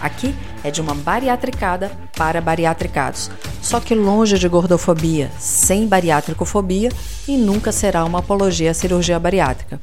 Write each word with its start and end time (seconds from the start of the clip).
Aqui 0.00 0.34
é 0.64 0.70
de 0.70 0.80
uma 0.80 0.94
bariatricada 0.94 1.90
para 2.16 2.40
bariatricados, 2.40 3.30
só 3.60 3.78
que 3.80 3.94
longe 3.94 4.38
de 4.38 4.48
gordofobia, 4.48 5.30
sem 5.38 5.86
bariátricofobia 5.86 6.88
e 7.28 7.36
nunca 7.36 7.70
será 7.70 8.04
uma 8.04 8.20
apologia 8.20 8.70
à 8.70 8.74
cirurgia 8.74 9.18
bariátrica. 9.18 9.80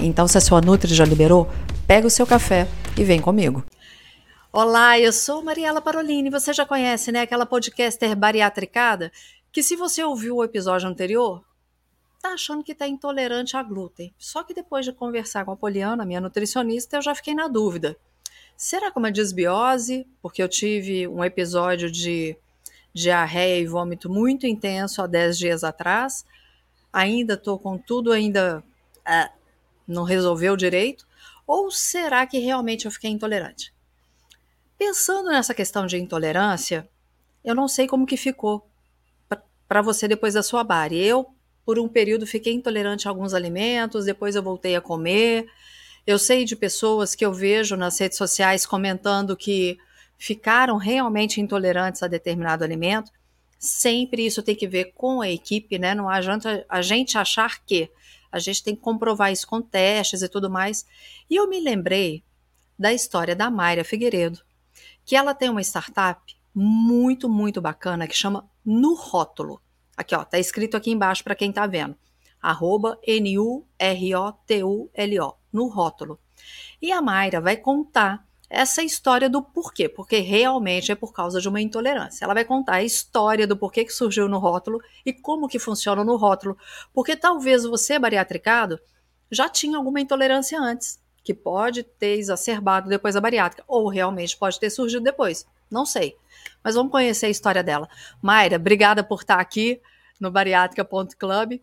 Então, 0.00 0.26
se 0.26 0.38
a 0.38 0.40
sua 0.40 0.62
Nutri 0.62 0.94
já 0.94 1.04
liberou, 1.04 1.50
pega 1.86 2.06
o 2.06 2.10
seu 2.10 2.26
café 2.26 2.66
e 2.96 3.04
vem 3.04 3.20
comigo. 3.20 3.62
Olá, 4.50 4.98
eu 4.98 5.12
sou 5.12 5.42
Mariela 5.42 5.82
Parolini. 5.82 6.30
Você 6.30 6.54
já 6.54 6.64
conhece, 6.64 7.12
né, 7.12 7.20
aquela 7.20 7.44
podcaster 7.44 8.16
bariatricada 8.16 9.12
que 9.52 9.62
se 9.62 9.76
você 9.76 10.02
ouviu 10.02 10.36
o 10.36 10.44
episódio 10.44 10.88
anterior, 10.88 11.44
tá 12.22 12.30
achando 12.30 12.64
que 12.64 12.74
tá 12.74 12.88
intolerante 12.88 13.56
a 13.56 13.62
glúten. 13.62 14.14
Só 14.18 14.42
que 14.42 14.54
depois 14.54 14.86
de 14.86 14.92
conversar 14.92 15.44
com 15.44 15.52
a 15.52 15.56
Poliana, 15.56 16.06
minha 16.06 16.20
nutricionista, 16.20 16.96
eu 16.96 17.02
já 17.02 17.14
fiquei 17.14 17.34
na 17.34 17.48
dúvida. 17.48 17.96
Será 18.58 18.90
que 18.90 18.98
é 18.98 19.00
uma 19.00 19.12
desbiose? 19.12 20.04
Porque 20.20 20.42
eu 20.42 20.48
tive 20.48 21.06
um 21.06 21.24
episódio 21.24 21.88
de 21.88 22.36
diarreia 22.92 23.60
e 23.60 23.66
vômito 23.68 24.10
muito 24.10 24.48
intenso 24.48 25.00
há 25.00 25.06
10 25.06 25.38
dias 25.38 25.62
atrás. 25.62 26.26
Ainda 26.92 27.34
estou 27.34 27.56
com 27.56 27.78
tudo, 27.78 28.10
ainda 28.10 28.64
é, 29.06 29.30
não 29.86 30.02
resolveu 30.02 30.56
direito? 30.56 31.06
Ou 31.46 31.70
será 31.70 32.26
que 32.26 32.40
realmente 32.40 32.86
eu 32.86 32.90
fiquei 32.90 33.12
intolerante? 33.12 33.72
Pensando 34.76 35.28
nessa 35.28 35.54
questão 35.54 35.86
de 35.86 35.96
intolerância, 35.96 36.88
eu 37.44 37.54
não 37.54 37.68
sei 37.68 37.86
como 37.86 38.06
que 38.06 38.16
ficou 38.16 38.68
para 39.68 39.82
você 39.82 40.08
depois 40.08 40.34
da 40.34 40.42
sua 40.42 40.64
bari. 40.64 40.98
Eu, 40.98 41.32
por 41.64 41.78
um 41.78 41.86
período, 41.86 42.26
fiquei 42.26 42.54
intolerante 42.54 43.06
a 43.06 43.10
alguns 43.12 43.34
alimentos, 43.34 44.04
depois 44.04 44.34
eu 44.34 44.42
voltei 44.42 44.74
a 44.74 44.80
comer. 44.80 45.46
Eu 46.08 46.18
sei 46.18 46.46
de 46.46 46.56
pessoas 46.56 47.14
que 47.14 47.22
eu 47.22 47.34
vejo 47.34 47.76
nas 47.76 48.00
redes 48.00 48.16
sociais 48.16 48.64
comentando 48.64 49.36
que 49.36 49.76
ficaram 50.16 50.78
realmente 50.78 51.38
intolerantes 51.38 52.02
a 52.02 52.08
determinado 52.08 52.64
alimento. 52.64 53.12
Sempre 53.58 54.24
isso 54.24 54.42
tem 54.42 54.56
que 54.56 54.66
ver 54.66 54.94
com 54.94 55.20
a 55.20 55.28
equipe, 55.28 55.78
né? 55.78 55.94
Não 55.94 56.08
adianta 56.08 56.64
a 56.66 56.80
gente 56.80 57.18
achar 57.18 57.62
que 57.62 57.90
a 58.32 58.38
gente 58.38 58.64
tem 58.64 58.74
que 58.74 58.80
comprovar 58.80 59.30
isso 59.30 59.46
com 59.46 59.60
testes 59.60 60.22
e 60.22 60.30
tudo 60.30 60.48
mais. 60.48 60.86
E 61.28 61.36
eu 61.36 61.46
me 61.46 61.60
lembrei 61.60 62.24
da 62.78 62.90
história 62.90 63.36
da 63.36 63.50
Mayra 63.50 63.84
Figueiredo, 63.84 64.40
que 65.04 65.14
ela 65.14 65.34
tem 65.34 65.50
uma 65.50 65.60
startup 65.60 66.34
muito, 66.54 67.28
muito 67.28 67.60
bacana 67.60 68.08
que 68.08 68.16
chama 68.16 68.48
No 68.64 68.94
Rótulo. 68.94 69.60
Aqui, 69.94 70.14
ó, 70.14 70.24
tá 70.24 70.38
escrito 70.38 70.74
aqui 70.74 70.90
embaixo 70.90 71.22
para 71.22 71.34
quem 71.34 71.52
tá 71.52 71.66
vendo. 71.66 71.94
Arroba 72.40 72.98
N-U-R-O-T-U-L-O 73.06 73.68
no 75.52 75.68
rótulo. 75.68 76.18
E 76.80 76.92
a 76.92 77.00
Mayra 77.00 77.40
vai 77.40 77.56
contar 77.56 78.26
essa 78.50 78.82
história 78.82 79.28
do 79.28 79.42
porquê, 79.42 79.88
porque 79.88 80.20
realmente 80.20 80.90
é 80.90 80.94
por 80.94 81.12
causa 81.12 81.40
de 81.40 81.48
uma 81.48 81.60
intolerância. 81.60 82.24
Ela 82.24 82.34
vai 82.34 82.44
contar 82.44 82.74
a 82.74 82.82
história 82.82 83.46
do 83.46 83.56
porquê 83.56 83.84
que 83.84 83.92
surgiu 83.92 84.28
no 84.28 84.38
rótulo 84.38 84.80
e 85.04 85.12
como 85.12 85.48
que 85.48 85.58
funciona 85.58 86.02
no 86.02 86.16
rótulo, 86.16 86.56
porque 86.92 87.14
talvez 87.14 87.64
você, 87.64 87.98
bariatricado, 87.98 88.80
já 89.30 89.48
tinha 89.48 89.76
alguma 89.76 90.00
intolerância 90.00 90.58
antes, 90.58 90.98
que 91.22 91.34
pode 91.34 91.82
ter 91.82 92.18
exacerbado 92.18 92.88
depois 92.88 93.14
da 93.14 93.20
bariátrica, 93.20 93.62
ou 93.68 93.88
realmente 93.88 94.36
pode 94.36 94.58
ter 94.58 94.70
surgido 94.70 95.04
depois, 95.04 95.46
não 95.70 95.84
sei. 95.84 96.16
Mas 96.64 96.74
vamos 96.74 96.90
conhecer 96.90 97.26
a 97.26 97.30
história 97.30 97.62
dela. 97.62 97.86
Mayra, 98.22 98.56
obrigada 98.56 99.04
por 99.04 99.20
estar 99.20 99.38
aqui 99.38 99.80
no 100.18 100.30
bariátrica.club. 100.30 101.60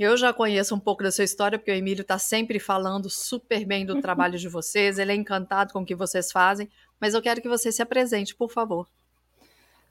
Eu 0.00 0.16
já 0.16 0.32
conheço 0.32 0.74
um 0.74 0.78
pouco 0.78 1.02
da 1.02 1.12
sua 1.12 1.24
história, 1.24 1.58
porque 1.58 1.70
o 1.70 1.74
Emílio 1.74 2.00
está 2.00 2.18
sempre 2.18 2.58
falando 2.58 3.10
super 3.10 3.66
bem 3.66 3.84
do 3.84 4.00
trabalho 4.00 4.38
de 4.38 4.48
vocês, 4.48 4.98
ele 4.98 5.12
é 5.12 5.14
encantado 5.14 5.74
com 5.74 5.80
o 5.80 5.84
que 5.84 5.94
vocês 5.94 6.32
fazem, 6.32 6.70
mas 6.98 7.12
eu 7.12 7.20
quero 7.20 7.42
que 7.42 7.48
você 7.50 7.70
se 7.70 7.82
apresente, 7.82 8.34
por 8.34 8.50
favor. 8.50 8.88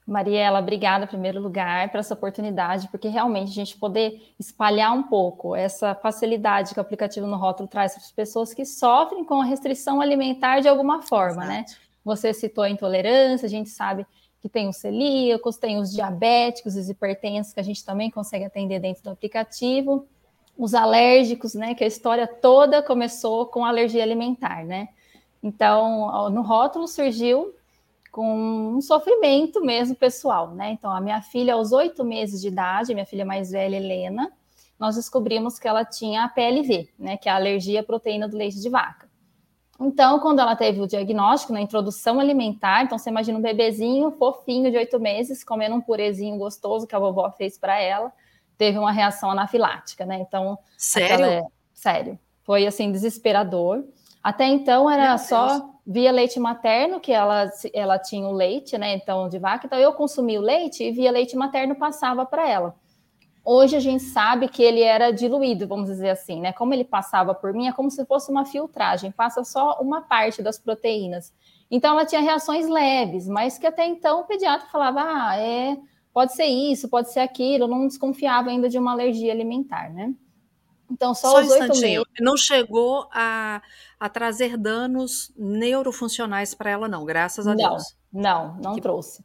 Mariela, 0.07 0.57
obrigada 0.57 1.05
em 1.05 1.07
primeiro 1.07 1.39
lugar 1.39 1.91
por 1.91 1.99
essa 1.99 2.15
oportunidade, 2.15 2.87
porque 2.87 3.07
realmente 3.07 3.51
a 3.51 3.53
gente 3.53 3.77
poder 3.77 4.33
espalhar 4.39 4.91
um 4.93 5.03
pouco 5.03 5.55
essa 5.55 5.93
facilidade 5.93 6.73
que 6.73 6.79
o 6.79 6.81
aplicativo 6.81 7.27
no 7.27 7.37
rótulo 7.37 7.69
traz 7.69 7.93
para 7.93 8.01
as 8.01 8.11
pessoas 8.11 8.51
que 8.51 8.65
sofrem 8.65 9.23
com 9.23 9.39
a 9.39 9.45
restrição 9.45 10.01
alimentar 10.01 10.59
de 10.59 10.67
alguma 10.67 11.03
forma, 11.03 11.45
né? 11.45 11.65
Exato. 11.67 11.81
né? 11.81 11.87
Você 12.03 12.33
citou 12.33 12.63
a 12.63 12.69
intolerância, 12.71 13.45
a 13.45 13.49
gente 13.49 13.69
sabe 13.69 14.07
que 14.41 14.49
tem 14.49 14.67
os 14.67 14.77
celíacos, 14.77 15.57
tem 15.57 15.77
os 15.77 15.91
diabéticos, 15.91 16.75
os 16.75 16.89
hipertensos, 16.89 17.53
que 17.53 17.59
a 17.59 17.63
gente 17.63 17.83
também 17.83 18.09
consegue 18.09 18.45
atender 18.45 18.79
dentro 18.79 19.03
do 19.03 19.09
aplicativo, 19.09 20.07
os 20.57 20.73
alérgicos, 20.73 21.53
né, 21.53 21.73
que 21.73 21.83
a 21.83 21.87
história 21.87 22.27
toda 22.27 22.83
começou 22.83 23.45
com 23.45 23.63
alergia 23.63 24.03
alimentar, 24.03 24.65
né? 24.65 24.89
Então, 25.41 26.29
no 26.29 26.41
rótulo 26.41 26.87
surgiu 26.87 27.53
com 28.11 28.75
um 28.75 28.81
sofrimento 28.81 29.61
mesmo 29.61 29.95
pessoal, 29.95 30.51
né? 30.51 30.71
Então, 30.71 30.91
a 30.91 30.99
minha 30.99 31.21
filha, 31.21 31.53
aos 31.53 31.71
oito 31.71 32.03
meses 32.03 32.41
de 32.41 32.49
idade, 32.49 32.93
minha 32.93 33.05
filha 33.05 33.25
mais 33.25 33.51
velha, 33.51 33.77
Helena, 33.77 34.31
nós 34.77 34.95
descobrimos 34.95 35.59
que 35.59 35.67
ela 35.67 35.85
tinha 35.85 36.23
a 36.23 36.29
PLV, 36.29 36.89
né, 36.97 37.17
que 37.17 37.29
é 37.29 37.31
a 37.31 37.35
alergia 37.35 37.81
à 37.81 37.83
proteína 37.83 38.27
do 38.27 38.37
leite 38.37 38.59
de 38.59 38.69
vaca. 38.69 39.08
Então, 39.79 40.19
quando 40.19 40.39
ela 40.39 40.55
teve 40.55 40.81
o 40.81 40.87
diagnóstico 40.87 41.53
na 41.53 41.61
introdução 41.61 42.19
alimentar, 42.19 42.83
então 42.83 42.97
você 42.97 43.09
imagina 43.09 43.39
um 43.39 43.41
bebezinho 43.41 44.11
fofinho 44.11 44.69
de 44.69 44.77
oito 44.77 44.99
meses 44.99 45.43
comendo 45.43 45.75
um 45.75 45.81
purezinho 45.81 46.37
gostoso 46.37 46.85
que 46.85 46.95
a 46.95 46.99
vovó 46.99 47.31
fez 47.31 47.57
para 47.57 47.79
ela, 47.79 48.11
teve 48.57 48.77
uma 48.77 48.91
reação 48.91 49.31
anafilática, 49.31 50.05
né? 50.05 50.19
Então, 50.19 50.59
sério? 50.77 51.13
Aquela, 51.13 51.43
sério, 51.73 52.19
foi 52.43 52.67
assim 52.67 52.91
desesperador. 52.91 53.85
Até 54.21 54.45
então 54.47 54.91
era 54.91 55.17
só 55.17 55.69
via 55.87 56.11
leite 56.11 56.39
materno 56.41 56.99
que 56.99 57.13
ela, 57.13 57.49
ela 57.73 57.97
tinha 57.97 58.27
o 58.27 58.33
leite, 58.33 58.77
né? 58.77 58.93
Então 58.95 59.29
de 59.29 59.39
vaca, 59.39 59.65
então 59.65 59.79
eu 59.79 59.93
consumia 59.93 60.41
o 60.41 60.43
leite 60.43 60.83
e 60.83 60.91
via 60.91 61.09
leite 61.09 61.37
materno 61.37 61.73
passava 61.73 62.25
para 62.25 62.47
ela. 62.47 62.75
Hoje 63.43 63.75
a 63.75 63.79
gente 63.79 64.03
sabe 64.03 64.47
que 64.47 64.61
ele 64.61 64.81
era 64.81 65.11
diluído, 65.11 65.67
vamos 65.67 65.89
dizer 65.89 66.09
assim, 66.09 66.41
né? 66.41 66.53
Como 66.53 66.73
ele 66.73 66.83
passava 66.83 67.33
por 67.33 67.53
mim, 67.53 67.67
é 67.67 67.73
como 67.73 67.89
se 67.89 68.05
fosse 68.05 68.29
uma 68.29 68.45
filtragem, 68.45 69.11
passa 69.11 69.43
só 69.43 69.79
uma 69.81 70.01
parte 70.01 70.41
das 70.41 70.59
proteínas. 70.59 71.33
Então 71.71 71.93
ela 71.93 72.05
tinha 72.05 72.21
reações 72.21 72.67
leves, 72.67 73.27
mas 73.27 73.57
que 73.57 73.65
até 73.65 73.85
então 73.85 74.21
o 74.21 74.23
pediatra 74.25 74.67
falava: 74.69 75.01
ah, 75.01 75.37
é, 75.37 75.77
pode 76.13 76.33
ser 76.33 76.45
isso, 76.45 76.89
pode 76.89 77.11
ser 77.11 77.21
aquilo, 77.21 77.63
eu 77.63 77.67
não 77.67 77.87
desconfiava 77.87 78.49
ainda 78.49 78.67
de 78.69 78.77
uma 78.77 78.91
alergia 78.91 79.31
alimentar, 79.31 79.89
né? 79.89 80.13
Então, 80.91 81.13
só, 81.13 81.31
só 81.31 81.41
os 81.41 81.51
oito 81.51 81.79
meses. 81.79 82.03
Não 82.19 82.35
chegou 82.35 83.07
a, 83.13 83.61
a 83.99 84.09
trazer 84.09 84.57
danos 84.57 85.31
neurofuncionais 85.37 86.55
para 86.55 86.71
ela, 86.71 86.87
não, 86.87 87.05
graças 87.05 87.45
a 87.45 87.55
não, 87.55 87.69
Deus. 87.69 87.83
Não, 88.11 88.55
não 88.55 88.73
que... 88.73 88.81
trouxe. 88.81 89.23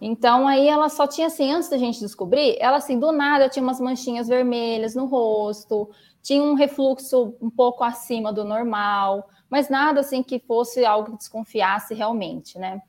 Então 0.00 0.46
aí 0.46 0.68
ela 0.68 0.88
só 0.88 1.06
tinha 1.06 1.28
assim, 1.28 1.52
antes 1.52 1.68
da 1.68 1.78
gente 1.78 2.00
descobrir, 2.00 2.56
ela 2.60 2.76
assim, 2.76 2.98
do 2.98 3.12
nada 3.12 3.48
tinha 3.48 3.62
umas 3.62 3.80
manchinhas 3.80 4.28
vermelhas 4.28 4.94
no 4.94 5.06
rosto, 5.06 5.88
tinha 6.22 6.42
um 6.42 6.54
refluxo 6.54 7.34
um 7.40 7.50
pouco 7.50 7.84
acima 7.84 8.32
do 8.32 8.44
normal, 8.44 9.28
mas 9.48 9.68
nada 9.68 10.00
assim 10.00 10.22
que 10.22 10.38
fosse 10.38 10.84
algo 10.84 11.12
que 11.12 11.18
desconfiasse 11.18 11.94
realmente, 11.94 12.58
né? 12.58 12.82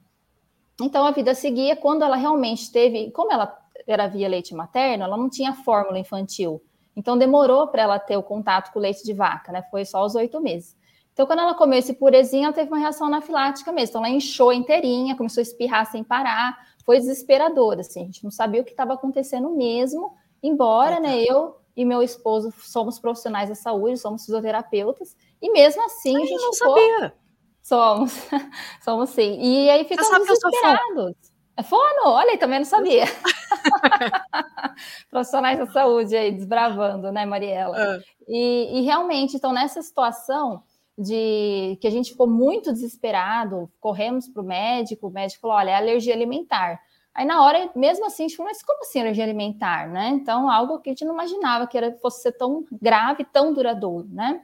Então 0.81 1.05
a 1.05 1.11
vida 1.11 1.33
seguia 1.33 1.75
quando 1.75 2.03
ela 2.03 2.15
realmente 2.15 2.71
teve, 2.71 3.11
como 3.11 3.31
ela 3.31 3.57
era 3.87 4.07
via 4.07 4.27
leite 4.27 4.55
materno, 4.55 5.03
ela 5.03 5.15
não 5.15 5.29
tinha 5.29 5.53
fórmula 5.53 5.99
infantil. 5.99 6.61
Então 6.95 7.17
demorou 7.17 7.67
para 7.67 7.83
ela 7.83 7.99
ter 7.99 8.17
o 8.17 8.23
contato 8.23 8.71
com 8.71 8.79
o 8.79 8.81
leite 8.81 9.03
de 9.03 9.13
vaca, 9.13 9.51
né? 9.51 9.63
Foi 9.69 9.85
só 9.85 10.03
os 10.03 10.15
oito 10.15 10.41
meses. 10.41 10.75
Então, 11.15 11.25
quando 11.25 11.39
ela 11.39 11.53
comeu 11.53 11.79
esse 11.79 11.93
purezinho, 11.93 12.43
ela 12.43 12.53
teve 12.53 12.69
uma 12.69 12.77
reação 12.77 13.07
anafilática 13.07 13.71
mesmo. 13.71 13.91
Então, 13.91 14.05
ela 14.05 14.13
inchou 14.13 14.51
inteirinha, 14.51 15.15
começou 15.15 15.39
a 15.39 15.43
espirrar 15.43 15.89
sem 15.89 16.03
parar 16.03 16.57
foi 16.85 16.97
desesperador, 16.99 17.79
assim, 17.79 18.01
a 18.01 18.05
gente 18.05 18.23
não 18.23 18.31
sabia 18.31 18.61
o 18.61 18.65
que 18.65 18.71
estava 18.71 18.93
acontecendo 18.93 19.49
mesmo, 19.49 20.13
embora, 20.41 20.99
né, 20.99 21.23
eu 21.23 21.57
e 21.75 21.83
meu 21.83 22.01
esposo 22.01 22.53
somos 22.59 22.99
profissionais 22.99 23.49
da 23.49 23.55
saúde, 23.55 23.97
somos 23.97 24.25
fisioterapeutas, 24.25 25.15
e 25.41 25.51
mesmo 25.51 25.83
assim 25.85 26.15
a 26.15 26.25
gente 26.25 26.41
não 26.41 26.53
ficou... 26.53 26.77
sabia. 26.77 27.13
Somos, 27.61 28.11
somos 28.83 29.09
sim. 29.09 29.39
E 29.41 29.69
aí 29.69 29.83
ficamos 29.85 30.27
desesperados. 30.27 31.15
É 31.57 31.63
fono? 31.63 32.05
Olha, 32.05 32.37
também 32.37 32.59
não 32.59 32.65
sabia. 32.65 33.05
Profissionais 35.09 35.57
da 35.57 35.65
saúde 35.67 36.15
aí, 36.15 36.31
desbravando, 36.31 37.11
né, 37.11 37.25
Mariela? 37.25 37.77
É. 37.77 37.99
E, 38.27 38.79
e, 38.79 38.81
realmente, 38.83 39.35
então, 39.35 39.51
nessa 39.51 39.81
situação, 39.81 40.63
de 40.97 41.77
que 41.81 41.87
a 41.87 41.89
gente 41.89 42.11
ficou 42.11 42.27
muito 42.27 42.71
desesperado, 42.71 43.69
corremos 43.79 44.27
para 44.27 44.41
o 44.41 44.45
médico, 44.45 45.07
o 45.07 45.11
médico 45.11 45.41
falou: 45.41 45.57
olha, 45.57 45.71
é 45.71 45.75
alergia 45.75 46.13
alimentar. 46.13 46.79
Aí 47.13 47.25
na 47.25 47.43
hora, 47.43 47.69
mesmo 47.75 48.05
assim, 48.05 48.25
a 48.25 48.27
gente 48.27 48.37
falou, 48.37 48.51
mas 48.51 48.61
como 48.61 48.81
assim 48.81 48.99
alergia 48.99 49.23
alimentar, 49.23 49.87
né? 49.87 50.09
Então, 50.09 50.49
algo 50.49 50.79
que 50.79 50.89
a 50.89 50.93
gente 50.93 51.05
não 51.05 51.13
imaginava 51.13 51.67
que 51.67 51.77
era, 51.77 51.95
fosse 51.97 52.21
ser 52.21 52.33
tão 52.33 52.65
grave, 52.71 53.25
tão 53.25 53.53
duradouro, 53.53 54.07
né? 54.11 54.41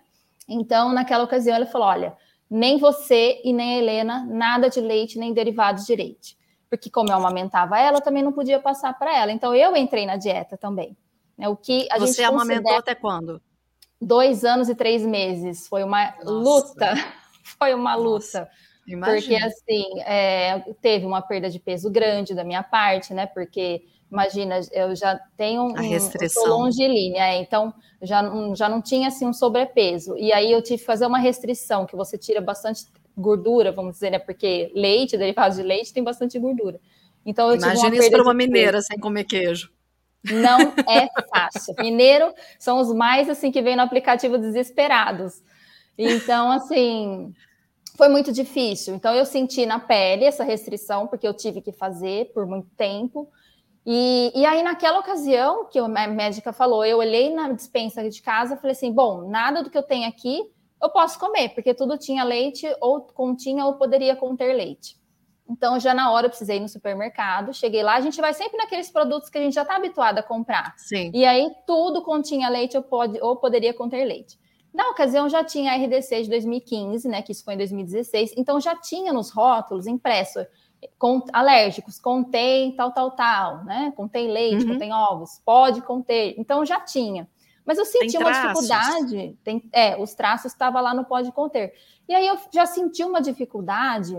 Então, 0.47 0.91
naquela 0.91 1.23
ocasião, 1.23 1.55
ele 1.55 1.65
falou: 1.65 1.87
olha, 1.87 2.15
nem 2.49 2.77
você 2.77 3.41
e 3.43 3.53
nem 3.53 3.75
a 3.75 3.77
Helena, 3.77 4.25
nada 4.29 4.69
de 4.69 4.81
leite 4.81 5.17
nem 5.17 5.33
derivados 5.33 5.85
de 5.85 5.95
leite. 5.95 6.37
Porque, 6.69 6.89
como 6.89 7.09
eu 7.09 7.15
amamentava 7.15 7.77
ela, 7.77 7.97
eu 7.97 8.01
também 8.01 8.23
não 8.23 8.31
podia 8.31 8.59
passar 8.59 8.97
para 8.97 9.17
ela. 9.17 9.31
Então, 9.31 9.53
eu 9.53 9.75
entrei 9.75 10.05
na 10.05 10.15
dieta 10.15 10.57
também. 10.57 10.95
Né? 11.37 11.49
O 11.49 11.55
que 11.55 11.87
a 11.91 11.99
você 11.99 12.13
gente 12.13 12.23
amamentou 12.23 12.77
até 12.77 12.95
quando? 12.95 13.41
Dois 14.01 14.43
anos 14.43 14.67
e 14.69 14.75
três 14.75 15.05
meses. 15.05 15.67
Foi 15.67 15.83
uma 15.83 16.13
Nossa. 16.23 16.31
luta. 16.31 16.93
Foi 17.59 17.73
uma 17.73 17.95
luta. 17.95 18.49
Imagina. 18.87 19.19
Porque, 19.19 19.35
assim, 19.35 19.99
é, 20.01 20.59
teve 20.81 21.05
uma 21.05 21.21
perda 21.21 21.49
de 21.49 21.59
peso 21.59 21.89
grande 21.89 22.33
da 22.33 22.43
minha 22.43 22.63
parte, 22.63 23.13
né? 23.13 23.27
Porque, 23.27 23.83
imagina, 24.11 24.59
eu 24.71 24.95
já 24.95 25.19
tenho 25.37 25.75
a 25.77 25.81
restrição. 25.81 26.43
Um, 26.43 26.47
eu 26.47 26.51
longilínea, 26.57 27.23
é, 27.23 27.37
então 27.37 27.73
já, 28.01 28.23
já 28.55 28.67
não 28.67 28.81
tinha, 28.81 29.07
assim, 29.07 29.27
um 29.27 29.33
sobrepeso. 29.33 30.17
E 30.17 30.33
aí 30.33 30.51
eu 30.51 30.61
tive 30.61 30.79
que 30.79 30.85
fazer 30.85 31.05
uma 31.05 31.19
restrição, 31.19 31.85
que 31.85 31.95
você 31.95 32.17
tira 32.17 32.41
bastante 32.41 32.85
gordura, 33.15 33.71
vamos 33.71 33.93
dizer, 33.93 34.09
né? 34.09 34.19
Porque 34.19 34.71
leite, 34.73 35.17
derivados 35.17 35.57
de 35.57 35.63
leite, 35.63 35.93
tem 35.93 36.03
bastante 36.03 36.39
gordura. 36.39 36.79
Então, 37.25 37.49
eu 37.49 37.57
Imagina 37.57 37.75
tive 37.75 37.97
uma 37.97 38.01
isso 38.01 38.11
para 38.11 38.23
uma 38.23 38.33
mineira 38.33 38.81
sem 38.81 38.97
comer 38.97 39.25
queijo. 39.25 39.71
Não 40.23 40.59
é 40.87 41.07
fácil. 41.29 41.75
Mineiro 41.79 42.33
são 42.59 42.79
os 42.79 42.93
mais 42.93 43.29
assim 43.29 43.51
que 43.51 43.61
vêm 43.61 43.75
no 43.75 43.81
aplicativo 43.81 44.37
desesperados. 44.37 45.41
Então, 45.97 46.51
assim, 46.51 47.33
foi 47.97 48.07
muito 48.07 48.31
difícil. 48.31 48.95
Então, 48.95 49.13
eu 49.13 49.25
senti 49.25 49.65
na 49.65 49.79
pele 49.79 50.25
essa 50.25 50.43
restrição, 50.43 51.07
porque 51.07 51.27
eu 51.27 51.33
tive 51.33 51.61
que 51.61 51.71
fazer 51.71 52.31
por 52.33 52.45
muito 52.45 52.69
tempo. 52.77 53.27
E, 53.85 54.31
e 54.35 54.45
aí, 54.45 54.61
naquela 54.61 54.99
ocasião 54.99 55.65
que 55.65 55.79
a 55.79 55.87
médica 55.87 56.53
falou, 56.53 56.85
eu 56.85 56.99
olhei 56.99 57.33
na 57.33 57.51
dispensa 57.51 58.07
de 58.07 58.21
casa 58.21 58.53
e 58.53 58.57
falei 58.57 58.71
assim: 58.71 58.91
bom, 58.91 59.27
nada 59.27 59.63
do 59.63 59.69
que 59.69 59.77
eu 59.77 59.83
tenho 59.83 60.07
aqui 60.07 60.49
eu 60.81 60.89
posso 60.89 61.19
comer, 61.19 61.49
porque 61.49 61.73
tudo 61.73 61.97
tinha 61.97 62.23
leite, 62.23 62.65
ou 62.81 63.01
continha, 63.01 63.65
ou 63.65 63.75
poderia 63.75 64.15
conter 64.15 64.53
leite. 64.53 64.99
Então, 65.49 65.79
já 65.79 65.93
na 65.93 66.11
hora 66.11 66.27
eu 66.27 66.29
precisei 66.29 66.57
ir 66.57 66.61
no 66.61 66.69
supermercado, 66.69 67.53
cheguei 67.53 67.83
lá, 67.83 67.95
a 67.95 68.01
gente 68.01 68.21
vai 68.21 68.33
sempre 68.33 68.57
naqueles 68.57 68.89
produtos 68.89 69.29
que 69.29 69.37
a 69.37 69.41
gente 69.41 69.53
já 69.53 69.63
está 69.63 69.75
habituado 69.75 70.19
a 70.19 70.23
comprar. 70.23 70.73
Sim. 70.77 71.11
E 71.13 71.25
aí 71.25 71.51
tudo 71.67 72.01
continha 72.01 72.47
leite 72.47 72.77
ou, 72.77 72.83
pode, 72.83 73.19
ou 73.21 73.35
poderia 73.35 73.73
conter 73.73 74.05
leite. 74.05 74.39
Na 74.73 74.89
ocasião 74.89 75.27
já 75.27 75.43
tinha 75.43 75.73
a 75.73 75.75
RDC 75.75 76.23
de 76.23 76.29
2015, 76.29 77.07
né? 77.09 77.21
Que 77.21 77.33
isso 77.33 77.43
foi 77.43 77.55
em 77.55 77.57
2016. 77.57 78.33
Então 78.37 78.59
já 78.61 78.75
tinha 78.75 79.11
nos 79.11 79.29
rótulos 79.29 79.85
impresso 79.85 80.39
com, 80.97 81.23
alérgicos, 81.33 81.99
contém 81.99 82.71
tal, 82.75 82.91
tal, 82.91 83.11
tal, 83.11 83.65
né? 83.65 83.91
Contém 83.95 84.31
leite, 84.31 84.63
uhum. 84.63 84.73
contém 84.73 84.93
ovos, 84.93 85.41
pode 85.45 85.81
conter. 85.81 86.35
Então 86.37 86.65
já 86.65 86.79
tinha. 86.79 87.27
Mas 87.65 87.77
eu 87.77 87.85
senti 87.85 88.17
uma 88.17 88.31
dificuldade. 88.31 89.37
Tem, 89.43 89.69
é, 89.71 90.01
os 90.01 90.13
traços 90.13 90.51
estavam 90.51 90.81
lá 90.81 90.93
no 90.93 91.05
pode 91.05 91.31
conter. 91.31 91.73
E 92.07 92.13
aí 92.13 92.25
eu 92.25 92.37
já 92.51 92.65
senti 92.65 93.03
uma 93.03 93.21
dificuldade 93.21 94.15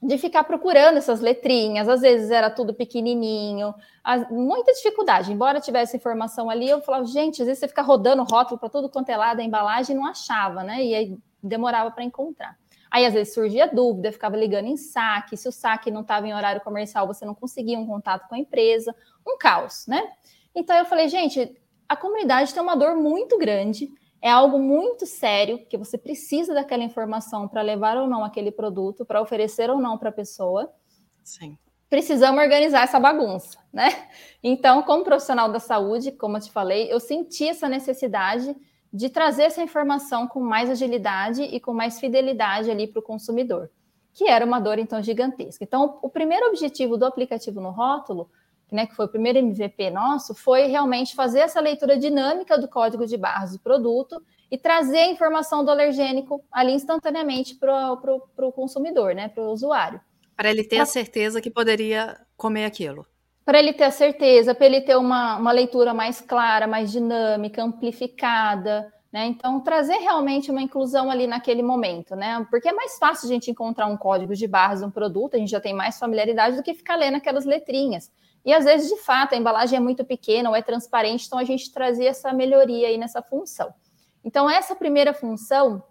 de 0.00 0.16
ficar 0.16 0.44
procurando 0.44 0.98
essas 0.98 1.20
letrinhas, 1.20 1.88
às 1.88 2.00
vezes 2.00 2.30
era 2.30 2.48
tudo 2.48 2.72
pequenininho, 2.72 3.74
muita 4.30 4.72
dificuldade. 4.72 5.32
Embora 5.32 5.60
tivesse 5.60 5.96
informação 5.96 6.48
ali, 6.48 6.68
eu 6.68 6.80
falava, 6.80 7.04
gente, 7.04 7.42
às 7.42 7.46
vezes 7.46 7.58
você 7.58 7.68
fica 7.68 7.82
rodando 7.82 8.22
rótulo 8.22 8.58
para 8.58 8.68
tudo 8.68 8.88
quanto 8.88 9.08
é 9.10 9.16
lado, 9.16 9.40
a 9.40 9.44
embalagem 9.44 9.96
não 9.96 10.06
achava, 10.06 10.62
né? 10.62 10.84
E 10.84 10.94
aí 10.94 11.18
demorava 11.42 11.90
para 11.90 12.04
encontrar. 12.04 12.56
Aí 12.90 13.04
às 13.04 13.12
vezes 13.12 13.34
surgia 13.34 13.66
dúvida, 13.66 14.12
ficava 14.12 14.36
ligando 14.36 14.66
em 14.66 14.76
saque, 14.76 15.36
se 15.36 15.48
o 15.48 15.52
saque 15.52 15.90
não 15.90 16.02
estava 16.02 16.26
em 16.26 16.34
horário 16.34 16.60
comercial, 16.60 17.06
você 17.06 17.24
não 17.26 17.34
conseguia 17.34 17.78
um 17.78 17.86
contato 17.86 18.28
com 18.28 18.34
a 18.34 18.38
empresa, 18.38 18.94
um 19.26 19.36
caos, 19.36 19.86
né? 19.86 20.02
Então 20.54 20.76
eu 20.76 20.84
falei, 20.86 21.08
gente, 21.08 21.54
a 21.88 21.96
comunidade 21.96 22.54
tem 22.54 22.62
uma 22.62 22.76
dor 22.76 22.96
muito 22.96 23.36
grande 23.36 23.90
é 24.20 24.30
algo 24.30 24.58
muito 24.58 25.06
sério, 25.06 25.64
que 25.66 25.76
você 25.76 25.96
precisa 25.96 26.52
daquela 26.52 26.82
informação 26.82 27.46
para 27.46 27.62
levar 27.62 27.96
ou 27.96 28.08
não 28.08 28.24
aquele 28.24 28.50
produto, 28.50 29.04
para 29.04 29.22
oferecer 29.22 29.70
ou 29.70 29.78
não 29.78 29.96
para 29.96 30.08
a 30.08 30.12
pessoa. 30.12 30.72
Sim. 31.22 31.56
Precisamos 31.88 32.42
organizar 32.42 32.82
essa 32.82 33.00
bagunça, 33.00 33.58
né? 33.72 34.08
Então, 34.42 34.82
como 34.82 35.04
profissional 35.04 35.50
da 35.50 35.58
saúde, 35.58 36.12
como 36.12 36.36
eu 36.36 36.40
te 36.40 36.50
falei, 36.50 36.92
eu 36.92 37.00
senti 37.00 37.48
essa 37.48 37.68
necessidade 37.68 38.54
de 38.92 39.08
trazer 39.08 39.44
essa 39.44 39.62
informação 39.62 40.26
com 40.26 40.40
mais 40.40 40.68
agilidade 40.68 41.42
e 41.42 41.60
com 41.60 41.72
mais 41.72 42.00
fidelidade 42.00 42.70
ali 42.70 42.86
para 42.86 43.00
o 43.00 43.02
consumidor, 43.02 43.70
que 44.12 44.28
era 44.28 44.44
uma 44.44 44.58
dor 44.58 44.78
então 44.78 45.02
gigantesca. 45.02 45.64
Então, 45.64 45.98
o 46.02 46.10
primeiro 46.10 46.46
objetivo 46.48 46.96
do 46.96 47.06
aplicativo 47.06 47.60
no 47.60 47.70
rótulo 47.70 48.30
né, 48.74 48.86
que 48.86 48.94
foi 48.94 49.06
o 49.06 49.08
primeiro 49.08 49.38
MVP 49.38 49.90
nosso, 49.90 50.34
foi 50.34 50.66
realmente 50.66 51.14
fazer 51.14 51.40
essa 51.40 51.60
leitura 51.60 51.98
dinâmica 51.98 52.58
do 52.58 52.68
código 52.68 53.06
de 53.06 53.16
barras 53.16 53.52
do 53.52 53.58
produto 53.58 54.22
e 54.50 54.56
trazer 54.56 54.98
a 54.98 55.10
informação 55.10 55.64
do 55.64 55.70
alergênico 55.70 56.42
ali 56.50 56.72
instantaneamente 56.72 57.54
para 57.54 57.92
o 57.92 58.52
consumidor, 58.52 59.14
né, 59.14 59.28
para 59.28 59.42
o 59.42 59.50
usuário. 59.50 60.00
Para 60.36 60.50
ele 60.50 60.62
ter 60.62 60.76
pra... 60.76 60.84
a 60.84 60.86
certeza 60.86 61.40
que 61.40 61.50
poderia 61.50 62.18
comer 62.36 62.64
aquilo. 62.64 63.06
Para 63.44 63.58
ele 63.58 63.72
ter 63.72 63.84
a 63.84 63.90
certeza, 63.90 64.54
para 64.54 64.66
ele 64.66 64.82
ter 64.82 64.96
uma, 64.96 65.36
uma 65.36 65.52
leitura 65.52 65.94
mais 65.94 66.20
clara, 66.20 66.66
mais 66.66 66.92
dinâmica, 66.92 67.62
amplificada, 67.62 68.92
né? 69.12 69.26
Então, 69.26 69.60
trazer 69.60 69.96
realmente 69.96 70.50
uma 70.50 70.60
inclusão 70.60 71.10
ali 71.10 71.26
naquele 71.26 71.62
momento, 71.62 72.14
né? 72.14 72.46
Porque 72.50 72.68
é 72.68 72.72
mais 72.72 72.98
fácil 72.98 73.26
a 73.26 73.32
gente 73.32 73.50
encontrar 73.50 73.86
um 73.86 73.96
código 73.96 74.34
de 74.34 74.46
barras 74.46 74.80
de 74.80 74.84
um 74.84 74.90
produto, 74.90 75.34
a 75.34 75.38
gente 75.38 75.50
já 75.50 75.60
tem 75.60 75.72
mais 75.72 75.98
familiaridade 75.98 76.56
do 76.56 76.62
que 76.62 76.74
ficar 76.74 76.96
lendo 76.96 77.16
aquelas 77.16 77.46
letrinhas. 77.46 78.12
E 78.44 78.52
às 78.52 78.64
vezes, 78.64 78.88
de 78.88 78.96
fato, 79.02 79.34
a 79.34 79.38
embalagem 79.38 79.76
é 79.76 79.80
muito 79.80 80.04
pequena 80.04 80.48
ou 80.48 80.56
é 80.56 80.62
transparente, 80.62 81.26
então 81.26 81.38
a 81.38 81.44
gente 81.44 81.72
trazia 81.72 82.08
essa 82.08 82.32
melhoria 82.32 82.88
aí 82.88 82.96
nessa 82.96 83.22
função. 83.22 83.72
Então, 84.24 84.48
essa 84.48 84.74
primeira 84.74 85.12
função, 85.12 85.82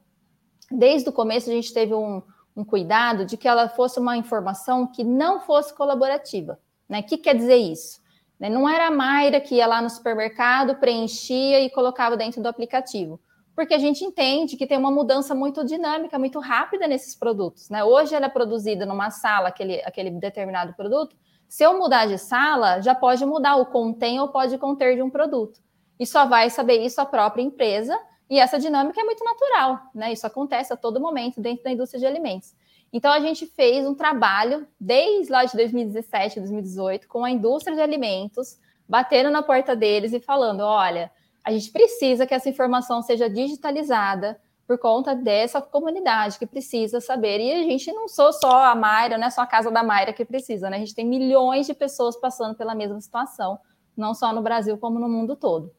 desde 0.71 1.09
o 1.09 1.13
começo, 1.13 1.49
a 1.49 1.53
gente 1.53 1.73
teve 1.73 1.93
um, 1.93 2.21
um 2.55 2.63
cuidado 2.63 3.25
de 3.25 3.37
que 3.37 3.47
ela 3.47 3.69
fosse 3.69 3.99
uma 3.99 4.17
informação 4.17 4.87
que 4.87 5.03
não 5.03 5.39
fosse 5.39 5.73
colaborativa. 5.73 6.59
Né? 6.89 7.01
O 7.01 7.03
que 7.03 7.17
quer 7.17 7.35
dizer 7.35 7.57
isso? 7.57 8.01
Né? 8.39 8.49
Não 8.49 8.67
era 8.67 8.87
a 8.87 8.91
Mayra 8.91 9.39
que 9.39 9.55
ia 9.55 9.67
lá 9.67 9.81
no 9.81 9.89
supermercado, 9.89 10.75
preenchia 10.75 11.61
e 11.61 11.69
colocava 11.69 12.17
dentro 12.17 12.41
do 12.41 12.47
aplicativo. 12.47 13.19
Porque 13.55 13.73
a 13.73 13.79
gente 13.79 14.03
entende 14.03 14.55
que 14.55 14.67
tem 14.67 14.77
uma 14.77 14.91
mudança 14.91 15.33
muito 15.33 15.65
dinâmica, 15.65 16.19
muito 16.19 16.39
rápida 16.39 16.87
nesses 16.87 17.15
produtos. 17.15 17.69
Né? 17.69 17.83
Hoje 17.83 18.13
ela 18.13 18.27
é 18.27 18.29
produzida 18.29 18.85
numa 18.85 19.09
sala, 19.09 19.49
aquele, 19.49 19.81
aquele 19.83 20.11
determinado 20.11 20.73
produto, 20.73 21.15
se 21.47 21.63
eu 21.63 21.77
mudar 21.77 22.05
de 22.07 22.17
sala, 22.17 22.81
já 22.81 22.93
pode 22.93 23.25
mudar 23.25 23.55
o 23.55 23.65
contém 23.65 24.19
ou 24.19 24.27
pode 24.27 24.57
conter 24.57 24.95
de 24.95 25.01
um 25.01 25.09
produto. 25.09 25.59
E 25.99 26.05
só 26.05 26.25
vai 26.25 26.49
saber 26.49 26.85
isso 26.85 27.01
a 27.01 27.05
própria 27.05 27.41
empresa, 27.41 27.97
e 28.29 28.39
essa 28.39 28.59
dinâmica 28.59 28.99
é 28.99 29.03
muito 29.03 29.23
natural, 29.23 29.79
né? 29.95 30.11
Isso 30.11 30.27
acontece 30.27 30.73
a 30.73 30.77
todo 30.77 30.99
momento 30.99 31.39
dentro 31.39 31.63
da 31.63 31.71
indústria 31.71 31.99
de 31.99 32.05
alimentos. 32.05 32.53
Então 32.91 33.11
a 33.11 33.19
gente 33.19 33.45
fez 33.45 33.85
um 33.85 33.95
trabalho 33.95 34.67
desde 34.79 35.31
lá 35.31 35.45
de 35.45 35.55
2017, 35.55 36.39
2018 36.39 37.07
com 37.07 37.23
a 37.23 37.31
indústria 37.31 37.75
de 37.75 37.81
alimentos, 37.81 38.57
batendo 38.87 39.29
na 39.29 39.41
porta 39.41 39.75
deles 39.75 40.13
e 40.13 40.19
falando: 40.19 40.61
olha, 40.61 41.11
a 41.43 41.51
gente 41.51 41.71
precisa 41.71 42.25
que 42.25 42.33
essa 42.33 42.49
informação 42.49 43.01
seja 43.01 43.29
digitalizada, 43.29 44.39
por 44.67 44.77
conta 44.77 45.15
dessa 45.15 45.61
comunidade 45.61 46.37
que 46.37 46.45
precisa 46.45 46.99
saber. 46.99 47.39
E 47.39 47.51
a 47.53 47.63
gente 47.63 47.91
não 47.93 48.07
sou 48.09 48.33
só 48.33 48.65
a 48.65 48.75
Mayra, 48.75 49.17
não 49.17 49.27
é 49.27 49.29
só 49.29 49.41
a 49.41 49.47
casa 49.47 49.71
da 49.71 49.81
Mayra 49.81 50.11
que 50.11 50.25
precisa, 50.25 50.69
né? 50.69 50.75
A 50.75 50.79
gente 50.79 50.93
tem 50.93 51.05
milhões 51.05 51.65
de 51.65 51.73
pessoas 51.73 52.17
passando 52.19 52.53
pela 52.53 52.75
mesma 52.75 52.99
situação, 52.99 53.57
não 53.95 54.13
só 54.13 54.33
no 54.33 54.41
Brasil, 54.41 54.77
como 54.77 54.99
no 54.99 55.07
mundo 55.07 55.37
todo. 55.37 55.73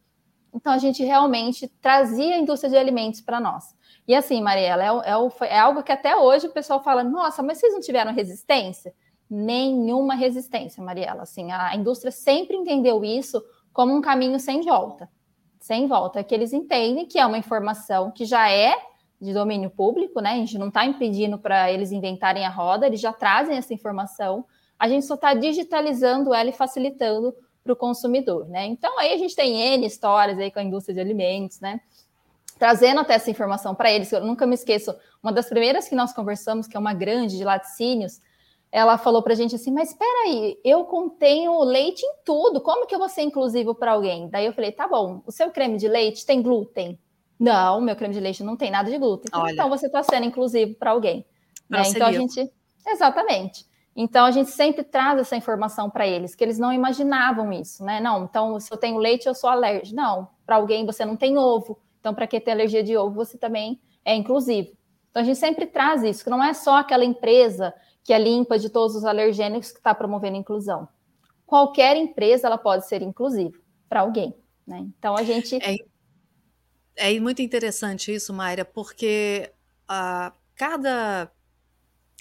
Então, 0.54 0.72
a 0.72 0.78
gente 0.78 1.04
realmente 1.04 1.68
trazia 1.82 2.34
a 2.34 2.38
indústria 2.38 2.70
de 2.70 2.78
alimentos 2.78 3.20
para 3.20 3.38
nós. 3.38 3.76
E 4.08 4.14
assim, 4.14 4.40
Mariela, 4.40 4.82
é, 4.82 5.10
é, 5.10 5.48
é, 5.48 5.58
algo 5.58 5.82
que 5.82 5.92
até 5.92 6.16
hoje 6.16 6.46
o 6.46 6.52
pessoal 6.52 6.82
fala: 6.82 7.04
nossa, 7.04 7.42
mas 7.42 7.58
vocês 7.58 7.74
não 7.74 7.80
tiveram 7.80 8.14
resistência? 8.14 8.94
Nenhuma 9.28 10.14
resistência, 10.14 10.82
Mariela. 10.82 11.24
Assim, 11.24 11.52
a 11.52 11.76
indústria 11.76 12.10
sempre 12.10 12.56
entendeu 12.56 13.04
isso 13.04 13.44
como 13.70 13.94
um 13.94 14.00
caminho 14.00 14.40
sem 14.40 14.62
volta 14.62 15.06
sem 15.68 15.86
volta, 15.86 16.24
que 16.24 16.34
eles 16.34 16.54
entendem 16.54 17.04
que 17.04 17.18
é 17.18 17.26
uma 17.26 17.36
informação 17.36 18.10
que 18.10 18.24
já 18.24 18.50
é 18.50 18.74
de 19.20 19.34
domínio 19.34 19.68
público, 19.68 20.18
né? 20.18 20.30
A 20.30 20.36
gente 20.36 20.56
não 20.56 20.68
está 20.68 20.86
impedindo 20.86 21.36
para 21.36 21.70
eles 21.70 21.92
inventarem 21.92 22.46
a 22.46 22.48
roda, 22.48 22.86
eles 22.86 22.98
já 22.98 23.12
trazem 23.12 23.54
essa 23.54 23.74
informação, 23.74 24.46
a 24.78 24.88
gente 24.88 25.04
só 25.04 25.14
está 25.14 25.34
digitalizando 25.34 26.32
ela 26.32 26.48
e 26.48 26.54
facilitando 26.54 27.34
para 27.62 27.74
o 27.74 27.76
consumidor, 27.76 28.48
né? 28.48 28.64
Então 28.64 28.98
aí 28.98 29.12
a 29.12 29.18
gente 29.18 29.36
tem 29.36 29.60
N 29.60 29.86
histórias 29.86 30.38
aí 30.38 30.50
com 30.50 30.58
a 30.58 30.62
indústria 30.62 30.94
de 30.94 31.00
alimentos, 31.02 31.60
né? 31.60 31.82
Trazendo 32.58 33.00
até 33.00 33.12
essa 33.12 33.30
informação 33.30 33.74
para 33.74 33.92
eles, 33.92 34.10
eu 34.10 34.24
nunca 34.24 34.46
me 34.46 34.54
esqueço, 34.54 34.96
uma 35.22 35.32
das 35.34 35.50
primeiras 35.50 35.86
que 35.86 35.94
nós 35.94 36.14
conversamos, 36.14 36.66
que 36.66 36.78
é 36.78 36.80
uma 36.80 36.94
grande 36.94 37.36
de 37.36 37.44
laticínios, 37.44 38.22
ela 38.70 38.98
falou 38.98 39.22
para 39.22 39.32
a 39.32 39.36
gente 39.36 39.54
assim, 39.54 39.72
mas 39.72 39.90
espera 39.90 40.26
aí, 40.26 40.58
eu 40.62 40.84
contenho 40.84 41.58
leite 41.62 42.04
em 42.04 42.14
tudo, 42.24 42.60
como 42.60 42.86
que 42.86 42.94
eu 42.94 42.98
vou 42.98 43.08
ser 43.08 43.22
inclusivo 43.22 43.74
para 43.74 43.92
alguém? 43.92 44.28
Daí 44.28 44.46
eu 44.46 44.52
falei, 44.52 44.72
tá 44.72 44.86
bom, 44.86 45.22
o 45.26 45.32
seu 45.32 45.50
creme 45.50 45.78
de 45.78 45.88
leite 45.88 46.26
tem 46.26 46.42
glúten? 46.42 46.98
Não, 47.38 47.80
meu 47.80 47.96
creme 47.96 48.12
de 48.12 48.20
leite 48.20 48.42
não 48.42 48.56
tem 48.56 48.70
nada 48.70 48.90
de 48.90 48.98
glúten. 48.98 49.30
Olha. 49.32 49.52
Então 49.52 49.68
você 49.68 49.86
está 49.86 50.02
sendo 50.02 50.26
inclusivo 50.26 50.74
para 50.74 50.90
alguém. 50.90 51.24
Né? 51.68 51.82
Então 51.86 52.06
a 52.06 52.12
gente, 52.12 52.50
exatamente. 52.86 53.66
Então 53.96 54.26
a 54.26 54.30
gente 54.30 54.50
sempre 54.50 54.82
traz 54.82 55.18
essa 55.18 55.36
informação 55.36 55.88
para 55.88 56.06
eles, 56.06 56.34
que 56.34 56.44
eles 56.44 56.58
não 56.58 56.72
imaginavam 56.72 57.52
isso, 57.52 57.84
né? 57.84 58.00
Não, 58.00 58.24
então 58.24 58.58
se 58.60 58.72
eu 58.72 58.76
tenho 58.76 58.98
leite, 58.98 59.26
eu 59.26 59.34
sou 59.34 59.48
alérgico. 59.50 59.96
Não, 59.96 60.28
para 60.44 60.56
alguém 60.56 60.84
você 60.84 61.04
não 61.04 61.16
tem 61.16 61.38
ovo. 61.38 61.78
Então, 62.00 62.14
para 62.14 62.26
quem 62.26 62.40
tem 62.40 62.54
alergia 62.54 62.82
de 62.82 62.96
ovo, 62.96 63.14
você 63.14 63.36
também 63.36 63.80
é 64.04 64.14
inclusivo. 64.14 64.70
Então 65.10 65.22
a 65.22 65.24
gente 65.24 65.38
sempre 65.38 65.66
traz 65.66 66.02
isso, 66.02 66.22
que 66.22 66.30
não 66.30 66.42
é 66.42 66.54
só 66.54 66.76
aquela 66.76 67.04
empresa 67.04 67.74
que 68.08 68.12
é 68.14 68.18
limpa 68.18 68.58
de 68.58 68.70
todos 68.70 68.96
os 68.96 69.04
alergênicos 69.04 69.70
que 69.70 69.76
está 69.76 69.94
promovendo 69.94 70.38
inclusão. 70.38 70.88
Qualquer 71.44 71.94
empresa 71.94 72.46
ela 72.46 72.56
pode 72.56 72.88
ser 72.88 73.02
inclusiva 73.02 73.58
para 73.86 74.00
alguém. 74.00 74.34
Né? 74.66 74.78
Então 74.98 75.14
a 75.14 75.22
gente. 75.22 75.56
É, 75.62 75.76
é 76.96 77.20
muito 77.20 77.42
interessante 77.42 78.10
isso, 78.10 78.32
Mayra, 78.32 78.64
porque 78.64 79.52
uh, 79.82 80.34
cada, 80.56 81.30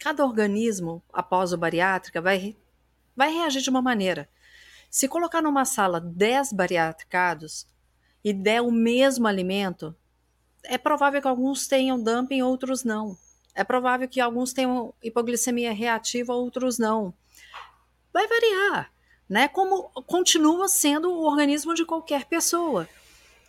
cada 0.02 0.26
organismo, 0.26 1.02
após 1.14 1.54
o 1.54 1.58
bariátrica, 1.58 2.22
vai, 2.22 2.58
vai 3.16 3.32
reagir 3.32 3.62
de 3.62 3.70
uma 3.70 3.82
maneira. 3.82 4.28
Se 4.90 5.08
colocar 5.08 5.42
numa 5.42 5.64
sala 5.64 6.02
10 6.02 6.52
bariátricados 6.52 7.66
e 8.22 8.34
der 8.34 8.60
o 8.60 8.74
mesmo 8.74 9.26
alimento, 9.26 9.96
é 10.66 10.78
provável 10.78 11.22
que 11.22 11.30
alguns 11.30 11.66
tenham 11.66 11.98
dumping, 11.98 12.42
outros 12.42 12.84
não. 12.84 13.18
É 13.58 13.64
provável 13.64 14.08
que 14.08 14.22
alguns 14.22 14.54
tenham 14.54 14.94
hipoglicemia 15.02 15.74
reativa, 15.74 16.32
outros 16.32 16.78
não. 16.78 17.12
Vai 18.14 18.28
variar, 18.28 18.94
né? 19.28 19.48
Como 19.48 19.90
continua 20.06 20.68
sendo 20.68 21.12
o 21.12 21.26
organismo 21.26 21.74
de 21.74 21.84
qualquer 21.84 22.26
pessoa. 22.26 22.88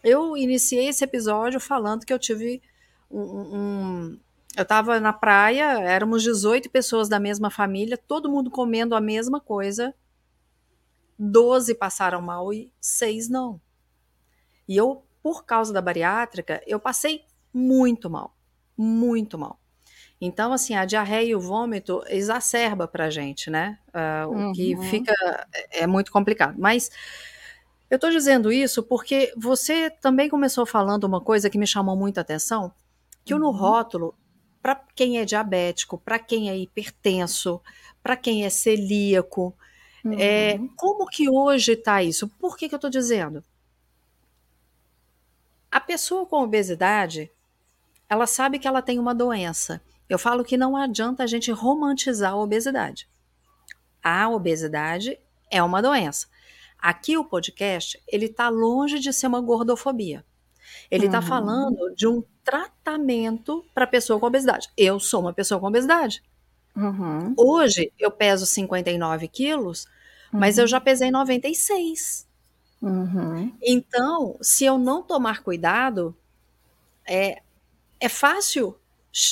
Eu 0.02 0.34
iniciei 0.34 0.88
esse 0.88 1.04
episódio 1.04 1.60
falando 1.60 2.06
que 2.06 2.12
eu 2.12 2.18
tive 2.18 2.62
um, 3.10 3.20
um 3.20 4.18
eu 4.56 4.62
estava 4.62 4.98
na 4.98 5.12
praia, 5.12 5.78
éramos 5.78 6.22
18 6.22 6.70
pessoas 6.70 7.06
da 7.06 7.20
mesma 7.20 7.50
família, 7.50 7.98
todo 7.98 8.30
mundo 8.30 8.50
comendo 8.50 8.94
a 8.94 9.02
mesma 9.02 9.38
coisa. 9.38 9.94
12 11.18 11.74
passaram 11.74 12.22
mal 12.22 12.50
e 12.50 12.72
6 12.80 13.28
não. 13.28 13.60
E 14.66 14.74
eu, 14.74 15.04
por 15.22 15.44
causa 15.44 15.70
da 15.70 15.82
bariátrica, 15.82 16.62
eu 16.66 16.80
passei 16.80 17.26
muito 17.52 18.08
mal. 18.08 18.34
Muito 18.74 19.36
mal. 19.36 19.60
Então, 20.20 20.52
assim, 20.52 20.74
a 20.74 20.84
diarreia 20.84 21.30
e 21.30 21.34
o 21.34 21.40
vômito 21.40 22.02
exacerba 22.08 22.88
pra 22.88 23.08
gente, 23.08 23.50
né? 23.50 23.78
Uh, 23.88 24.28
uhum. 24.28 24.50
O 24.50 24.52
que 24.52 24.74
uhum. 24.74 24.82
fica 24.82 25.14
é, 25.54 25.82
é 25.82 25.86
muito 25.86 26.10
complicado. 26.10 26.56
Mas 26.58 26.90
eu 27.88 27.96
estou 27.96 28.10
dizendo 28.10 28.50
isso 28.50 28.82
porque 28.82 29.32
você 29.36 29.90
também 29.90 30.28
começou 30.28 30.66
falando 30.66 31.04
uma 31.04 31.20
coisa 31.20 31.48
que 31.48 31.58
me 31.58 31.66
chamou 31.66 31.96
muita 31.96 32.20
atenção, 32.20 32.72
que 33.24 33.32
uhum. 33.32 33.40
no 33.40 33.50
rótulo 33.50 34.14
para 34.60 34.74
quem 34.94 35.18
é 35.18 35.24
diabético, 35.24 35.96
para 35.98 36.18
quem 36.18 36.50
é 36.50 36.58
hipertenso, 36.58 37.60
para 38.02 38.16
quem 38.16 38.44
é 38.44 38.50
celíaco. 38.50 39.54
É, 40.04 40.08
uhum. 40.08 40.16
É, 40.18 40.58
como 40.76 41.06
que 41.06 41.30
hoje 41.30 41.72
está 41.72 42.02
isso? 42.02 42.28
Por 42.28 42.56
que, 42.56 42.68
que 42.68 42.74
eu 42.74 42.78
estou 42.78 42.90
dizendo? 42.90 43.42
A 45.70 45.80
pessoa 45.80 46.26
com 46.26 46.42
obesidade, 46.42 47.30
ela 48.08 48.26
sabe 48.26 48.58
que 48.58 48.66
ela 48.66 48.82
tem 48.82 48.98
uma 48.98 49.14
doença. 49.14 49.80
Eu 50.08 50.18
falo 50.18 50.44
que 50.44 50.56
não 50.56 50.76
adianta 50.76 51.22
a 51.22 51.26
gente 51.26 51.50
romantizar 51.50 52.32
a 52.32 52.36
obesidade. 52.36 53.08
A 54.02 54.28
obesidade 54.28 55.18
é 55.50 55.62
uma 55.62 55.82
doença. 55.82 56.26
Aqui 56.78 57.16
o 57.16 57.24
podcast, 57.24 58.00
ele 58.06 58.26
está 58.26 58.48
longe 58.48 58.98
de 59.00 59.12
ser 59.12 59.26
uma 59.26 59.40
gordofobia. 59.40 60.24
Ele 60.90 61.06
está 61.06 61.18
uhum. 61.18 61.26
falando 61.26 61.94
de 61.94 62.06
um 62.06 62.22
tratamento 62.44 63.64
para 63.74 63.86
pessoa 63.86 64.18
com 64.18 64.26
obesidade. 64.26 64.68
Eu 64.76 64.98
sou 65.00 65.20
uma 65.20 65.32
pessoa 65.32 65.60
com 65.60 65.66
obesidade. 65.66 66.22
Uhum. 66.74 67.34
Hoje 67.36 67.92
eu 67.98 68.10
peso 68.10 68.46
59 68.46 69.28
quilos, 69.28 69.84
uhum. 70.32 70.40
mas 70.40 70.56
eu 70.56 70.64
uhum. 70.64 70.68
já 70.68 70.80
pesei 70.80 71.10
96. 71.10 72.26
Uhum. 72.80 73.52
Então, 73.60 74.38
se 74.40 74.64
eu 74.64 74.78
não 74.78 75.02
tomar 75.02 75.42
cuidado, 75.42 76.16
é, 77.06 77.42
é 77.98 78.08
fácil 78.08 78.76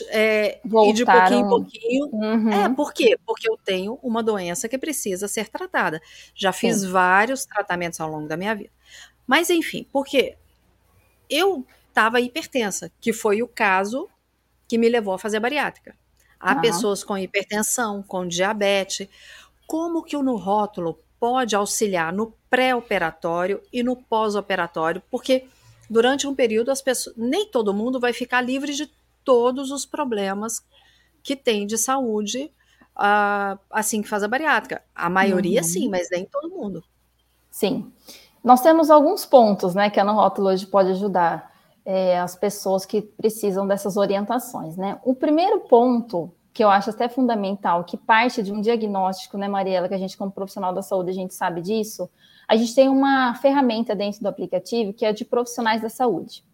é, 0.09 0.61
ir 0.65 0.93
de 0.93 1.05
pouquinho 1.05 1.41
em 1.41 1.49
pouquinho. 1.49 2.07
Uhum. 2.13 2.51
É, 2.51 2.69
por 2.75 2.93
quê? 2.93 3.19
Porque 3.25 3.49
eu 3.49 3.57
tenho 3.57 3.99
uma 4.03 4.23
doença 4.23 4.69
que 4.69 4.79
precisa 4.79 5.29
ser 5.29 5.49
tratada. 5.49 6.01
Já 6.35 6.53
fiz 6.53 6.81
Sim. 6.81 6.89
vários 6.89 7.45
tratamentos 7.45 8.01
ao 8.01 8.11
longo 8.11 8.29
da 8.29 8.37
minha 8.37 8.55
vida. 8.55 8.71
Mas, 9.27 9.51
enfim, 9.51 9.87
porque 9.93 10.37
eu 11.29 11.67
estava 11.89 12.21
hipertensa, 12.21 12.91
que 13.01 13.13
foi 13.13 13.43
o 13.43 13.49
caso 13.49 14.09
que 14.69 14.79
me 14.79 14.89
levou 14.89 15.15
a 15.15 15.19
fazer 15.19 15.41
bariátrica. 15.41 15.97
Há 16.39 16.55
uhum. 16.55 16.61
pessoas 16.61 17.05
com 17.05 17.17
hipertensão, 17.17 18.03
com 18.03 18.27
diabetes. 18.27 19.09
Como 19.67 20.03
que 20.03 20.17
o 20.17 20.23
no 20.23 20.37
rótulo 20.37 21.01
pode 21.19 21.57
auxiliar 21.57 22.13
no 22.13 22.35
pré-operatório 22.51 23.63
e 23.73 23.83
no 23.83 23.97
pós-operatório? 23.97 25.03
Porque 25.11 25.47
durante 25.89 26.27
um 26.27 26.35
período 26.35 26.71
as 26.71 26.83
pessoas, 26.83 27.17
nem 27.17 27.49
todo 27.49 27.75
mundo 27.75 27.99
vai 27.99 28.13
ficar 28.13 28.41
livre 28.41 28.75
de 28.75 28.91
todos 29.27 29.71
os 29.71 29.85
problemas 29.85 30.65
que 31.23 31.37
tem 31.37 31.67
de 31.67 31.77
saúde 31.77 32.51
uh, 32.97 33.59
assim 33.71 34.01
que 34.01 34.09
faz 34.09 34.23
a 34.23 34.29
bariátrica. 34.29 34.83
A 34.95 35.11
maioria 35.11 35.61
uhum. 35.61 35.67
sim, 35.67 35.89
mas 35.89 36.09
nem 36.11 36.25
todo 36.25 36.49
mundo. 36.49 36.83
Sim. 37.51 37.93
Nós 38.43 38.61
temos 38.61 38.91
alguns 38.91 39.27
pontos, 39.27 39.75
né, 39.75 39.91
que 39.91 39.99
a 39.99 40.05
rótulo 40.05 40.49
hoje 40.49 40.67
pode 40.67 40.91
ajudar 40.93 41.53
é, 41.85 42.19
as 42.21 42.37
pessoas 42.37 42.87
que 42.87 43.03
precisam 43.03 43.67
dessas 43.67 43.97
orientações, 43.97 44.77
né? 44.77 45.01
O 45.05 45.15
primeiro 45.15 45.61
ponto 45.61 46.33
que 46.53 46.65
eu 46.65 46.71
acho 46.71 46.91
até 46.91 47.09
fundamental, 47.09 47.85
que 47.85 47.97
parte 47.97 48.43
de 48.43 48.51
um 48.51 48.61
diagnóstico, 48.61 49.37
né, 49.37 49.47
Mariela, 49.47 49.89
que 49.89 49.95
a 49.95 49.99
gente 49.99 50.17
como 50.17 50.31
profissional 50.31 50.73
da 50.73 50.81
saúde 50.81 51.11
a 51.11 51.15
gente 51.15 51.35
sabe 51.35 51.61
disso, 51.61 52.09
a 52.49 52.57
gente 52.57 52.75
tem 52.75 52.89
uma 52.89 53.35
ferramenta 53.35 53.95
dentro 53.95 54.23
do 54.23 54.29
aplicativo 54.29 54.93
que 54.93 55.05
é 55.05 55.13
de 55.13 55.25
profissionais 55.25 55.83
da 55.83 55.89
saúde. 55.89 56.45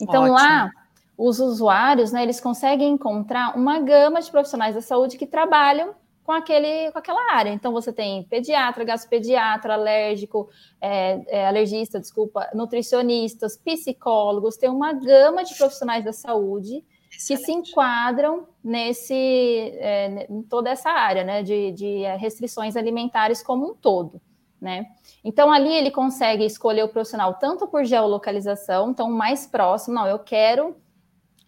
Então 0.00 0.22
Ótimo. 0.24 0.36
lá 0.36 0.70
os 1.16 1.40
usuários, 1.40 2.12
né, 2.12 2.22
eles 2.22 2.40
conseguem 2.40 2.90
encontrar 2.90 3.56
uma 3.56 3.80
gama 3.80 4.20
de 4.20 4.30
profissionais 4.30 4.74
da 4.74 4.82
saúde 4.82 5.16
que 5.16 5.26
trabalham 5.26 5.94
com, 6.22 6.32
aquele, 6.32 6.90
com 6.90 6.98
aquela 6.98 7.32
área. 7.32 7.50
Então, 7.50 7.72
você 7.72 7.92
tem 7.92 8.24
pediatra, 8.24 8.84
gastropediatra, 8.84 9.74
alérgico, 9.74 10.50
é, 10.80 11.22
é, 11.28 11.46
alergista, 11.46 12.00
desculpa, 12.00 12.50
nutricionistas, 12.52 13.56
psicólogos, 13.56 14.56
tem 14.56 14.68
uma 14.68 14.92
gama 14.92 15.44
de 15.44 15.54
profissionais 15.54 16.04
da 16.04 16.12
saúde 16.12 16.84
Excelente. 17.10 17.26
que 17.28 17.36
se 17.36 17.52
enquadram 17.52 18.46
nesse, 18.62 19.14
é, 19.14 20.26
em 20.28 20.42
toda 20.42 20.68
essa 20.68 20.90
área, 20.90 21.22
né, 21.22 21.42
de, 21.42 21.70
de 21.70 22.02
é, 22.02 22.16
restrições 22.16 22.76
alimentares 22.76 23.42
como 23.42 23.70
um 23.70 23.74
todo, 23.74 24.20
né? 24.60 24.86
Então, 25.24 25.50
ali 25.50 25.72
ele 25.72 25.90
consegue 25.90 26.44
escolher 26.44 26.82
o 26.82 26.88
profissional 26.88 27.34
tanto 27.34 27.68
por 27.68 27.84
geolocalização, 27.84 28.90
então 28.90 29.10
mais 29.10 29.46
próximo, 29.46 29.94
não, 29.94 30.06
eu 30.06 30.18
quero 30.18 30.76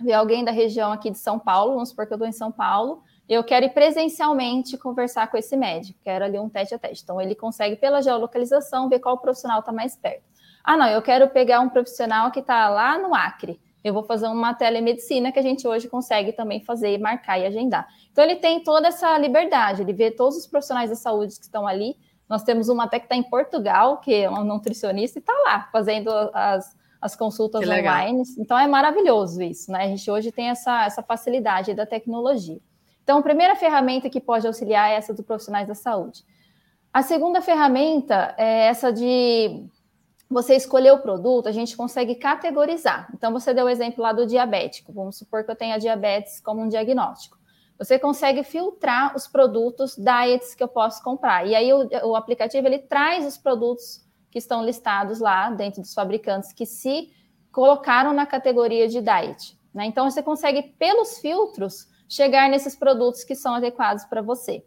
ver 0.01 0.13
alguém 0.13 0.45
da 0.45 0.51
região 0.51 0.93
aqui 0.93 1.11
de 1.11 1.19
São 1.19 1.39
Paulo, 1.39 1.75
vamos 1.75 1.91
supor 1.91 2.07
que 2.07 2.13
eu 2.13 2.17
estou 2.17 2.29
em 2.29 2.33
São 2.33 2.53
Paulo, 2.53 3.03
eu 3.29 3.45
quero 3.45 3.67
ir 3.67 3.71
presencialmente 3.71 4.79
conversar 4.79 5.31
com 5.31 5.37
esse 5.37 5.55
médico, 5.57 5.99
quero 6.03 6.25
ali 6.25 6.39
um 6.39 6.49
teste 6.49 6.75
a 6.75 6.79
teste. 6.79 7.05
Então, 7.05 7.21
ele 7.21 7.35
consegue, 7.35 7.77
pela 7.77 8.01
geolocalização, 8.01 8.89
ver 8.89 9.01
qual 9.01 9.19
profissional 9.19 9.61
está 9.61 9.71
mais 9.71 9.95
perto. 9.97 10.23
Ah, 10.65 10.77
não, 10.77 10.87
eu 10.87 11.03
quero 11.03 11.29
pegar 11.29 11.61
um 11.61 11.69
profissional 11.69 12.31
que 12.31 12.41
está 12.41 12.69
lá 12.71 12.99
no 12.99 13.15
Acre. 13.15 13.61
Eu 13.85 13.93
vou 13.93 14.03
fazer 14.03 14.27
uma 14.29 14.55
telemedicina 14.55 15.31
que 15.31 15.39
a 15.39 15.43
gente 15.43 15.69
hoje 15.69 15.89
consegue 15.89 16.33
também 16.33 16.61
fazer, 16.61 16.99
marcar 16.99 17.39
e 17.39 17.47
agendar. 17.47 17.87
Então, 18.11 18.25
ele 18.25 18.37
tem 18.37 18.63
toda 18.63 18.89
essa 18.89 19.19
liberdade, 19.19 19.83
ele 19.83 19.93
vê 19.93 20.11
todos 20.11 20.37
os 20.39 20.47
profissionais 20.47 20.89
da 20.89 20.97
saúde 20.97 21.37
que 21.37 21.43
estão 21.43 21.67
ali. 21.67 21.97
Nós 22.29 22.43
temos 22.43 22.69
uma 22.69 22.85
até 22.85 22.99
que 22.99 23.07
está 23.07 23.17
em 23.17 23.23
Portugal, 23.23 23.99
que 23.99 24.15
é 24.15 24.31
um 24.31 24.43
nutricionista, 24.43 25.19
e 25.19 25.21
está 25.21 25.33
lá 25.47 25.69
fazendo 25.71 26.11
as, 26.33 26.75
as 27.01 27.15
consultas 27.15 27.63
online. 27.63 28.23
Então, 28.39 28.59
é 28.59 28.67
maravilhoso 28.67 29.41
isso, 29.43 29.71
né? 29.71 29.85
A 29.85 29.89
gente 29.89 30.11
hoje 30.11 30.33
tem 30.33 30.49
essa, 30.49 30.85
essa 30.85 31.03
facilidade 31.03 31.75
da 31.75 31.87
tecnologia. 31.87 32.61
Então, 33.03 33.19
a 33.19 33.23
primeira 33.23 33.55
ferramenta 33.55 34.11
que 34.11 34.21
pode 34.21 34.47
auxiliar 34.47 34.91
é 34.91 34.95
essa 34.95 35.15
dos 35.15 35.25
profissionais 35.25 35.67
da 35.67 35.75
saúde. 35.75 36.25
A 36.93 37.03
segunda 37.03 37.41
ferramenta 37.41 38.35
é 38.37 38.67
essa 38.67 38.93
de 38.93 39.65
você 40.29 40.57
escolher 40.57 40.93
o 40.93 40.99
produto, 40.99 41.49
a 41.49 41.53
gente 41.53 41.77
consegue 41.77 42.15
categorizar. 42.17 43.09
Então, 43.15 43.33
você 43.33 43.55
deu 43.55 43.65
o 43.65 43.69
exemplo 43.69 44.03
lá 44.03 44.13
do 44.13 44.27
diabético. 44.27 44.93
Vamos 44.93 45.17
supor 45.17 45.45
que 45.45 45.51
eu 45.51 45.57
tenha 45.57 45.79
diabetes 45.79 46.41
como 46.41 46.61
um 46.61 46.69
diagnóstico. 46.69 47.39
Você 47.79 47.99
consegue 47.99 48.43
filtrar 48.43 49.17
os 49.17 49.27
produtos 49.29 49.97
diets 49.97 50.55
que 50.55 50.63
eu 50.63 50.69
posso 50.69 51.03
comprar. 51.03 51.47
E 51.47 51.55
aí, 51.55 51.73
o, 51.73 51.89
o 52.09 52.17
aplicativo 52.17 52.67
ele 52.67 52.81
traz 52.81 53.25
os 53.25 53.39
produtos 53.39 54.05
que 54.31 54.39
estão 54.39 54.65
listados 54.65 55.21
lá 55.21 55.51
dentro 55.51 55.81
dos 55.81 55.95
fabricantes 55.95 56.53
que 56.53 56.67
se 56.67 57.11
colocaram 57.51 58.13
na 58.13 58.27
categoria 58.27 58.89
de 58.89 59.01
diet. 59.01 59.59
Né? 59.73 59.87
Então, 59.87 60.11
você 60.11 60.23
consegue, 60.23 60.63
pelos 60.79 61.19
filtros, 61.19 61.89
chegar 62.09 62.49
nesses 62.49 62.77
produtos 62.77 63.25
que 63.25 63.35
são 63.35 63.55
adequados 63.55 64.05
para 64.05 64.23
você. 64.23 64.65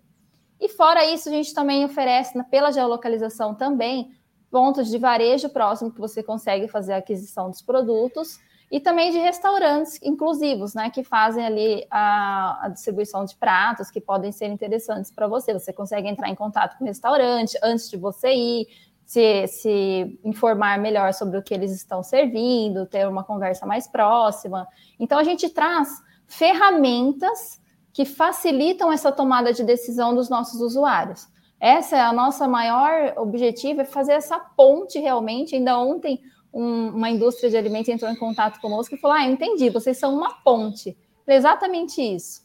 E 0.59 0.69
fora 0.69 1.05
isso, 1.05 1.29
a 1.29 1.31
gente 1.31 1.53
também 1.53 1.83
oferece, 1.83 2.41
pela 2.45 2.71
geolocalização 2.71 3.55
também, 3.55 4.11
pontos 4.51 4.89
de 4.89 4.97
varejo 4.97 5.49
próximo 5.49 5.91
que 5.91 5.99
você 5.99 6.21
consegue 6.21 6.67
fazer 6.67 6.93
a 6.93 6.97
aquisição 6.97 7.49
dos 7.49 7.61
produtos, 7.61 8.39
e 8.71 8.79
também 8.79 9.11
de 9.11 9.17
restaurantes 9.17 9.99
inclusivos, 10.01 10.73
né, 10.73 10.89
que 10.89 11.03
fazem 11.03 11.45
ali 11.45 11.85
a, 11.91 12.65
a 12.65 12.69
distribuição 12.69 13.25
de 13.25 13.35
pratos 13.35 13.91
que 13.91 13.99
podem 13.99 14.31
ser 14.31 14.47
interessantes 14.47 15.11
para 15.11 15.27
você. 15.27 15.51
Você 15.51 15.73
consegue 15.73 16.07
entrar 16.07 16.29
em 16.29 16.35
contato 16.35 16.77
com 16.77 16.85
o 16.85 16.87
restaurante 16.87 17.57
antes 17.61 17.89
de 17.89 17.97
você 17.97 18.33
ir, 18.33 18.67
se, 19.11 19.45
se 19.47 20.19
informar 20.23 20.79
melhor 20.79 21.13
sobre 21.13 21.37
o 21.37 21.43
que 21.43 21.53
eles 21.53 21.73
estão 21.73 22.01
servindo, 22.01 22.85
ter 22.85 23.05
uma 23.05 23.25
conversa 23.25 23.65
mais 23.65 23.85
próxima. 23.85 24.65
Então, 24.97 25.19
a 25.19 25.23
gente 25.23 25.49
traz 25.49 26.01
ferramentas 26.25 27.61
que 27.91 28.05
facilitam 28.05 28.89
essa 28.89 29.11
tomada 29.11 29.51
de 29.51 29.65
decisão 29.65 30.15
dos 30.15 30.29
nossos 30.29 30.61
usuários. 30.61 31.27
Essa 31.59 31.97
é 31.97 31.99
a 31.99 32.13
nossa 32.13 32.47
maior 32.47 33.13
objetivo, 33.17 33.81
é 33.81 33.85
fazer 33.85 34.13
essa 34.13 34.39
ponte 34.39 34.97
realmente. 34.97 35.55
Ainda 35.57 35.77
ontem, 35.77 36.21
um, 36.53 36.91
uma 36.91 37.09
indústria 37.09 37.49
de 37.49 37.57
alimentos 37.57 37.89
entrou 37.89 38.09
em 38.09 38.15
contato 38.15 38.61
conosco 38.61 38.95
e 38.95 38.97
falou: 38.97 39.17
Ah, 39.17 39.25
entendi, 39.25 39.69
vocês 39.69 39.97
são 39.97 40.15
uma 40.15 40.35
ponte. 40.41 40.97
É 41.27 41.35
exatamente 41.35 42.01
isso. 42.01 42.40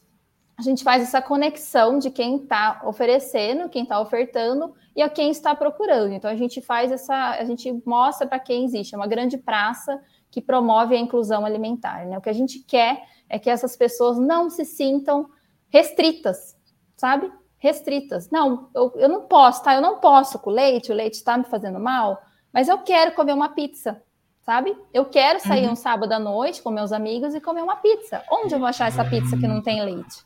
A 0.59 0.63
gente 0.63 0.83
faz 0.83 1.03
essa 1.03 1.21
conexão 1.21 1.99
de 1.99 2.11
quem 2.11 2.37
está 2.37 2.81
oferecendo, 2.85 3.69
quem 3.69 3.83
está 3.83 4.01
ofertando 4.01 4.75
e 4.95 5.03
a 5.03 5.09
quem 5.09 5.31
está 5.31 5.55
procurando. 5.55 6.15
Então 6.15 6.31
a 6.31 6.37
gente 6.37 6.63
faz 6.63 6.91
essa, 6.91 7.33
a 7.33 7.45
gente 7.45 7.71
mostra 7.85 8.27
para 8.27 8.39
quem 8.39 8.65
existe, 8.65 8.95
é 8.95 8.99
uma 8.99 9.07
grande 9.07 9.37
praça 9.37 10.01
que 10.31 10.41
promove 10.41 10.97
a 10.97 10.99
inclusão 10.99 11.45
alimentar. 11.45 12.07
Né? 12.07 12.17
O 12.17 12.23
que 12.23 12.31
a 12.31 12.35
gente 12.35 12.61
quer 12.61 13.05
é 13.29 13.39
que 13.39 13.51
essas 13.51 13.77
pessoas 13.77 14.19
não 14.19 14.49
se 14.49 14.65
sintam 14.65 15.29
restritas, 15.69 16.57
sabe? 16.97 17.31
Restritas. 17.59 18.31
Não, 18.31 18.71
eu, 18.75 18.93
eu 18.97 19.09
não 19.11 19.23
posso, 19.23 19.63
tá? 19.63 19.75
Eu 19.75 19.83
não 19.83 19.99
posso 19.99 20.39
com 20.39 20.51
leite, 20.51 20.91
o 20.91 20.95
leite 20.95 21.15
está 21.15 21.37
me 21.37 21.45
fazendo 21.45 21.79
mal, 21.79 22.23
mas 22.51 22.69
eu 22.69 22.79
quero 22.79 23.13
comer 23.13 23.35
uma 23.35 23.51
pizza, 23.51 24.03
sabe? 24.41 24.75
Eu 24.93 25.05
quero 25.05 25.39
sair 25.41 25.67
uhum. 25.67 25.73
um 25.73 25.77
sábado 25.77 26.13
à 26.13 26.19
noite 26.19 26.63
com 26.63 26.71
meus 26.71 26.93
amigos 26.93 27.35
e 27.35 27.41
comer 27.43 27.63
uma 27.63 27.77
pizza. 27.77 28.23
Onde 28.31 28.55
eu 28.55 28.59
vou 28.59 28.69
achar 28.69 28.89
essa 28.89 29.05
pizza 29.05 29.37
que 29.37 29.47
não 29.47 29.61
tem 29.61 29.85
leite? 29.85 30.25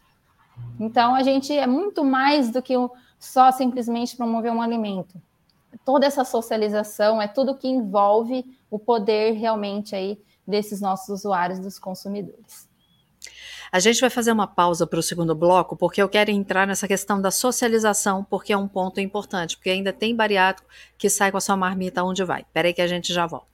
Então 0.79 1.15
a 1.15 1.23
gente 1.23 1.53
é 1.53 1.67
muito 1.67 2.05
mais 2.05 2.51
do 2.51 2.63
que 2.63 2.75
só 3.19 3.51
simplesmente 3.53 4.17
promover 4.17 4.53
um 4.53 4.63
alimento. 4.63 5.21
Toda 5.85 6.07
essa 6.07 6.25
socialização 6.25 7.21
é 7.21 7.29
tudo 7.29 7.57
que 7.57 7.69
envolve 7.69 8.45
o 8.71 8.79
poder 8.79 9.33
realmente 9.33 9.95
aí 9.95 10.19
desses 10.47 10.81
nossos 10.81 11.09
usuários, 11.09 11.59
dos 11.59 11.79
consumidores. 11.79 12.69
A 13.73 13.79
gente 13.79 14.01
vai 14.01 14.11
fazer 14.11 14.33
uma 14.33 14.49
pausa 14.49 14.85
para 14.85 14.99
o 14.99 15.03
segundo 15.03 15.33
bloco, 15.33 15.77
porque 15.77 16.03
eu 16.03 16.09
quero 16.09 16.31
entrar 16.31 16.67
nessa 16.67 16.89
questão 16.89 17.21
da 17.21 17.31
socialização, 17.31 18.25
porque 18.25 18.53
é 18.53 18.57
um 18.57 18.67
ponto 18.67 19.01
importante, 19.01 19.57
porque 19.57 19.71
ainda 19.71 19.93
tem 19.93 20.17
bariátrico 20.17 20.69
que 20.99 21.09
sai 21.09 21.31
com 21.31 21.37
a 21.37 21.41
sua 21.41 21.57
marmita 21.57 22.03
onde 22.03 22.25
vai. 22.25 22.41
Espera 22.41 22.67
aí 22.67 22.75
que 22.75 22.83
a 22.83 22.89
gente 22.89 23.13
já 23.13 23.27
volta. 23.27 23.50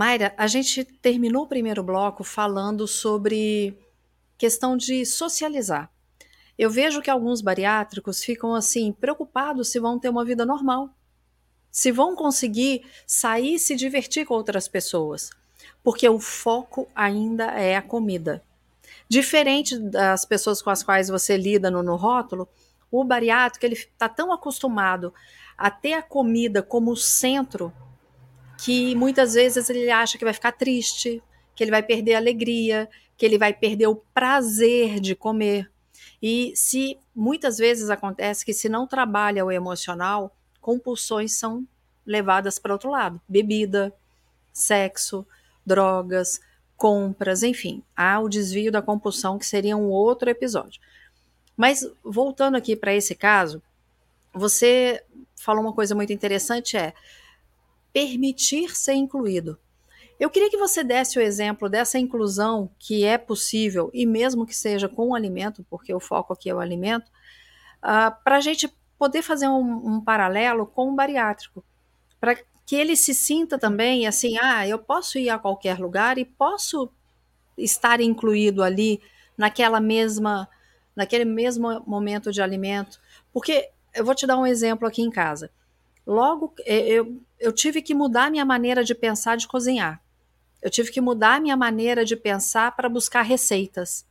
Mayra, 0.00 0.32
a 0.38 0.46
gente 0.46 0.82
terminou 0.82 1.42
o 1.42 1.46
primeiro 1.46 1.82
bloco 1.82 2.24
falando 2.24 2.88
sobre 2.88 3.78
questão 4.38 4.74
de 4.74 5.04
socializar. 5.04 5.92
Eu 6.58 6.70
vejo 6.70 7.02
que 7.02 7.10
alguns 7.10 7.42
bariátricos 7.42 8.24
ficam 8.24 8.54
assim 8.54 8.92
preocupados 8.92 9.68
se 9.68 9.78
vão 9.78 9.98
ter 9.98 10.08
uma 10.08 10.24
vida 10.24 10.46
normal, 10.46 10.88
se 11.70 11.92
vão 11.92 12.16
conseguir 12.16 12.82
sair 13.06 13.56
e 13.56 13.58
se 13.58 13.76
divertir 13.76 14.24
com 14.24 14.32
outras 14.32 14.66
pessoas, 14.66 15.28
porque 15.84 16.08
o 16.08 16.18
foco 16.18 16.88
ainda 16.94 17.52
é 17.52 17.76
a 17.76 17.82
comida. 17.82 18.42
Diferente 19.06 19.78
das 19.78 20.24
pessoas 20.24 20.62
com 20.62 20.70
as 20.70 20.82
quais 20.82 21.10
você 21.10 21.36
lida 21.36 21.70
no, 21.70 21.82
no 21.82 21.96
rótulo, 21.96 22.48
o 22.90 23.04
bariátrico 23.04 23.66
ele 23.66 23.74
está 23.74 24.08
tão 24.08 24.32
acostumado 24.32 25.12
a 25.58 25.70
ter 25.70 25.92
a 25.92 26.00
comida 26.00 26.62
como 26.62 26.96
centro 26.96 27.70
que 28.62 28.94
muitas 28.94 29.34
vezes 29.34 29.70
ele 29.70 29.90
acha 29.90 30.18
que 30.18 30.24
vai 30.24 30.34
ficar 30.34 30.52
triste, 30.52 31.22
que 31.54 31.64
ele 31.64 31.70
vai 31.70 31.82
perder 31.82 32.14
a 32.14 32.18
alegria, 32.18 32.88
que 33.16 33.24
ele 33.24 33.38
vai 33.38 33.52
perder 33.54 33.86
o 33.86 33.96
prazer 33.96 35.00
de 35.00 35.14
comer. 35.14 35.70
E 36.22 36.52
se 36.54 36.98
muitas 37.14 37.56
vezes 37.56 37.88
acontece 37.88 38.44
que 38.44 38.52
se 38.52 38.68
não 38.68 38.86
trabalha 38.86 39.44
o 39.44 39.50
emocional, 39.50 40.36
compulsões 40.60 41.32
são 41.32 41.66
levadas 42.04 42.58
para 42.58 42.72
outro 42.72 42.90
lado, 42.90 43.20
bebida, 43.26 43.94
sexo, 44.52 45.26
drogas, 45.64 46.40
compras, 46.76 47.42
enfim, 47.42 47.82
há 47.96 48.20
o 48.20 48.28
desvio 48.28 48.72
da 48.72 48.82
compulsão 48.82 49.38
que 49.38 49.46
seria 49.46 49.76
um 49.76 49.88
outro 49.88 50.28
episódio. 50.28 50.80
Mas 51.56 51.86
voltando 52.02 52.56
aqui 52.56 52.74
para 52.74 52.94
esse 52.94 53.14
caso, 53.14 53.62
você 54.34 55.02
falou 55.36 55.62
uma 55.62 55.72
coisa 55.72 55.94
muito 55.94 56.12
interessante 56.12 56.76
é 56.76 56.92
permitir 57.92 58.76
ser 58.76 58.94
incluído. 58.94 59.58
Eu 60.18 60.28
queria 60.28 60.50
que 60.50 60.56
você 60.58 60.84
desse 60.84 61.18
o 61.18 61.22
exemplo 61.22 61.68
dessa 61.68 61.98
inclusão 61.98 62.70
que 62.78 63.04
é 63.04 63.16
possível, 63.16 63.90
e 63.94 64.04
mesmo 64.04 64.46
que 64.46 64.54
seja 64.54 64.88
com 64.88 65.08
o 65.08 65.14
alimento, 65.14 65.64
porque 65.70 65.94
o 65.94 66.00
foco 66.00 66.32
aqui 66.32 66.50
é 66.50 66.54
o 66.54 66.60
alimento, 66.60 67.06
uh, 67.82 68.14
para 68.22 68.36
a 68.36 68.40
gente 68.40 68.70
poder 68.98 69.22
fazer 69.22 69.48
um, 69.48 69.94
um 69.94 70.00
paralelo 70.00 70.66
com 70.66 70.90
o 70.90 70.94
bariátrico, 70.94 71.64
para 72.20 72.36
que 72.66 72.76
ele 72.76 72.94
se 72.94 73.14
sinta 73.14 73.58
também 73.58 74.06
assim: 74.06 74.38
ah, 74.38 74.68
eu 74.68 74.78
posso 74.78 75.18
ir 75.18 75.30
a 75.30 75.38
qualquer 75.38 75.78
lugar 75.78 76.18
e 76.18 76.24
posso 76.24 76.92
estar 77.56 78.00
incluído 78.00 78.62
ali 78.62 79.00
naquela 79.36 79.80
mesma, 79.80 80.46
naquele 80.94 81.24
mesmo 81.24 81.82
momento 81.86 82.30
de 82.30 82.42
alimento. 82.42 83.00
Porque 83.32 83.70
eu 83.94 84.04
vou 84.04 84.14
te 84.14 84.26
dar 84.26 84.36
um 84.36 84.46
exemplo 84.46 84.86
aqui 84.86 85.02
em 85.02 85.10
casa. 85.10 85.50
Logo, 86.10 86.52
é, 86.66 86.88
eu, 86.88 87.22
eu 87.38 87.52
tive 87.52 87.80
que 87.80 87.94
mudar 87.94 88.32
minha 88.32 88.44
maneira 88.44 88.82
de 88.82 88.96
pensar 88.96 89.36
de 89.36 89.46
cozinhar. 89.46 90.02
Eu 90.60 90.68
tive 90.68 90.90
que 90.90 91.00
mudar 91.00 91.40
minha 91.40 91.56
maneira 91.56 92.04
de 92.04 92.16
pensar 92.16 92.74
para 92.74 92.88
buscar 92.88 93.22
receitas. 93.22 94.04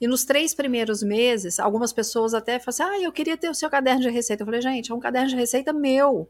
E 0.00 0.06
nos 0.06 0.24
três 0.24 0.54
primeiros 0.54 1.02
meses, 1.02 1.60
algumas 1.60 1.92
pessoas 1.92 2.32
até 2.32 2.58
falaram 2.58 2.94
assim: 2.94 3.02
ah, 3.02 3.06
eu 3.06 3.12
queria 3.12 3.36
ter 3.36 3.50
o 3.50 3.54
seu 3.54 3.68
caderno 3.68 4.00
de 4.00 4.08
receita. 4.08 4.42
Eu 4.42 4.46
falei, 4.46 4.62
gente, 4.62 4.90
é 4.90 4.94
um 4.94 4.98
caderno 4.98 5.28
de 5.28 5.36
receita 5.36 5.74
meu. 5.74 6.26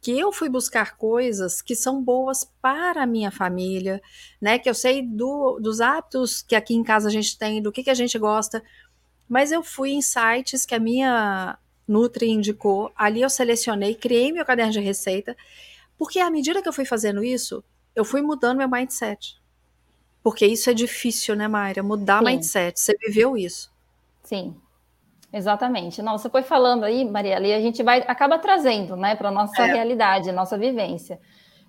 Que 0.00 0.18
eu 0.18 0.32
fui 0.32 0.48
buscar 0.48 0.96
coisas 0.96 1.60
que 1.60 1.76
são 1.76 2.02
boas 2.02 2.50
para 2.62 3.02
a 3.02 3.06
minha 3.06 3.30
família, 3.30 4.00
né? 4.40 4.58
Que 4.58 4.70
eu 4.70 4.74
sei 4.74 5.02
do, 5.02 5.60
dos 5.60 5.82
hábitos 5.82 6.40
que 6.40 6.56
aqui 6.56 6.74
em 6.74 6.82
casa 6.82 7.08
a 7.08 7.12
gente 7.12 7.38
tem, 7.38 7.60
do 7.60 7.70
que, 7.70 7.84
que 7.84 7.90
a 7.90 7.94
gente 7.94 8.18
gosta. 8.18 8.62
Mas 9.28 9.52
eu 9.52 9.62
fui 9.62 9.90
em 9.90 10.00
sites 10.00 10.64
que 10.64 10.74
a 10.74 10.80
minha 10.80 11.58
Nutri 11.86 12.30
indicou. 12.30 12.90
Ali 12.96 13.22
eu 13.22 13.30
selecionei, 13.30 13.94
criei 13.94 14.32
meu 14.32 14.44
caderno 14.44 14.72
de 14.72 14.80
receita, 14.80 15.36
porque 15.98 16.18
à 16.18 16.30
medida 16.30 16.60
que 16.62 16.68
eu 16.68 16.72
fui 16.72 16.84
fazendo 16.84 17.22
isso, 17.22 17.62
eu 17.94 18.04
fui 18.04 18.20
mudando 18.20 18.58
meu 18.58 18.68
mindset. 18.68 19.40
Porque 20.22 20.44
isso 20.44 20.68
é 20.68 20.74
difícil, 20.74 21.36
né, 21.36 21.46
Mayra? 21.46 21.82
Mudar 21.82 22.18
Sim. 22.18 22.24
mindset. 22.24 22.78
Você 22.78 22.96
viveu 22.98 23.36
isso. 23.36 23.72
Sim, 24.24 24.56
exatamente. 25.32 26.02
Não, 26.02 26.18
você 26.18 26.28
foi 26.28 26.42
falando 26.42 26.84
aí, 26.84 27.04
Mariela, 27.04 27.46
e 27.46 27.54
a 27.54 27.60
gente 27.60 27.82
vai 27.82 28.04
acaba 28.06 28.38
trazendo, 28.38 28.96
né, 28.96 29.14
para 29.14 29.30
nossa 29.30 29.62
é. 29.62 29.72
realidade, 29.72 30.32
nossa 30.32 30.58
vivência. 30.58 31.20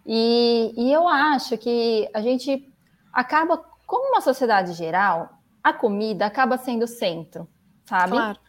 E, 0.06 0.74
e 0.76 0.92
eu 0.92 1.08
acho 1.08 1.58
que 1.58 2.10
a 2.14 2.22
gente 2.22 2.68
acaba, 3.14 3.58
como 3.86 4.10
uma 4.10 4.22
sociedade 4.22 4.74
geral, 4.74 5.38
a 5.64 5.74
comida 5.74 6.26
acaba 6.26 6.58
sendo 6.58 6.84
o 6.84 6.88
centro, 6.88 7.48
sabe? 7.86 8.14
Claro. 8.14 8.40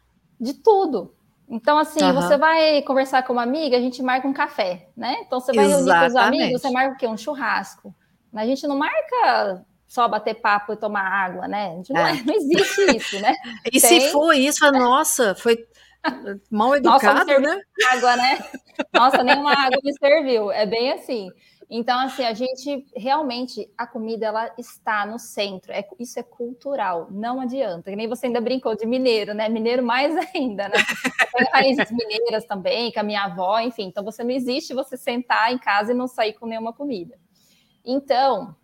De 0.40 0.54
tudo. 0.54 1.14
Então, 1.50 1.78
assim, 1.78 2.02
uhum. 2.02 2.12
você 2.12 2.36
vai 2.36 2.82
conversar 2.82 3.22
com 3.22 3.32
uma 3.32 3.42
amiga, 3.42 3.76
a 3.76 3.80
gente 3.80 4.02
marca 4.02 4.28
um 4.28 4.32
café, 4.32 4.88
né? 4.96 5.16
Então, 5.22 5.40
você 5.40 5.52
vai 5.52 5.64
Exatamente. 5.64 5.86
reunir 5.86 6.00
com 6.00 6.06
os 6.06 6.16
amigos, 6.16 6.60
você 6.60 6.70
marca 6.70 6.94
o 6.94 6.96
quê? 6.98 7.06
Um 7.06 7.16
churrasco. 7.16 7.94
A 8.34 8.44
gente 8.44 8.66
não 8.66 8.76
marca 8.76 9.64
só 9.86 10.06
bater 10.06 10.34
papo 10.34 10.74
e 10.74 10.76
tomar 10.76 11.02
água, 11.02 11.48
né? 11.48 11.80
Não, 11.88 12.06
é. 12.06 12.22
não, 12.22 12.34
existe 12.34 12.96
isso, 12.96 13.20
né? 13.20 13.34
E 13.72 13.80
Tem... 13.80 13.80
se 13.80 14.12
for 14.12 14.34
isso, 14.34 14.70
nossa, 14.70 15.34
foi 15.34 15.56
mal 16.50 16.76
educado, 16.76 17.26
nossa, 17.26 17.40
né? 17.40 17.60
Água, 17.90 18.16
né? 18.16 18.38
Nossa, 18.92 19.22
nenhuma 19.24 19.52
água 19.52 19.78
me 19.82 19.92
serviu. 19.98 20.52
É 20.52 20.66
bem 20.66 20.92
assim. 20.92 21.30
Então, 21.70 22.00
assim, 22.00 22.24
a 22.24 22.32
gente 22.32 22.86
realmente 22.96 23.70
a 23.76 23.86
comida 23.86 24.26
ela 24.26 24.50
está 24.56 25.04
no 25.04 25.18
centro. 25.18 25.70
É, 25.70 25.86
isso 25.98 26.18
é 26.18 26.22
cultural, 26.22 27.08
não 27.10 27.40
adianta. 27.40 27.90
Que 27.90 27.96
nem 27.96 28.08
você 28.08 28.26
ainda 28.26 28.40
brincou 28.40 28.74
de 28.74 28.86
mineiro, 28.86 29.34
né? 29.34 29.48
Mineiro 29.50 29.82
mais 29.82 30.14
ainda, 30.34 30.68
né? 30.68 30.76
Raízes 31.52 31.90
mineiras 31.90 32.46
também, 32.46 32.90
com 32.90 33.00
a 33.00 33.02
minha 33.02 33.24
avó, 33.24 33.60
enfim. 33.60 33.84
Então, 33.84 34.02
você 34.02 34.24
não 34.24 34.30
existe 34.30 34.72
você 34.72 34.96
sentar 34.96 35.52
em 35.52 35.58
casa 35.58 35.92
e 35.92 35.94
não 35.94 36.08
sair 36.08 36.32
com 36.32 36.46
nenhuma 36.46 36.72
comida. 36.72 37.18
Então, 37.84 38.56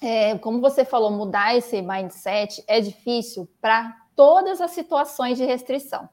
é, 0.00 0.38
como 0.38 0.62
você 0.62 0.82
falou, 0.82 1.10
mudar 1.10 1.54
esse 1.54 1.82
mindset 1.82 2.64
é 2.66 2.80
difícil 2.80 3.46
para 3.60 3.94
todas 4.16 4.62
as 4.62 4.70
situações 4.70 5.36
de 5.36 5.44
restrição. 5.44 6.08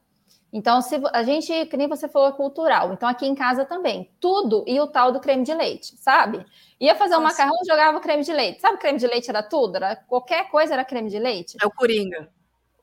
Então, 0.52 0.80
se 0.80 0.98
a 1.12 1.22
gente, 1.22 1.66
que 1.66 1.76
nem 1.76 1.88
você 1.88 2.08
falou, 2.08 2.28
é 2.28 2.32
cultural. 2.32 2.92
Então, 2.92 3.08
aqui 3.08 3.26
em 3.26 3.34
casa 3.34 3.64
também, 3.64 4.10
tudo 4.18 4.64
e 4.66 4.80
o 4.80 4.86
tal 4.86 5.12
do 5.12 5.20
creme 5.20 5.44
de 5.44 5.52
leite, 5.52 5.94
sabe? 5.98 6.44
Ia 6.80 6.94
fazer 6.94 7.16
um 7.16 7.20
Nossa. 7.20 7.42
macarrão, 7.42 7.58
jogava 7.66 8.00
creme 8.00 8.22
de 8.22 8.32
leite. 8.32 8.60
Sabe, 8.60 8.78
creme 8.78 8.98
de 8.98 9.06
leite 9.06 9.28
era 9.28 9.42
tudo? 9.42 9.76
Era, 9.76 9.96
qualquer 9.96 10.50
coisa 10.50 10.72
era 10.72 10.84
creme 10.84 11.10
de 11.10 11.18
leite. 11.18 11.56
É 11.62 11.66
o 11.66 11.70
coringa. 11.70 12.30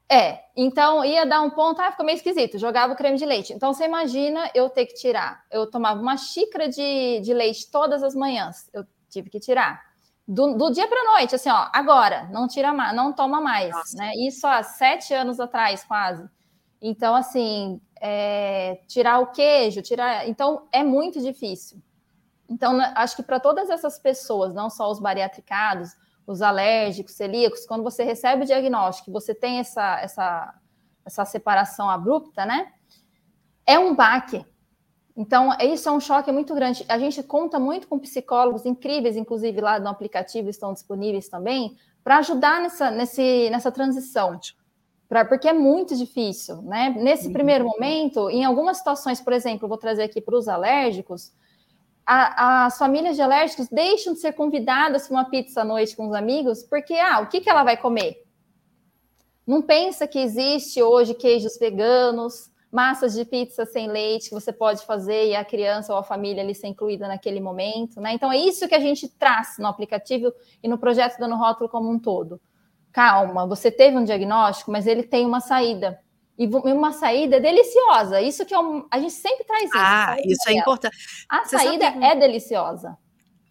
É, 0.07 0.43
então 0.55 1.03
ia 1.03 1.25
dar 1.25 1.41
um 1.41 1.49
ponto, 1.49 1.81
ah, 1.81 1.89
ficou 1.89 2.05
meio 2.05 2.15
esquisito, 2.15 2.59
jogava 2.59 2.93
o 2.93 2.95
creme 2.95 3.17
de 3.17 3.25
leite. 3.25 3.53
Então 3.53 3.73
você 3.73 3.85
imagina 3.85 4.51
eu 4.53 4.69
ter 4.69 4.85
que 4.85 4.93
tirar. 4.93 5.43
Eu 5.49 5.65
tomava 5.65 5.99
uma 5.99 6.15
xícara 6.15 6.69
de, 6.69 7.21
de 7.21 7.33
leite 7.33 7.71
todas 7.71 8.03
as 8.03 8.13
manhãs, 8.13 8.69
eu 8.71 8.85
tive 9.09 9.31
que 9.31 9.39
tirar. 9.39 9.81
Do, 10.27 10.55
do 10.55 10.71
dia 10.71 10.87
para 10.87 11.03
noite, 11.11 11.35
assim, 11.35 11.49
ó, 11.49 11.69
agora, 11.73 12.27
não 12.31 12.47
tira 12.47 12.71
mais, 12.71 12.95
não 12.95 13.13
toma 13.13 13.41
mais, 13.41 13.71
Nossa. 13.71 13.97
né? 13.97 14.11
Isso 14.15 14.45
há 14.45 14.61
sete 14.61 15.13
anos 15.13 15.39
atrás, 15.39 15.83
quase. 15.83 16.27
Então, 16.81 17.15
assim, 17.15 17.81
é, 18.01 18.81
tirar 18.87 19.19
o 19.19 19.27
queijo, 19.27 19.81
tirar. 19.81 20.27
Então, 20.27 20.67
é 20.71 20.83
muito 20.83 21.21
difícil. 21.21 21.81
Então, 22.49 22.79
acho 22.95 23.15
que 23.15 23.23
para 23.23 23.39
todas 23.39 23.69
essas 23.69 23.97
pessoas, 23.97 24.53
não 24.53 24.69
só 24.69 24.89
os 24.91 24.99
bariatricados, 24.99 25.95
os 26.27 26.41
alérgicos, 26.41 27.13
celíacos, 27.13 27.65
quando 27.65 27.83
você 27.83 28.03
recebe 28.03 28.43
o 28.43 28.45
diagnóstico, 28.45 29.11
você 29.11 29.33
tem 29.33 29.59
essa, 29.59 29.99
essa, 29.99 30.53
essa 31.03 31.25
separação 31.25 31.89
abrupta, 31.89 32.45
né? 32.45 32.71
É 33.65 33.79
um 33.79 33.95
baque. 33.95 34.45
Então, 35.15 35.55
isso 35.61 35.87
é 35.87 35.91
um 35.91 35.99
choque 35.99 36.31
muito 36.31 36.53
grande. 36.53 36.85
A 36.89 36.99
gente 36.99 37.23
conta 37.23 37.59
muito 37.59 37.87
com 37.87 37.97
psicólogos 37.97 38.65
incríveis, 38.65 39.15
inclusive 39.15 39.61
lá 39.61 39.79
no 39.79 39.87
aplicativo 39.87 40.49
estão 40.49 40.73
disponíveis 40.73 41.29
também, 41.29 41.77
para 42.03 42.17
ajudar 42.17 42.61
nessa, 42.61 42.91
nesse, 42.91 43.49
nessa 43.49 43.71
transição. 43.71 44.39
Pra, 45.07 45.23
porque 45.23 45.47
é 45.47 45.53
muito 45.53 45.95
difícil, 45.95 46.61
né? 46.63 46.93
Nesse 46.97 47.27
uhum. 47.27 47.33
primeiro 47.33 47.65
momento, 47.65 48.29
em 48.29 48.43
algumas 48.43 48.77
situações, 48.77 49.21
por 49.21 49.33
exemplo, 49.33 49.67
vou 49.67 49.77
trazer 49.77 50.03
aqui 50.03 50.19
para 50.19 50.35
os 50.35 50.47
alérgicos, 50.47 51.31
a, 52.05 52.65
as 52.65 52.77
famílias 52.77 53.15
de 53.15 53.21
alérgicos 53.21 53.67
deixam 53.67 54.13
de 54.13 54.19
ser 54.19 54.33
convidadas 54.33 55.07
para 55.07 55.17
uma 55.17 55.29
pizza 55.29 55.61
à 55.61 55.65
noite 55.65 55.95
com 55.95 56.07
os 56.07 56.13
amigos, 56.13 56.63
porque, 56.63 56.93
ah, 56.93 57.19
o 57.21 57.27
que, 57.27 57.41
que 57.41 57.49
ela 57.49 57.63
vai 57.63 57.77
comer? 57.77 58.23
Não 59.45 59.61
pensa 59.61 60.07
que 60.07 60.19
existe 60.19 60.81
hoje 60.81 61.13
queijos 61.13 61.57
veganos, 61.57 62.51
massas 62.71 63.13
de 63.13 63.23
pizza 63.23 63.65
sem 63.65 63.87
leite 63.87 64.29
que 64.29 64.35
você 64.35 64.51
pode 64.51 64.85
fazer 64.85 65.29
e 65.29 65.35
a 65.35 65.45
criança 65.45 65.93
ou 65.93 65.99
a 65.99 66.03
família 66.03 66.43
ali 66.43 66.53
ser 66.53 66.67
incluída 66.67 67.07
naquele 67.07 67.39
momento, 67.39 68.01
né? 68.01 68.13
Então 68.13 68.31
é 68.31 68.37
isso 68.37 68.67
que 68.67 68.75
a 68.75 68.79
gente 68.79 69.07
traz 69.07 69.55
no 69.59 69.67
aplicativo 69.67 70.33
e 70.61 70.67
no 70.67 70.77
projeto 70.77 71.17
Dando 71.17 71.35
Rótulo 71.35 71.69
como 71.69 71.89
um 71.89 71.97
todo. 71.97 72.39
Calma, 72.95 73.45
você 73.45 73.69
teve 73.69 73.97
um 73.97 74.05
diagnóstico, 74.05 74.71
mas 74.71 74.87
ele 74.87 75.03
tem 75.03 75.25
uma 75.25 75.41
saída. 75.41 75.99
E 76.37 76.47
uma 76.47 76.93
saída 76.93 77.41
deliciosa. 77.41 78.21
Isso 78.21 78.45
que 78.45 78.53
é 78.53 78.59
um, 78.59 78.87
a 78.89 78.97
gente 78.97 79.11
sempre 79.11 79.43
traz 79.43 79.65
isso. 79.65 79.73
Ah, 79.75 80.15
isso 80.23 80.49
é 80.49 80.53
importante. 80.53 80.95
A 81.27 81.43
Você 81.43 81.57
saída 81.57 81.91
sabe... 81.91 82.05
é 82.05 82.15
deliciosa. 82.15 82.97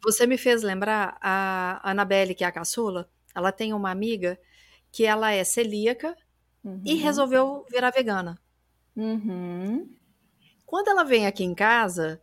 Você 0.02 0.26
me 0.26 0.38
fez 0.38 0.62
lembrar 0.62 1.18
a 1.20 1.78
Anabelle, 1.90 2.34
que 2.34 2.42
é 2.42 2.46
a 2.46 2.52
caçula, 2.52 3.06
ela 3.34 3.52
tem 3.52 3.74
uma 3.74 3.90
amiga 3.90 4.38
que 4.90 5.04
ela 5.04 5.30
é 5.30 5.44
celíaca 5.44 6.16
uhum. 6.64 6.80
e 6.82 6.94
resolveu 6.94 7.66
virar 7.70 7.90
vegana. 7.90 8.40
Uhum. 8.96 9.90
Quando 10.64 10.88
ela 10.88 11.04
vem 11.04 11.26
aqui 11.26 11.44
em 11.44 11.54
casa, 11.54 12.18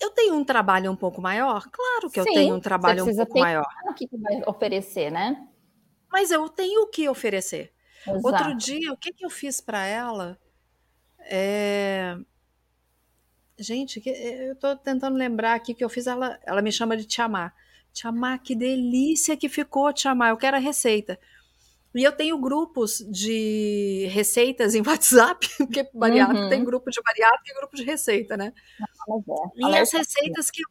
eu 0.00 0.10
tenho 0.10 0.34
um 0.34 0.44
trabalho 0.44 0.90
um 0.90 0.96
pouco 0.96 1.22
maior? 1.22 1.68
Claro 1.70 2.10
que 2.10 2.20
Sim, 2.20 2.28
eu 2.30 2.34
tenho 2.34 2.54
um 2.56 2.60
trabalho 2.60 3.04
um 3.04 3.14
pouco 3.14 3.38
maior. 3.38 3.68
O 3.88 3.94
que 3.94 4.08
vai 4.16 4.42
oferecer, 4.44 5.12
né? 5.12 5.48
Mas 6.14 6.30
eu 6.30 6.48
tenho 6.48 6.82
o 6.82 6.86
que 6.86 7.08
oferecer. 7.08 7.72
Exato. 8.06 8.24
Outro 8.24 8.56
dia, 8.56 8.92
o 8.92 8.96
que, 8.96 9.12
que 9.12 9.26
eu 9.26 9.28
fiz 9.28 9.60
para 9.60 9.84
ela? 9.84 10.38
É... 11.18 12.16
Gente, 13.58 14.00
eu 14.06 14.52
estou 14.52 14.76
tentando 14.76 15.16
lembrar 15.16 15.54
aqui 15.54 15.74
que 15.74 15.84
eu 15.84 15.88
fiz 15.88 16.06
ela. 16.06 16.38
Ela 16.46 16.62
me 16.62 16.70
chama 16.70 16.96
de 16.96 17.04
Tiamar. 17.04 17.52
Tiamar, 17.92 18.40
que 18.40 18.54
delícia 18.54 19.36
que 19.36 19.48
ficou, 19.48 19.92
Tiamar. 19.92 20.30
Eu 20.30 20.36
quero 20.36 20.56
a 20.56 20.60
receita. 20.60 21.18
E 21.92 22.04
eu 22.04 22.12
tenho 22.12 22.38
grupos 22.38 22.98
de 23.10 24.06
receitas 24.12 24.76
em 24.76 24.82
WhatsApp, 24.86 25.48
porque 25.58 25.90
bariátrico 25.92 26.44
uhum. 26.44 26.48
tem 26.48 26.64
grupo 26.64 26.92
de 26.92 27.02
bariátrico 27.02 27.48
e 27.48 27.58
grupo 27.58 27.74
de 27.74 27.82
receita, 27.82 28.36
né? 28.36 28.52
É. 29.10 29.68
E 29.68 29.76
as 29.78 29.92
receitas 29.92 30.48
que 30.48 30.62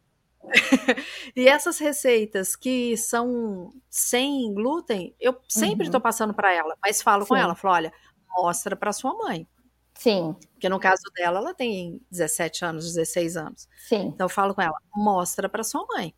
e 1.34 1.48
essas 1.48 1.78
receitas 1.78 2.54
que 2.54 2.96
são 2.96 3.72
sem 3.88 4.52
glúten, 4.54 5.14
eu 5.20 5.38
sempre 5.48 5.86
estou 5.86 5.98
uhum. 5.98 6.02
passando 6.02 6.34
para 6.34 6.52
ela, 6.52 6.76
mas 6.82 7.02
falo 7.02 7.22
Sim. 7.22 7.28
com 7.28 7.36
ela, 7.36 7.54
falo, 7.54 7.74
olha, 7.74 7.92
mostra 8.36 8.76
para 8.76 8.92
sua 8.92 9.14
mãe. 9.14 9.46
Sim. 9.94 10.34
Porque 10.52 10.68
no 10.68 10.80
caso 10.80 11.02
dela, 11.14 11.38
ela 11.38 11.54
tem 11.54 12.00
17 12.10 12.64
anos, 12.64 12.84
16 12.84 13.36
anos. 13.36 13.68
Sim. 13.76 14.06
Então 14.06 14.24
eu 14.24 14.28
falo 14.28 14.54
com 14.54 14.62
ela, 14.62 14.76
mostra 14.94 15.48
para 15.48 15.62
sua 15.62 15.86
mãe. 15.86 16.14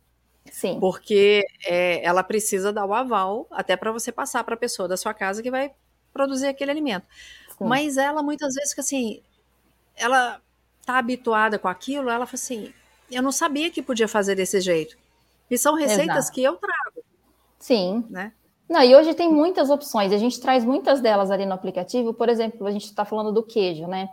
Sim. 0.51 0.79
Porque 0.79 1.45
é, 1.65 2.03
ela 2.03 2.23
precisa 2.23 2.71
dar 2.71 2.85
o 2.85 2.93
aval 2.93 3.47
até 3.51 3.75
para 3.75 3.91
você 3.91 4.11
passar 4.11 4.43
para 4.43 4.55
a 4.55 4.57
pessoa 4.57 4.87
da 4.87 4.97
sua 4.97 5.13
casa 5.13 5.43
que 5.43 5.51
vai 5.51 5.71
produzir 6.11 6.47
aquele 6.47 6.71
alimento. 6.71 7.05
Sim. 7.57 7.65
Mas 7.65 7.97
ela 7.97 8.23
muitas 8.23 8.55
vezes 8.55 8.73
que 8.73 8.79
assim, 8.79 9.21
ela 9.95 10.41
tá 10.85 10.97
habituada 10.97 11.59
com 11.59 11.67
aquilo, 11.67 12.09
ela 12.09 12.25
fala 12.25 12.35
assim, 12.35 12.73
eu 13.11 13.21
não 13.21 13.31
sabia 13.31 13.69
que 13.69 13.81
podia 13.81 14.07
fazer 14.07 14.35
desse 14.35 14.59
jeito. 14.61 14.97
E 15.49 15.57
são 15.57 15.75
receitas 15.75 16.17
Exato. 16.17 16.31
que 16.33 16.43
eu 16.43 16.55
trago. 16.55 17.05
Sim. 17.59 18.05
Né? 18.09 18.31
Não, 18.69 18.81
e 18.81 18.95
hoje 18.95 19.13
tem 19.13 19.31
muitas 19.31 19.69
opções, 19.69 20.11
a 20.11 20.17
gente 20.17 20.39
traz 20.41 20.65
muitas 20.65 20.99
delas 20.99 21.31
ali 21.31 21.45
no 21.45 21.53
aplicativo. 21.53 22.13
Por 22.13 22.27
exemplo, 22.27 22.67
a 22.67 22.71
gente 22.71 22.85
está 22.85 23.05
falando 23.05 23.31
do 23.31 23.43
queijo, 23.43 23.87
né? 23.87 24.09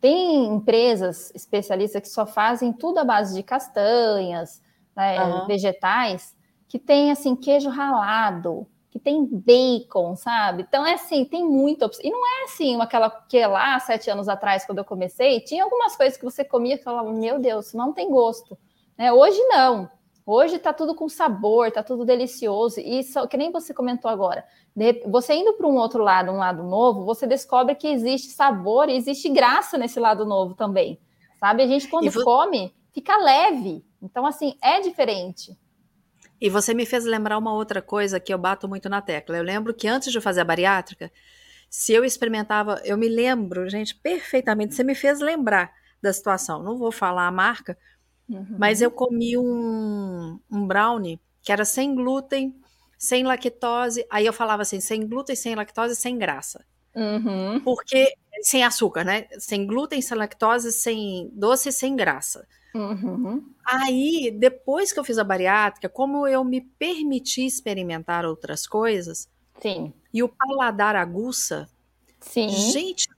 Tem 0.00 0.46
empresas 0.46 1.30
especialistas 1.34 2.00
que 2.00 2.08
só 2.08 2.24
fazem 2.24 2.72
tudo 2.72 2.98
à 2.98 3.04
base 3.04 3.34
de 3.34 3.42
castanhas, 3.42 4.62
né, 4.96 5.20
uhum. 5.22 5.46
vegetais, 5.46 6.36
que 6.68 6.78
tem 6.78 7.10
assim 7.10 7.34
queijo 7.34 7.68
ralado, 7.68 8.66
que 8.90 8.98
tem 8.98 9.24
bacon, 9.24 10.16
sabe? 10.16 10.64
Então 10.66 10.86
é 10.86 10.94
assim, 10.94 11.24
tem 11.24 11.44
muita 11.44 11.86
opção. 11.86 12.04
E 12.04 12.10
não 12.10 12.26
é 12.26 12.44
assim, 12.44 12.80
aquela 12.80 13.10
que 13.10 13.46
lá, 13.46 13.78
sete 13.80 14.10
anos 14.10 14.28
atrás, 14.28 14.64
quando 14.64 14.78
eu 14.78 14.84
comecei, 14.84 15.40
tinha 15.40 15.62
algumas 15.62 15.94
coisas 15.96 16.16
que 16.16 16.24
você 16.24 16.44
comia 16.44 16.76
e 16.76 16.82
falava, 16.82 17.12
meu 17.12 17.38
Deus, 17.38 17.74
não 17.74 17.92
tem 17.92 18.10
gosto. 18.10 18.56
Né? 18.96 19.12
Hoje 19.12 19.40
não. 19.44 19.90
Hoje 20.24 20.58
tá 20.58 20.74
tudo 20.74 20.94
com 20.94 21.08
sabor, 21.08 21.70
tá 21.70 21.82
tudo 21.82 22.04
delicioso. 22.04 22.80
E 22.80 23.02
só, 23.02 23.26
que 23.26 23.36
nem 23.36 23.50
você 23.50 23.72
comentou 23.72 24.10
agora, 24.10 24.44
você 25.06 25.34
indo 25.34 25.54
para 25.54 25.66
um 25.66 25.76
outro 25.76 26.02
lado, 26.02 26.30
um 26.30 26.36
lado 26.36 26.62
novo, 26.62 27.04
você 27.04 27.26
descobre 27.26 27.74
que 27.74 27.88
existe 27.88 28.30
sabor 28.30 28.88
e 28.88 28.96
existe 28.96 29.28
graça 29.30 29.78
nesse 29.78 29.98
lado 29.98 30.26
novo 30.26 30.54
também. 30.54 31.00
Sabe? 31.40 31.62
A 31.62 31.66
gente, 31.66 31.88
quando 31.88 32.12
come, 32.24 32.74
fica 32.92 33.16
leve. 33.16 33.84
Então, 34.02 34.26
assim, 34.26 34.56
é 34.60 34.80
diferente. 34.80 35.56
E 36.40 36.48
você 36.48 36.72
me 36.72 36.86
fez 36.86 37.04
lembrar 37.04 37.36
uma 37.36 37.52
outra 37.52 37.82
coisa 37.82 38.20
que 38.20 38.32
eu 38.32 38.38
bato 38.38 38.68
muito 38.68 38.88
na 38.88 39.02
tecla. 39.02 39.36
Eu 39.36 39.42
lembro 39.42 39.74
que 39.74 39.88
antes 39.88 40.12
de 40.12 40.20
fazer 40.20 40.40
a 40.40 40.44
bariátrica, 40.44 41.10
se 41.68 41.92
eu 41.92 42.04
experimentava, 42.04 42.80
eu 42.84 42.96
me 42.96 43.08
lembro, 43.08 43.68
gente, 43.68 43.94
perfeitamente, 43.94 44.74
você 44.74 44.84
me 44.84 44.94
fez 44.94 45.20
lembrar 45.20 45.72
da 46.00 46.12
situação. 46.12 46.62
Não 46.62 46.78
vou 46.78 46.92
falar 46.92 47.26
a 47.26 47.32
marca, 47.32 47.76
uhum. 48.28 48.56
mas 48.58 48.80
eu 48.80 48.90
comi 48.90 49.36
um, 49.36 50.38
um 50.50 50.66
brownie 50.66 51.20
que 51.42 51.52
era 51.52 51.64
sem 51.64 51.94
glúten, 51.94 52.54
sem 52.96 53.24
lactose. 53.24 54.06
Aí 54.10 54.26
eu 54.26 54.32
falava 54.32 54.62
assim, 54.62 54.80
sem 54.80 55.06
glúten, 55.06 55.36
sem 55.36 55.54
lactose, 55.54 55.96
sem 55.96 56.16
graça. 56.16 56.64
Uhum. 56.94 57.60
Porque, 57.60 58.12
sem 58.42 58.64
açúcar, 58.64 59.04
né? 59.04 59.26
Sem 59.38 59.66
glúten, 59.66 60.00
sem 60.00 60.16
lactose, 60.16 60.72
sem 60.72 61.30
doce, 61.32 61.70
sem 61.70 61.94
graça. 61.94 62.46
Uhum. 62.74 63.44
Aí, 63.64 64.30
depois 64.30 64.92
que 64.92 65.00
eu 65.00 65.04
fiz 65.04 65.18
a 65.18 65.24
bariátrica, 65.24 65.88
como 65.88 66.26
eu 66.26 66.44
me 66.44 66.60
permiti 66.60 67.44
experimentar 67.46 68.24
outras 68.24 68.66
coisas, 68.66 69.28
Sim. 69.60 69.92
e 70.12 70.22
o 70.22 70.28
paladar 70.28 70.94
aguça, 70.96 71.68
Sim. 72.20 72.48
gente, 72.48 73.08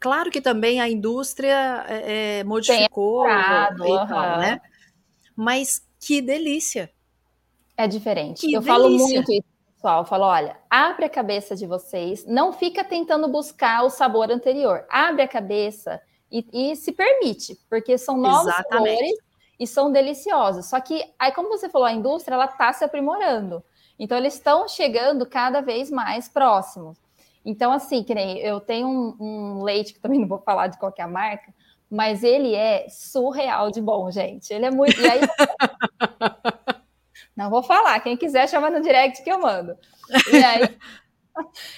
claro 0.00 0.30
que 0.30 0.40
também 0.40 0.80
a 0.80 0.88
indústria 0.88 1.84
é, 1.88 2.44
modificou 2.44 3.26
e 3.26 3.30
uhum. 3.30 4.06
tal, 4.06 4.38
né? 4.38 4.60
Mas 5.34 5.86
que 6.00 6.20
delícia! 6.20 6.90
É 7.76 7.86
diferente. 7.86 8.40
Que 8.40 8.52
eu 8.52 8.60
delícia. 8.60 8.72
falo 8.72 8.90
muito 8.90 9.32
isso, 9.32 9.44
pessoal. 9.74 10.02
Eu 10.02 10.04
falo, 10.06 10.24
olha, 10.24 10.56
abre 10.68 11.04
a 11.04 11.10
cabeça 11.10 11.54
de 11.54 11.66
vocês, 11.66 12.26
não 12.26 12.52
fica 12.52 12.82
tentando 12.82 13.28
buscar 13.28 13.84
o 13.84 13.90
sabor 13.90 14.30
anterior. 14.30 14.84
Abre 14.90 15.22
a 15.22 15.28
cabeça 15.28 16.00
e, 16.30 16.46
e 16.52 16.76
se 16.76 16.92
permite, 16.92 17.58
porque 17.68 17.96
são 17.96 18.16
novos 18.16 18.52
Exatamente. 18.52 18.96
sabores 18.96 19.18
e 19.58 19.66
são 19.66 19.90
deliciosos. 19.90 20.66
Só 20.66 20.80
que, 20.80 21.02
aí, 21.18 21.32
como 21.32 21.48
você 21.48 21.68
falou, 21.68 21.86
a 21.86 21.92
indústria 21.92 22.34
ela 22.34 22.44
está 22.44 22.72
se 22.72 22.84
aprimorando. 22.84 23.62
Então, 23.98 24.16
eles 24.16 24.34
estão 24.34 24.68
chegando 24.68 25.26
cada 25.26 25.60
vez 25.60 25.90
mais 25.90 26.28
próximos. 26.28 26.98
Então, 27.44 27.72
assim, 27.72 28.04
que 28.04 28.14
nem 28.14 28.38
eu 28.38 28.60
tenho 28.60 28.86
um, 28.86 29.16
um, 29.18 29.62
leite, 29.62 29.94
que 29.94 30.00
também 30.00 30.20
não 30.20 30.28
vou 30.28 30.38
falar 30.38 30.68
de 30.68 30.78
qualquer 30.78 31.08
marca, 31.08 31.52
mas 31.90 32.22
ele 32.22 32.54
é 32.54 32.86
surreal 32.88 33.70
de 33.70 33.80
bom, 33.80 34.10
gente. 34.10 34.52
Ele 34.52 34.66
é 34.66 34.70
muito. 34.70 35.00
E 35.00 35.10
aí. 35.10 35.20
não 37.34 37.50
vou 37.50 37.62
falar, 37.62 37.98
quem 38.00 38.16
quiser 38.16 38.48
chama 38.48 38.70
no 38.70 38.82
direct 38.82 39.22
que 39.22 39.32
eu 39.32 39.40
mando. 39.40 39.76
E 40.32 40.36
aí. 40.36 40.78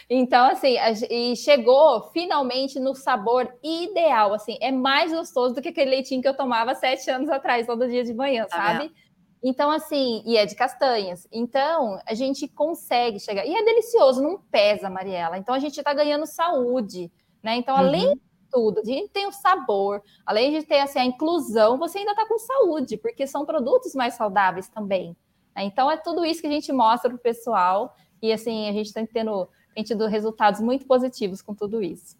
então, 0.08 0.46
assim, 0.46 0.76
e 1.10 1.36
chegou 1.36 2.10
finalmente 2.12 2.78
no 2.78 2.94
sabor 2.94 3.52
ideal, 3.62 4.34
assim, 4.34 4.56
é 4.60 4.70
mais 4.70 5.12
gostoso 5.12 5.54
do 5.54 5.62
que 5.62 5.68
aquele 5.68 5.90
leitinho 5.90 6.22
que 6.22 6.28
eu 6.28 6.36
tomava 6.36 6.74
sete 6.74 7.10
anos 7.10 7.28
atrás, 7.28 7.66
todo 7.66 7.88
dia 7.88 8.04
de 8.04 8.14
manhã, 8.14 8.46
tá 8.46 8.56
sabe? 8.56 8.88
Vendo? 8.88 9.10
Então, 9.42 9.70
assim, 9.70 10.22
e 10.26 10.36
é 10.36 10.44
de 10.44 10.54
castanhas. 10.54 11.26
Então, 11.32 11.98
a 12.06 12.12
gente 12.14 12.46
consegue 12.46 13.18
chegar. 13.18 13.46
E 13.46 13.54
é 13.54 13.64
delicioso, 13.64 14.22
não 14.22 14.38
pesa, 14.50 14.90
Mariela. 14.90 15.38
Então, 15.38 15.54
a 15.54 15.58
gente 15.58 15.78
está 15.78 15.94
ganhando 15.94 16.26
saúde, 16.26 17.10
né? 17.42 17.56
Então, 17.56 17.74
além 17.74 18.08
uhum. 18.08 18.14
de 18.14 18.20
tudo, 18.50 18.80
a 18.80 18.84
gente 18.84 19.08
tem 19.08 19.26
o 19.26 19.32
sabor, 19.32 20.02
além 20.26 20.52
de 20.52 20.66
ter 20.66 20.80
assim, 20.80 20.98
a 20.98 21.04
inclusão, 21.04 21.78
você 21.78 21.98
ainda 21.98 22.10
está 22.10 22.26
com 22.26 22.38
saúde, 22.38 22.98
porque 22.98 23.26
são 23.26 23.46
produtos 23.46 23.94
mais 23.94 24.14
saudáveis 24.14 24.68
também. 24.68 25.16
Né? 25.56 25.64
Então, 25.64 25.90
é 25.90 25.96
tudo 25.96 26.24
isso 26.24 26.42
que 26.42 26.46
a 26.46 26.52
gente 26.52 26.70
mostra 26.70 27.08
para 27.08 27.16
o 27.16 27.20
pessoal. 27.20 27.94
E, 28.22 28.32
assim, 28.32 28.68
a 28.68 28.72
gente 28.72 28.86
está 28.86 29.04
tendo, 29.06 29.48
tem 29.74 29.84
tido 29.84 30.06
resultados 30.06 30.60
muito 30.60 30.86
positivos 30.86 31.42
com 31.42 31.54
tudo 31.54 31.82
isso. 31.82 32.16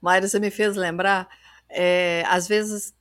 Mayra, 0.00 0.26
você 0.26 0.40
me 0.40 0.50
fez 0.50 0.74
lembrar, 0.74 1.28
é, 1.68 2.24
às 2.26 2.48
vezes 2.48 2.94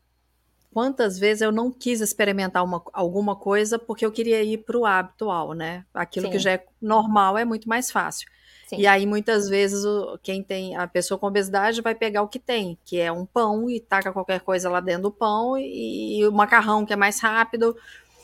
quantas 0.75 1.17
vezes 1.17 1.41
eu 1.41 1.53
não 1.53 1.71
quis 1.71 2.01
experimentar 2.01 2.61
uma, 2.61 2.83
alguma 2.91 3.33
coisa 3.33 3.79
porque 3.79 4.05
eu 4.05 4.11
queria 4.11 4.43
ir 4.43 4.57
para 4.57 4.77
o 4.77 4.85
habitual, 4.85 5.53
né? 5.53 5.85
Aquilo 5.93 6.25
Sim. 6.25 6.31
que 6.33 6.37
já 6.37 6.51
é 6.51 6.65
normal 6.81 7.37
é 7.37 7.45
muito 7.45 7.69
mais 7.69 7.89
fácil. 7.89 8.27
Sim. 8.67 8.79
E 8.79 8.87
aí, 8.87 9.05
muitas 9.05 9.47
vezes, 9.47 9.85
o, 9.85 10.19
quem 10.21 10.43
tem 10.43 10.75
a 10.75 10.85
pessoa 10.85 11.17
com 11.17 11.27
obesidade 11.27 11.81
vai 11.81 11.95
pegar 11.95 12.23
o 12.23 12.27
que 12.27 12.39
tem, 12.39 12.77
que 12.83 12.99
é 12.99 13.09
um 13.09 13.25
pão, 13.25 13.69
e 13.69 13.79
taca 13.79 14.11
qualquer 14.11 14.41
coisa 14.41 14.69
lá 14.69 14.81
dentro 14.81 15.03
do 15.03 15.11
pão, 15.11 15.57
e, 15.57 16.19
e 16.19 16.27
o 16.27 16.31
macarrão 16.33 16.85
que 16.85 16.91
é 16.91 16.95
mais 16.97 17.21
rápido, 17.21 17.77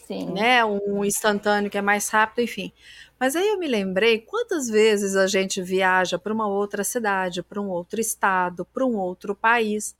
Sim. 0.05 0.33
né? 0.33 0.65
Um 0.65 1.05
instantâneo 1.05 1.69
que 1.69 1.77
é 1.77 1.81
mais 1.81 2.09
rápido, 2.09 2.41
enfim. 2.43 2.73
Mas 3.21 3.35
aí 3.35 3.49
eu 3.49 3.59
me 3.59 3.67
lembrei 3.67 4.17
quantas 4.17 4.67
vezes 4.67 5.15
a 5.15 5.27
gente 5.27 5.61
viaja 5.61 6.17
para 6.17 6.33
uma 6.33 6.47
outra 6.47 6.83
cidade, 6.83 7.43
para 7.43 7.61
um 7.61 7.69
outro 7.69 8.01
estado, 8.01 8.65
para 8.65 8.83
um 8.83 8.97
outro 8.97 9.35
país, 9.35 9.95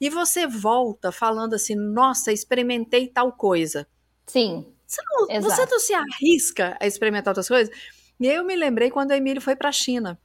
e 0.00 0.10
você 0.10 0.44
volta 0.44 1.12
falando 1.12 1.54
assim: 1.54 1.76
nossa, 1.76 2.32
experimentei 2.32 3.06
tal 3.06 3.30
coisa. 3.30 3.86
Sim. 4.26 4.66
Você 4.84 5.00
não, 5.08 5.40
você 5.40 5.64
não 5.66 5.78
se 5.78 5.94
arrisca 5.94 6.76
a 6.80 6.84
experimentar 6.84 7.30
outras 7.30 7.46
coisas? 7.46 7.72
E 8.18 8.28
aí 8.28 8.34
eu 8.34 8.44
me 8.44 8.56
lembrei 8.56 8.90
quando 8.90 9.12
o 9.12 9.14
Emílio 9.14 9.40
foi 9.40 9.54
para 9.54 9.68
a 9.68 9.72
China. 9.72 10.18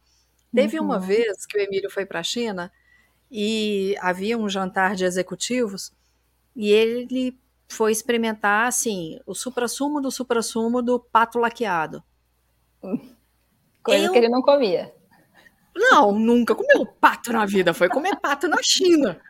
Teve 0.51 0.79
uhum. 0.79 0.85
uma 0.85 0.99
vez 0.99 1.45
que 1.45 1.55
o 1.55 1.62
Emílio 1.62 1.91
foi 1.91 2.03
para 2.03 2.21
a 2.21 2.23
China 2.23 2.71
e 3.29 3.95
havia 3.99 4.35
um 4.35 4.49
jantar 4.49 4.95
de 4.95 5.05
executivos 5.05 5.91
e 6.55 6.71
ele 6.71 7.38
foi 7.67 7.91
experimentar 7.91 8.67
assim 8.67 9.19
o 9.27 9.35
supra-sumo 9.35 10.01
do 10.01 10.09
supra-sumo 10.09 10.81
do 10.81 10.99
pato 10.99 11.38
laqueado. 11.38 12.03
Coisa 13.83 14.05
eu... 14.05 14.11
que 14.11 14.17
ele 14.17 14.29
não 14.29 14.41
comia. 14.41 14.93
Não, 15.75 16.11
nunca 16.11 16.55
comeu 16.55 16.85
pato 16.85 17.31
na 17.31 17.45
vida, 17.45 17.73
foi 17.73 17.87
comer 17.87 18.15
pato 18.17 18.47
na 18.47 18.61
China 18.61 19.21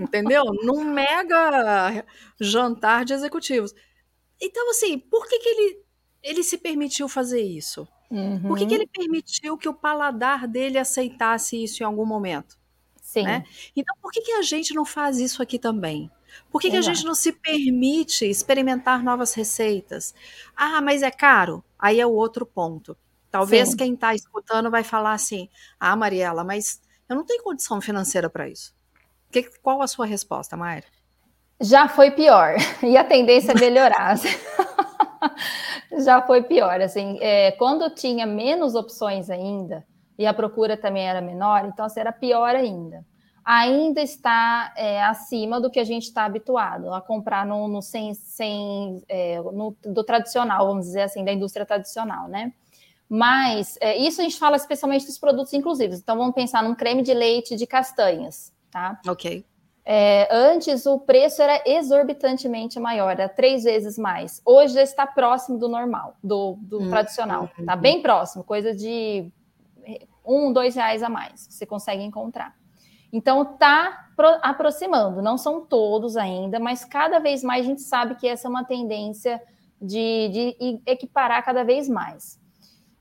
entendeu? 0.00 0.44
Num 0.62 0.84
mega 0.84 2.04
jantar 2.40 3.04
de 3.04 3.12
executivos. 3.12 3.74
Então, 4.40 4.70
assim, 4.70 4.98
por 4.98 5.26
que, 5.26 5.38
que 5.38 5.48
ele, 5.48 5.82
ele 6.22 6.42
se 6.42 6.58
permitiu 6.58 7.08
fazer 7.08 7.42
isso? 7.42 7.86
Uhum. 8.10 8.40
Por 8.42 8.58
que, 8.58 8.66
que 8.66 8.74
uhum. 8.74 8.80
ele 8.80 8.90
permitiu 8.90 9.58
que 9.58 9.68
o 9.68 9.74
paladar 9.74 10.46
dele 10.46 10.78
aceitasse 10.78 11.62
isso 11.62 11.82
em 11.82 11.86
algum 11.86 12.06
momento? 12.06 12.56
Sim. 13.02 13.24
Né? 13.24 13.44
Então, 13.74 13.94
por 14.00 14.10
que, 14.10 14.20
que 14.20 14.32
a 14.32 14.42
gente 14.42 14.74
não 14.74 14.84
faz 14.84 15.18
isso 15.18 15.42
aqui 15.42 15.58
também? 15.58 16.10
Por 16.50 16.60
que, 16.60 16.70
que 16.70 16.76
a 16.76 16.82
gente 16.82 17.04
não 17.04 17.14
se 17.14 17.32
permite 17.32 18.26
experimentar 18.26 19.02
novas 19.02 19.34
receitas? 19.34 20.14
Ah, 20.54 20.80
mas 20.80 21.02
é 21.02 21.10
caro? 21.10 21.64
Aí 21.78 22.00
é 22.00 22.06
o 22.06 22.12
outro 22.12 22.44
ponto. 22.44 22.96
Talvez 23.30 23.70
Sim. 23.70 23.76
quem 23.76 23.94
está 23.94 24.14
escutando 24.14 24.70
vai 24.70 24.82
falar 24.82 25.12
assim: 25.12 25.48
ah, 25.78 25.94
Mariela, 25.94 26.42
mas 26.42 26.80
eu 27.08 27.16
não 27.16 27.24
tenho 27.24 27.42
condição 27.42 27.80
financeira 27.80 28.28
para 28.28 28.48
isso. 28.48 28.74
Que, 29.30 29.42
qual 29.62 29.82
a 29.82 29.86
sua 29.86 30.06
resposta, 30.06 30.56
Mayra? 30.56 30.86
Já 31.60 31.88
foi 31.88 32.10
pior, 32.10 32.54
e 32.82 32.96
a 32.96 33.04
tendência 33.04 33.52
é 33.52 33.60
melhorar. 33.60 34.16
Já 36.04 36.22
foi 36.22 36.42
pior, 36.42 36.80
assim, 36.80 37.18
é, 37.20 37.52
quando 37.52 37.90
tinha 37.90 38.26
menos 38.26 38.74
opções 38.74 39.28
ainda, 39.28 39.84
e 40.18 40.26
a 40.26 40.34
procura 40.34 40.76
também 40.76 41.08
era 41.08 41.20
menor, 41.20 41.64
então 41.64 41.84
assim, 41.84 42.00
era 42.00 42.12
pior 42.12 42.54
ainda. 42.54 43.04
Ainda 43.50 44.02
está 44.02 44.74
é, 44.76 45.02
acima 45.04 45.58
do 45.60 45.70
que 45.70 45.80
a 45.80 45.84
gente 45.84 46.04
está 46.04 46.24
habituado 46.24 46.92
a 46.92 47.00
comprar 47.00 47.46
no, 47.46 47.66
no 47.66 47.80
sem, 47.80 48.12
sem 48.12 49.02
é, 49.08 49.40
no, 49.40 49.74
do 49.82 50.04
tradicional, 50.04 50.66
vamos 50.66 50.84
dizer 50.84 51.02
assim, 51.02 51.24
da 51.24 51.32
indústria 51.32 51.64
tradicional, 51.64 52.28
né? 52.28 52.52
Mas 53.08 53.78
é, 53.80 53.96
isso 53.96 54.20
a 54.20 54.24
gente 54.24 54.38
fala 54.38 54.56
especialmente 54.56 55.06
dos 55.06 55.18
produtos 55.18 55.54
inclusivos. 55.54 55.98
Então 55.98 56.18
vamos 56.18 56.34
pensar 56.34 56.62
num 56.62 56.74
creme 56.74 57.02
de 57.02 57.14
leite 57.14 57.56
de 57.56 57.66
castanhas 57.66 58.52
tá? 58.70 59.00
Ok. 59.06 59.44
É, 59.84 60.28
antes 60.30 60.84
o 60.84 60.98
preço 60.98 61.40
era 61.40 61.62
exorbitantemente 61.64 62.78
maior, 62.78 63.10
era 63.10 63.28
três 63.28 63.64
vezes 63.64 63.96
mais. 63.96 64.42
Hoje 64.44 64.74
já 64.74 64.82
está 64.82 65.06
próximo 65.06 65.58
do 65.58 65.66
normal, 65.66 66.14
do, 66.22 66.58
do 66.60 66.82
hum, 66.82 66.90
tradicional. 66.90 67.50
Hum, 67.58 67.64
tá 67.64 67.74
hum. 67.74 67.80
bem 67.80 68.02
próximo, 68.02 68.44
coisa 68.44 68.74
de 68.74 69.30
um, 70.24 70.52
dois 70.52 70.74
reais 70.74 71.02
a 71.02 71.08
mais. 71.08 71.46
Você 71.48 71.64
consegue 71.64 72.02
encontrar. 72.02 72.54
Então 73.12 73.44
tá 73.44 74.08
aproximando. 74.42 75.22
Não 75.22 75.38
são 75.38 75.64
todos 75.64 76.16
ainda, 76.16 76.58
mas 76.58 76.84
cada 76.84 77.18
vez 77.18 77.42
mais 77.42 77.64
a 77.64 77.68
gente 77.68 77.82
sabe 77.82 78.14
que 78.16 78.26
essa 78.26 78.48
é 78.48 78.50
uma 78.50 78.64
tendência 78.64 79.40
de, 79.80 80.28
de 80.28 80.80
equiparar 80.86 81.44
cada 81.44 81.64
vez 81.64 81.88
mais. 81.88 82.38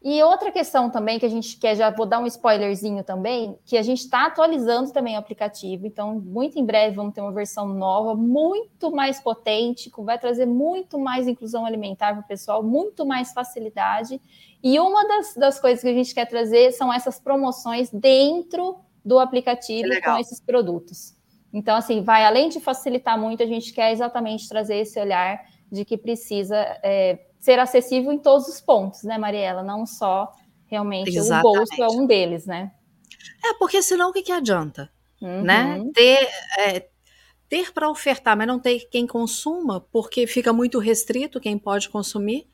E 0.01 0.21
outra 0.21 0.51
questão 0.51 0.91
também 0.91 1.17
que 1.17 1.25
a 1.25 1.29
gente 1.29 1.57
quer, 1.57 1.75
já 1.75 1.89
vou 1.89 2.05
dar 2.05 2.19
um 2.19 2.27
spoilerzinho 2.27 3.03
também, 3.03 3.57
que 3.65 3.75
a 3.75 3.81
gente 3.81 4.01
está 4.01 4.27
atualizando 4.27 4.93
também 4.93 5.15
o 5.15 5.19
aplicativo, 5.19 5.87
então 5.87 6.19
muito 6.19 6.57
em 6.59 6.63
breve 6.63 6.95
vamos 6.95 7.13
ter 7.13 7.21
uma 7.21 7.31
versão 7.31 7.67
nova, 7.67 8.15
muito 8.15 8.91
mais 8.91 9.19
potente, 9.19 9.89
que 9.89 10.01
vai 10.01 10.19
trazer 10.19 10.45
muito 10.45 10.99
mais 10.99 11.27
inclusão 11.27 11.65
alimentar 11.65 12.13
para 12.13 12.21
o 12.21 12.27
pessoal, 12.27 12.61
muito 12.61 13.05
mais 13.05 13.33
facilidade. 13.33 14.21
E 14.63 14.79
uma 14.79 15.05
das, 15.07 15.33
das 15.33 15.59
coisas 15.59 15.81
que 15.81 15.89
a 15.89 15.93
gente 15.93 16.13
quer 16.13 16.25
trazer 16.25 16.71
são 16.73 16.93
essas 16.93 17.19
promoções 17.19 17.89
dentro 17.89 18.77
do 19.07 19.19
aplicativo 19.19 19.87
com 20.03 20.17
esses 20.17 20.41
produtos. 20.41 21.15
Então, 21.53 21.77
assim, 21.77 22.03
vai 22.03 22.25
além 22.25 22.49
de 22.49 22.59
facilitar 22.59 23.17
muito, 23.17 23.41
a 23.41 23.45
gente 23.45 23.71
quer 23.71 23.93
exatamente 23.93 24.49
trazer 24.49 24.75
esse 24.79 24.99
olhar 24.99 25.45
de 25.71 25.85
que 25.85 25.97
precisa 25.97 26.57
é, 26.83 27.25
ser 27.39 27.57
acessível 27.57 28.11
em 28.11 28.19
todos 28.19 28.49
os 28.49 28.59
pontos, 28.59 29.03
né, 29.03 29.17
Mariela? 29.17 29.63
Não 29.63 29.85
só 29.85 30.29
realmente 30.65 31.17
Exatamente. 31.17 31.47
o 31.47 31.57
bolso 31.57 31.81
é 31.81 31.87
um 31.87 32.05
deles, 32.05 32.45
né? 32.45 32.73
É, 33.45 33.53
porque 33.53 33.81
senão 33.81 34.09
o 34.09 34.13
que, 34.13 34.21
que 34.21 34.31
adianta? 34.31 34.91
Uhum. 35.21 35.41
Né? 35.41 35.81
Ter, 35.93 36.27
é, 36.59 36.89
ter 37.47 37.71
para 37.71 37.89
ofertar, 37.89 38.35
mas 38.35 38.45
não 38.45 38.59
ter 38.59 38.89
quem 38.91 39.07
consuma, 39.07 39.79
porque 39.79 40.27
fica 40.27 40.51
muito 40.51 40.79
restrito 40.79 41.39
quem 41.39 41.57
pode 41.57 41.87
consumir. 41.87 42.45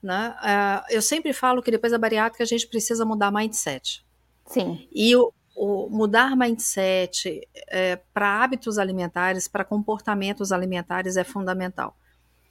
Né? 0.00 0.32
É, 0.44 0.96
eu 0.96 1.02
sempre 1.02 1.32
falo 1.32 1.60
que 1.60 1.72
depois 1.72 1.90
da 1.90 1.98
bariátrica 1.98 2.44
a 2.44 2.46
gente 2.46 2.68
precisa 2.68 3.04
mudar 3.04 3.32
mindset. 3.32 4.06
Sim. 4.46 4.86
E 4.92 5.14
o, 5.16 5.32
o 5.62 5.88
mudar 5.88 6.34
mindset 6.36 7.48
é, 7.68 7.94
para 8.12 8.42
hábitos 8.42 8.78
alimentares, 8.78 9.46
para 9.46 9.64
comportamentos 9.64 10.50
alimentares 10.50 11.16
é 11.16 11.22
fundamental. 11.22 11.96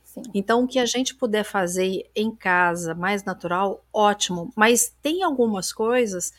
Sim. 0.06 0.22
Então, 0.34 0.64
o 0.64 0.68
que 0.68 0.80
a 0.80 0.86
gente 0.86 1.14
puder 1.16 1.44
fazer 1.44 2.10
em 2.16 2.32
casa, 2.32 2.96
mais 2.96 3.26
natural, 3.26 3.84
ótimo. 3.92 4.54
Mas 4.56 4.96
tem 5.02 5.24
algumas 5.24 5.74
coisas 5.74 6.32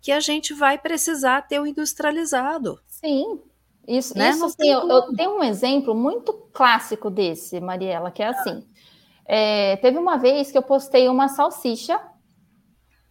que 0.00 0.10
a 0.10 0.18
gente 0.18 0.52
vai 0.52 0.76
precisar 0.76 1.42
ter 1.42 1.60
o 1.60 1.66
industrializado. 1.66 2.80
Sim. 2.88 3.40
Isso, 3.86 4.18
né? 4.18 4.30
isso 4.30 4.46
assim, 4.46 4.68
eu, 4.68 4.88
eu, 4.88 5.14
tenho 5.14 5.38
um 5.38 5.44
exemplo 5.44 5.94
muito 5.94 6.32
clássico 6.52 7.08
desse, 7.08 7.60
Mariela, 7.60 8.10
que 8.10 8.20
é 8.20 8.26
assim. 8.26 8.66
É, 9.24 9.76
teve 9.76 9.96
uma 9.96 10.16
vez 10.16 10.50
que 10.50 10.58
eu 10.58 10.62
postei 10.62 11.08
uma 11.08 11.28
salsicha 11.28 12.00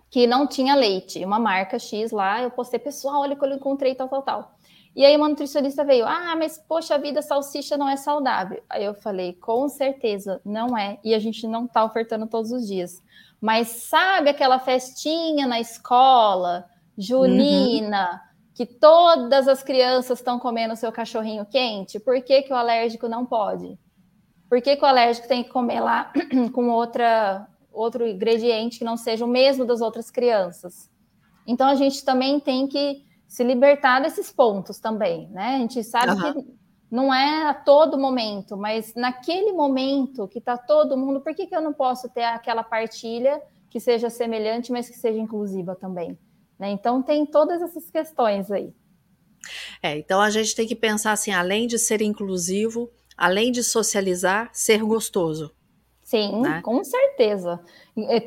que 0.09 0.27
não 0.27 0.47
tinha 0.47 0.75
leite, 0.75 1.23
uma 1.25 1.39
marca 1.39 1.77
X 1.77 2.11
lá, 2.11 2.41
eu 2.41 2.51
postei, 2.51 2.79
pessoal, 2.79 3.21
olha 3.21 3.33
o 3.33 3.39
que 3.39 3.45
eu 3.45 3.53
encontrei, 3.53 3.95
tal, 3.95 4.07
tal, 4.07 4.21
tal. 4.21 4.55
E 4.95 5.03
aí 5.03 5.15
uma 5.17 5.27
nutricionista 5.27 5.83
veio, 5.83 6.05
ah, 6.05 6.35
mas 6.37 6.57
poxa 6.57 6.97
vida, 6.97 7.21
salsicha 7.21 7.75
não 7.75 7.89
é 7.89 7.97
saudável. 7.97 8.63
Aí 8.69 8.85
eu 8.85 8.93
falei, 8.93 9.33
com 9.33 9.67
certeza, 9.67 10.39
não 10.45 10.77
é. 10.77 10.97
E 11.03 11.13
a 11.13 11.19
gente 11.19 11.45
não 11.45 11.65
está 11.65 11.83
ofertando 11.83 12.27
todos 12.27 12.51
os 12.51 12.65
dias. 12.65 13.03
Mas 13.41 13.67
sabe 13.67 14.29
aquela 14.29 14.57
festinha 14.57 15.45
na 15.45 15.59
escola, 15.59 16.65
junina, 16.97 18.11
uhum. 18.11 18.49
que 18.53 18.65
todas 18.65 19.49
as 19.49 19.61
crianças 19.61 20.19
estão 20.19 20.39
comendo 20.39 20.77
seu 20.77 20.91
cachorrinho 20.93 21.45
quente? 21.45 21.99
Por 21.99 22.21
que, 22.21 22.43
que 22.43 22.53
o 22.53 22.55
alérgico 22.55 23.09
não 23.09 23.25
pode? 23.25 23.77
Por 24.49 24.61
que, 24.61 24.77
que 24.77 24.83
o 24.83 24.87
alérgico 24.87 25.27
tem 25.27 25.43
que 25.43 25.49
comer 25.49 25.81
lá 25.81 26.13
com 26.53 26.69
outra, 26.69 27.45
outro 27.75 28.07
ingrediente 28.07 28.79
que 28.79 28.85
não 28.85 28.97
seja 28.97 29.25
o 29.25 29.27
mesmo 29.27 29.65
das 29.65 29.81
outras 29.81 30.09
crianças? 30.09 30.89
Então 31.45 31.67
a 31.67 31.75
gente 31.75 32.03
também 32.03 32.39
tem 32.39 32.67
que 32.67 33.05
se 33.27 33.43
libertar 33.43 34.01
desses 34.01 34.31
pontos 34.31 34.79
também, 34.79 35.27
né? 35.29 35.55
A 35.55 35.59
gente 35.59 35.83
sabe 35.83 36.11
uhum. 36.11 36.33
que 36.33 36.55
não 36.89 37.13
é 37.13 37.49
a 37.49 37.53
todo 37.53 37.99
momento, 37.99 38.55
mas 38.55 38.93
naquele 38.95 39.51
momento 39.51 40.27
que 40.27 40.39
está 40.39 40.57
todo 40.57 40.97
mundo, 40.97 41.19
por 41.19 41.35
que, 41.35 41.45
que 41.45 41.55
eu 41.55 41.61
não 41.61 41.73
posso 41.73 42.09
ter 42.09 42.23
aquela 42.23 42.63
partilha 42.63 43.41
que 43.69 43.79
seja 43.79 44.09
semelhante, 44.09 44.71
mas 44.71 44.89
que 44.89 44.97
seja 44.97 45.19
inclusiva 45.19 45.75
também. 45.75 46.17
Né? 46.57 46.69
Então 46.69 47.01
tem 47.03 47.25
todas 47.25 47.61
essas 47.61 47.91
questões 47.91 48.49
aí. 48.49 48.73
É, 49.81 49.97
então 49.97 50.21
a 50.21 50.29
gente 50.29 50.55
tem 50.55 50.65
que 50.67 50.75
pensar 50.75 51.11
assim, 51.11 51.31
além 51.31 51.67
de 51.67 51.77
ser 51.77 52.01
inclusivo, 52.01 52.89
além 53.17 53.51
de 53.51 53.63
socializar, 53.63 54.49
ser 54.53 54.81
gostoso. 54.81 55.53
Sim, 56.05 56.39
né? 56.39 56.61
com 56.61 56.83
certeza. 56.83 57.59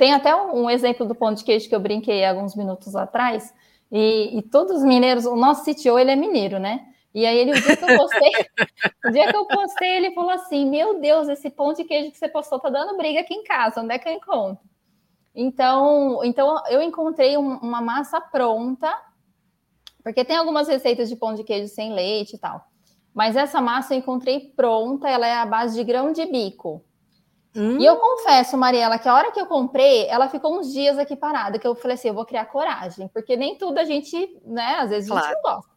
Tem 0.01 0.12
até 0.12 0.35
um 0.35 0.69
exemplo 0.69 1.07
do 1.07 1.14
pão 1.14 1.33
de 1.33 1.45
queijo 1.45 1.69
que 1.69 1.75
eu 1.75 1.79
brinquei 1.79 2.25
alguns 2.25 2.57
minutos 2.57 2.97
atrás, 2.97 3.55
e, 3.91 4.37
e 4.37 4.43
todos 4.43 4.79
os 4.79 4.83
mineiros, 4.83 5.25
o 5.25 5.37
nosso 5.37 5.62
CTO, 5.62 5.97
ele 5.97 6.11
é 6.11 6.17
mineiro, 6.17 6.59
né? 6.59 6.85
E 7.14 7.25
aí 7.25 7.38
ele, 7.38 7.53
o 7.53 7.62
dia 7.62 7.77
que 7.77 7.85
eu 7.85 7.97
postei, 7.97 8.31
o 9.07 9.11
dia 9.12 9.31
que 9.31 9.37
eu 9.37 9.47
postei, 9.47 9.97
ele 9.97 10.12
falou 10.12 10.31
assim: 10.31 10.69
Meu 10.69 11.01
Deus, 11.01 11.29
esse 11.29 11.49
pão 11.49 11.73
de 11.73 11.85
queijo 11.85 12.11
que 12.11 12.19
você 12.19 12.29
postou 12.29 12.59
tá 12.59 12.69
dando 12.69 12.97
briga 12.97 13.21
aqui 13.21 13.33
em 13.33 13.45
casa, 13.45 13.81
onde 13.81 13.95
é 13.95 13.99
que 13.99 14.09
eu 14.09 14.12
encontro? 14.12 14.69
Então, 15.35 16.21
então 16.25 16.61
eu 16.69 16.83
encontrei 16.83 17.38
um, 17.38 17.59
uma 17.59 17.81
massa 17.81 18.21
pronta, 18.21 18.93
porque 20.03 20.25
tem 20.25 20.37
algumas 20.37 20.67
receitas 20.67 21.09
de 21.09 21.14
pão 21.14 21.33
de 21.35 21.45
queijo 21.45 21.73
sem 21.73 21.95
leite 21.95 22.35
e 22.35 22.38
tal. 22.38 22.67
Mas 23.14 23.37
essa 23.37 23.61
massa 23.61 23.95
eu 23.95 23.99
encontrei 23.99 24.53
pronta, 24.55 25.09
ela 25.09 25.27
é 25.27 25.35
a 25.35 25.47
base 25.47 25.77
de 25.77 25.85
grão 25.85 26.12
de 26.12 26.27
bico. 26.27 26.85
Hum. 27.57 27.79
E 27.79 27.85
eu 27.85 27.97
confesso, 27.97 28.57
Mariela, 28.57 28.99
que 28.99 29.09
a 29.09 29.15
hora 29.15 29.33
que 29.33 29.41
eu 29.41 29.47
comprei, 29.47 30.07
ela 30.07 30.29
ficou 30.29 30.59
uns 30.59 30.73
dias 30.73 30.99
aqui 30.99 31.17
parada, 31.17 31.59
que 31.59 31.67
eu 31.67 31.75
falei 31.75 31.95
assim, 31.95 32.09
eu 32.09 32.15
vou 32.15 32.27
criar 32.27 32.45
coragem, 32.47 33.09
porque 33.09 33.37
nem 33.37 33.57
tudo 33.57 33.79
a 33.79 33.85
gente, 33.85 34.41
né, 34.45 34.77
às 34.81 34.91
vezes 34.91 35.09
claro. 35.09 35.25
a 35.25 35.29
gente 35.29 35.43
não 35.43 35.55
gosta. 35.55 35.71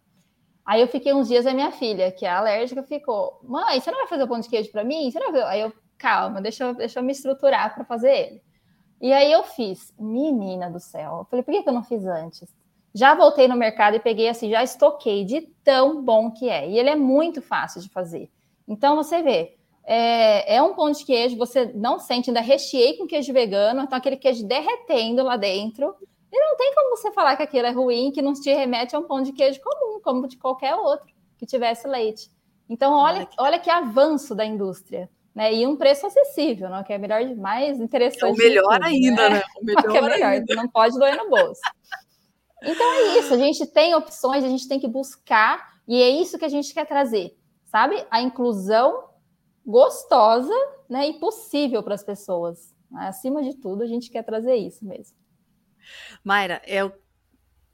Aí 0.66 0.82
eu 0.82 0.88
fiquei 0.88 1.14
uns 1.14 1.28
dias, 1.28 1.48
a 1.48 1.54
minha 1.54 1.72
filha, 1.72 2.12
que 2.12 2.26
é 2.26 2.30
alérgica, 2.30 2.84
ficou, 2.84 3.40
mãe, 3.44 3.80
você 3.80 3.90
não 3.90 4.00
vai 4.00 4.08
fazer 4.08 4.24
o 4.24 4.28
pão 4.28 4.40
de 4.40 4.48
queijo 4.48 4.72
para 4.72 4.84
mim? 4.84 5.10
Você 5.10 5.20
não 5.20 5.32
vai... 5.32 5.42
Aí 5.44 5.62
eu, 5.62 5.74
calma, 5.98 6.42
deixa 6.42 6.66
eu, 6.66 6.76
deixa 6.76 7.00
eu 7.00 7.04
me 7.04 7.12
estruturar 7.12 7.74
para 7.74 7.84
fazer 7.84 8.12
ele. 8.12 8.44
E 9.02 9.12
aí 9.12 9.32
eu 9.32 9.44
fiz, 9.44 9.92
menina 10.00 10.70
do 10.70 10.80
céu, 10.80 11.20
eu 11.20 11.26
falei, 11.26 11.44
por 11.44 11.52
que, 11.52 11.64
que 11.64 11.70
eu 11.70 11.74
não 11.74 11.84
fiz 11.84 12.06
antes? 12.06 12.48
Já 12.94 13.16
voltei 13.16 13.48
no 13.48 13.56
mercado 13.56 13.96
e 13.96 14.00
peguei 14.00 14.30
assim, 14.30 14.50
já 14.50 14.64
estoquei 14.64 15.26
de 15.26 15.42
tão 15.64 16.04
bom 16.04 16.30
que 16.30 16.50
é. 16.50 16.70
E 16.70 16.78
ele 16.78 16.90
é 16.90 16.96
muito 16.96 17.42
fácil 17.42 17.82
de 17.82 17.90
fazer. 17.90 18.30
Então 18.68 18.96
você 18.96 19.24
vê, 19.24 19.58
é, 19.84 20.56
é, 20.56 20.62
um 20.62 20.74
pão 20.74 20.92
de 20.92 21.04
queijo, 21.04 21.38
você 21.38 21.72
não 21.74 22.00
sente, 22.00 22.30
ainda 22.30 22.42
recheei 22.42 22.98
com 22.98 23.08
queijo 23.08 23.34
vegano, 23.34 23.82
então 23.82 23.98
aquele 23.98 24.18
queijo 24.18 24.46
derretendo 24.46 25.24
lá 25.24 25.38
dentro. 25.38 25.96
E 26.32 26.40
não 26.40 26.56
tem 26.56 26.74
como 26.74 26.96
você 26.96 27.12
falar 27.12 27.36
que 27.36 27.44
aquilo 27.44 27.68
é 27.68 27.72
ruim, 27.72 28.12
que 28.12 28.22
não 28.22 28.34
te 28.34 28.54
remete 28.54 28.96
a 28.96 29.00
um 29.00 29.04
pão 29.04 29.22
de 29.22 29.34
queijo 29.34 29.60
comum, 29.62 30.00
como 30.02 30.28
de 30.28 30.38
qualquer 30.38 30.76
outro 30.76 31.08
que 31.38 31.46
tivesse 31.46 31.88
leite. 31.88 32.30
Então, 32.70 32.94
olha, 32.94 33.28
olha 33.38 33.60
que 33.60 33.70
avanço 33.70 34.34
da 34.34 34.46
indústria. 34.46 35.10
Né? 35.34 35.54
E 35.56 35.68
um 35.68 35.76
preço 35.76 36.06
acessível, 36.06 36.70
não? 36.70 36.84
que 36.84 36.94
é 36.94 36.98
melhor, 36.98 37.24
mais 37.36 37.80
interessante. 37.80 38.24
É 38.24 38.28
o 38.28 38.36
melhor 38.36 38.76
tudo, 38.76 38.86
ainda, 38.86 39.30
né? 39.30 39.36
né? 39.36 39.44
O 39.60 39.64
melhor, 39.66 39.92
que 39.92 39.98
é 39.98 40.02
melhor 40.02 40.32
ainda. 40.32 40.56
não 40.56 40.68
pode 40.68 40.98
doer 40.98 41.18
no 41.18 41.30
bolso. 41.30 41.62
Então 42.64 42.94
é 42.94 43.18
isso, 43.18 43.34
a 43.34 43.38
gente 43.38 43.66
tem 43.66 43.96
opções, 43.96 44.44
a 44.44 44.48
gente 44.48 44.68
tem 44.68 44.80
que 44.80 44.88
buscar, 44.88 45.72
e 45.88 46.02
é 46.02 46.10
isso 46.10 46.38
que 46.38 46.46
a 46.46 46.50
gente 46.50 46.74
quer 46.74 46.86
trazer, 46.86 47.36
sabe? 47.66 48.06
A 48.12 48.22
inclusão 48.22 49.11
gostosa 49.66 50.54
né, 50.90 51.10
e 51.10 51.20
possível 51.20 51.84
para 51.84 51.96
as 51.96 52.04
pessoas. 52.04 52.74
Né? 52.90 53.08
Acima 53.08 53.44
de 53.44 53.56
tudo, 53.56 53.84
a 53.84 53.88
gente 53.88 54.10
quer 54.10 54.24
trazer 54.24 54.56
isso 54.56 54.86
mesmo. 54.86 55.16
Mayra, 56.24 56.62
eu, 56.66 56.92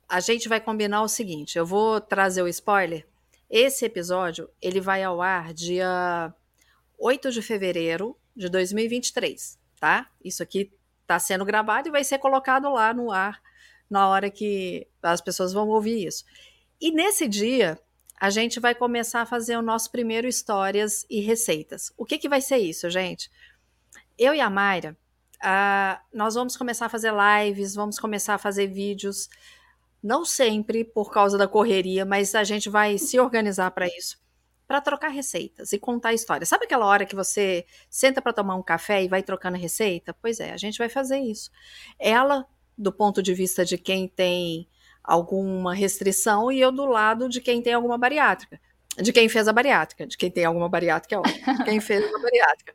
a 0.08 0.20
gente 0.20 0.48
vai 0.48 0.60
combinar 0.60 1.02
o 1.02 1.08
seguinte: 1.08 1.58
eu 1.58 1.66
vou 1.66 2.00
trazer 2.00 2.42
o 2.42 2.48
spoiler. 2.48 3.08
Esse 3.50 3.86
episódio 3.86 4.50
ele 4.62 4.82
vai 4.82 5.04
ao 5.04 5.22
ar 5.22 5.54
dia 5.54 6.34
8 6.98 7.32
de 7.32 7.42
fevereiro 7.42 8.18
de 8.36 8.50
2023, 8.50 9.58
tá? 9.80 10.10
Isso 10.24 10.44
aqui 10.44 10.72
está 11.02 11.18
sendo 11.18 11.46
gravado 11.46 11.88
e 11.88 11.92
vai 11.92 12.04
ser 12.04 12.20
colocado 12.20 12.70
lá 12.70 12.94
no 12.94 13.10
ar 13.10 13.42
na 13.90 14.10
hora 14.10 14.30
que 14.30 14.86
as 15.02 15.22
pessoas 15.22 15.54
vão 15.54 15.70
ouvir 15.70 16.06
isso. 16.06 16.26
E 16.80 16.92
nesse 16.92 17.28
dia, 17.28 17.80
a 18.20 18.32
gente 18.32 18.60
vai 18.60 18.74
começar 18.74 19.22
a 19.22 19.26
fazer 19.26 19.56
o 19.58 19.62
nosso 19.62 19.92
primeiro 19.92 20.28
histórias 20.28 21.06
e 21.10 21.22
receitas. 21.22 21.94
O 21.96 22.04
que, 22.04 22.18
que 22.18 22.28
vai 22.28 22.42
ser 22.42 22.58
isso, 22.58 22.90
gente? 22.90 23.30
Eu 24.18 24.34
e 24.34 24.42
a 24.42 24.50
Mayra, 24.50 24.98
uh, 25.38 26.02
nós 26.12 26.34
vamos 26.34 26.58
começar 26.58 26.88
a 26.88 26.90
fazer 26.90 27.14
lives, 27.14 27.76
vamos 27.76 28.00
começar 28.00 28.34
a 28.34 28.40
fazer 28.40 28.68
vídeos, 28.68 29.30
não 30.02 30.26
sempre 30.26 30.84
por 30.84 31.12
causa 31.12 31.38
da 31.38 31.48
correria, 31.48 32.06
mas 32.06 32.34
a 32.34 32.44
gente 32.44 32.70
vai 32.70 32.98
se 32.98 33.20
organizar 33.20 33.70
para 33.70 33.86
isso, 33.86 34.20
para 34.68 34.82
trocar 34.82 35.10
receitas 35.10 35.72
e 35.72 35.78
contar 35.78 36.14
histórias. 36.14 36.50
Sabe 36.50 36.66
aquela 36.66 36.88
hora 36.88 37.06
que 37.06 37.16
você 37.16 37.68
senta 37.88 38.20
para 38.20 38.34
tomar 38.34 38.56
um 38.56 38.64
café 38.64 39.04
e 39.04 39.08
vai 39.08 39.22
trocando 39.22 39.58
receita? 39.58 40.12
Pois 40.20 40.40
é, 40.40 40.52
a 40.54 40.58
gente 40.58 40.80
vai 40.80 40.90
fazer 40.90 41.20
isso. 41.20 41.52
Ela, 42.00 42.48
do 42.76 42.92
ponto 42.92 43.22
de 43.22 43.36
vista 43.36 43.64
de 43.64 43.78
quem 43.78 44.08
tem 44.08 44.68
alguma 45.08 45.74
restrição 45.74 46.52
e 46.52 46.60
eu 46.60 46.70
do 46.70 46.86
lado 46.86 47.30
de 47.30 47.40
quem 47.40 47.62
tem 47.62 47.74
alguma 47.74 47.98
bariátrica. 47.98 48.60
De 48.98 49.14
quem 49.14 49.30
fez 49.30 49.48
a 49.48 49.54
bariátrica, 49.54 50.06
de 50.06 50.18
quem 50.18 50.30
tem 50.30 50.44
alguma 50.44 50.68
bariátrica 50.68 51.16
é 51.16 51.20
ótimo, 51.20 51.64
quem 51.64 51.80
fez 51.80 52.04
a 52.04 52.20
bariátrica. 52.20 52.74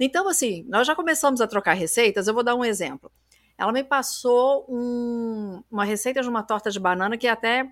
Então, 0.00 0.28
assim, 0.28 0.64
nós 0.68 0.86
já 0.86 0.94
começamos 0.94 1.40
a 1.40 1.46
trocar 1.46 1.74
receitas, 1.74 2.26
eu 2.26 2.32
vou 2.32 2.44
dar 2.44 2.54
um 2.54 2.64
exemplo. 2.64 3.10
Ela 3.58 3.72
me 3.72 3.82
passou 3.82 4.64
um, 4.68 5.62
uma 5.70 5.84
receita 5.84 6.22
de 6.22 6.28
uma 6.28 6.44
torta 6.44 6.70
de 6.70 6.78
banana 6.78 7.18
que 7.18 7.26
até 7.26 7.68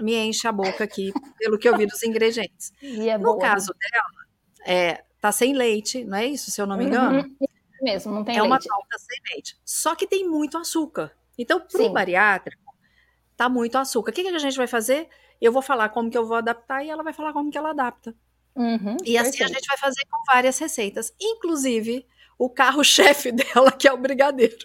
me 0.00 0.16
enche 0.16 0.46
a 0.48 0.52
boca 0.52 0.82
aqui, 0.82 1.12
pelo 1.38 1.56
que 1.56 1.68
eu 1.68 1.76
vi 1.76 1.86
dos 1.86 2.02
ingredientes. 2.02 2.72
É 2.82 3.16
no 3.16 3.24
boa, 3.24 3.38
caso 3.38 3.72
né? 3.72 3.88
dela, 3.92 4.26
é, 4.66 5.04
tá 5.20 5.30
sem 5.30 5.54
leite, 5.54 6.04
não 6.04 6.18
é 6.18 6.26
isso, 6.26 6.50
se 6.50 6.60
eu 6.60 6.66
não 6.66 6.76
me 6.76 6.84
engano? 6.84 7.20
Uhum, 7.20 7.46
mesmo, 7.80 8.12
não 8.12 8.24
tem 8.24 8.36
é 8.36 8.42
leite. 8.42 8.52
É 8.52 8.52
uma 8.52 8.58
torta 8.58 8.98
sem 8.98 9.18
leite. 9.32 9.56
Só 9.64 9.94
que 9.94 10.06
tem 10.06 10.28
muito 10.28 10.58
açúcar. 10.58 11.12
Então, 11.38 11.60
para 11.60 11.82
o 11.82 11.92
bariátrico, 11.92 12.67
tá 13.38 13.48
muito 13.48 13.78
açúcar. 13.78 14.10
O 14.10 14.12
que, 14.12 14.22
que 14.24 14.28
a 14.28 14.38
gente 14.38 14.56
vai 14.56 14.66
fazer? 14.66 15.08
Eu 15.40 15.52
vou 15.52 15.62
falar 15.62 15.88
como 15.90 16.10
que 16.10 16.18
eu 16.18 16.26
vou 16.26 16.36
adaptar 16.36 16.84
e 16.84 16.90
ela 16.90 17.04
vai 17.04 17.12
falar 17.12 17.32
como 17.32 17.50
que 17.50 17.56
ela 17.56 17.70
adapta. 17.70 18.12
Uhum, 18.56 18.96
e 19.04 19.16
assim 19.16 19.30
perfeito. 19.30 19.52
a 19.52 19.54
gente 19.54 19.66
vai 19.68 19.78
fazer 19.78 20.02
com 20.10 20.32
várias 20.32 20.58
receitas, 20.58 21.14
inclusive 21.20 22.04
o 22.36 22.50
carro-chefe 22.50 23.30
dela, 23.32 23.70
que 23.70 23.86
é 23.86 23.92
o 23.92 23.96
brigadeiro. 23.96 24.56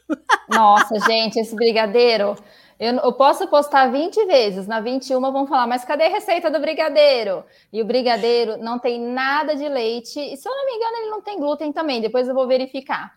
Nossa, 0.50 1.00
gente, 1.02 1.40
esse 1.40 1.56
brigadeiro, 1.56 2.36
eu, 2.80 2.96
eu, 2.96 3.14
posso 3.14 3.48
postar 3.48 3.92
20 3.92 4.26
vezes, 4.26 4.66
na 4.66 4.82
21 4.82 5.22
vão 5.32 5.46
falar, 5.46 5.68
mas 5.68 5.86
cadê 5.86 6.06
a 6.06 6.10
receita 6.10 6.50
do 6.50 6.60
brigadeiro? 6.60 7.46
E 7.72 7.80
o 7.80 7.86
brigadeiro 7.86 8.58
não 8.58 8.80
tem 8.80 9.00
nada 9.00 9.56
de 9.56 9.70
leite, 9.70 10.20
e 10.20 10.36
se 10.36 10.50
eu 10.50 10.56
não 10.56 10.66
me 10.66 10.74
engano, 10.74 10.98
ele 10.98 11.12
não 11.12 11.22
tem 11.22 11.40
glúten 11.40 11.72
também, 11.72 12.02
depois 12.02 12.28
eu 12.28 12.34
vou 12.34 12.48
verificar. 12.48 13.14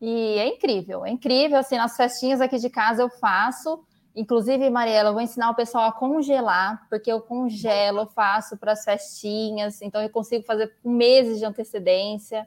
E 0.00 0.38
é 0.38 0.46
incrível, 0.46 1.04
é 1.04 1.10
incrível, 1.10 1.58
assim, 1.58 1.76
nas 1.76 1.96
festinhas 1.96 2.40
aqui 2.40 2.58
de 2.58 2.70
casa 2.70 3.02
eu 3.02 3.10
faço, 3.10 3.84
Inclusive, 4.20 4.68
Mariela, 4.68 5.08
eu 5.08 5.12
vou 5.14 5.22
ensinar 5.22 5.48
o 5.48 5.54
pessoal 5.54 5.84
a 5.84 5.92
congelar, 5.92 6.86
porque 6.90 7.10
eu 7.10 7.22
congelo, 7.22 8.06
faço 8.14 8.54
para 8.58 8.72
as 8.72 8.84
festinhas, 8.84 9.80
então 9.80 10.02
eu 10.02 10.10
consigo 10.10 10.44
fazer 10.44 10.70
com 10.82 10.90
meses 10.90 11.38
de 11.38 11.46
antecedência. 11.46 12.46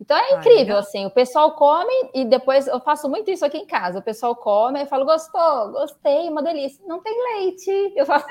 Então 0.00 0.16
é 0.16 0.32
incrível, 0.32 0.76
ah, 0.76 0.80
assim, 0.80 1.04
o 1.04 1.10
pessoal 1.10 1.54
come 1.56 1.92
e 2.14 2.24
depois 2.24 2.66
eu 2.66 2.80
faço 2.80 3.06
muito 3.06 3.30
isso 3.30 3.44
aqui 3.44 3.58
em 3.58 3.66
casa. 3.66 3.98
O 3.98 4.02
pessoal 4.02 4.34
come 4.34 4.82
e 4.82 4.86
fala, 4.86 5.04
gostou, 5.04 5.72
gostei, 5.72 6.26
uma 6.30 6.42
delícia. 6.42 6.82
Não 6.86 7.02
tem 7.02 7.14
leite. 7.34 7.92
Eu 7.94 8.06
falo. 8.06 8.24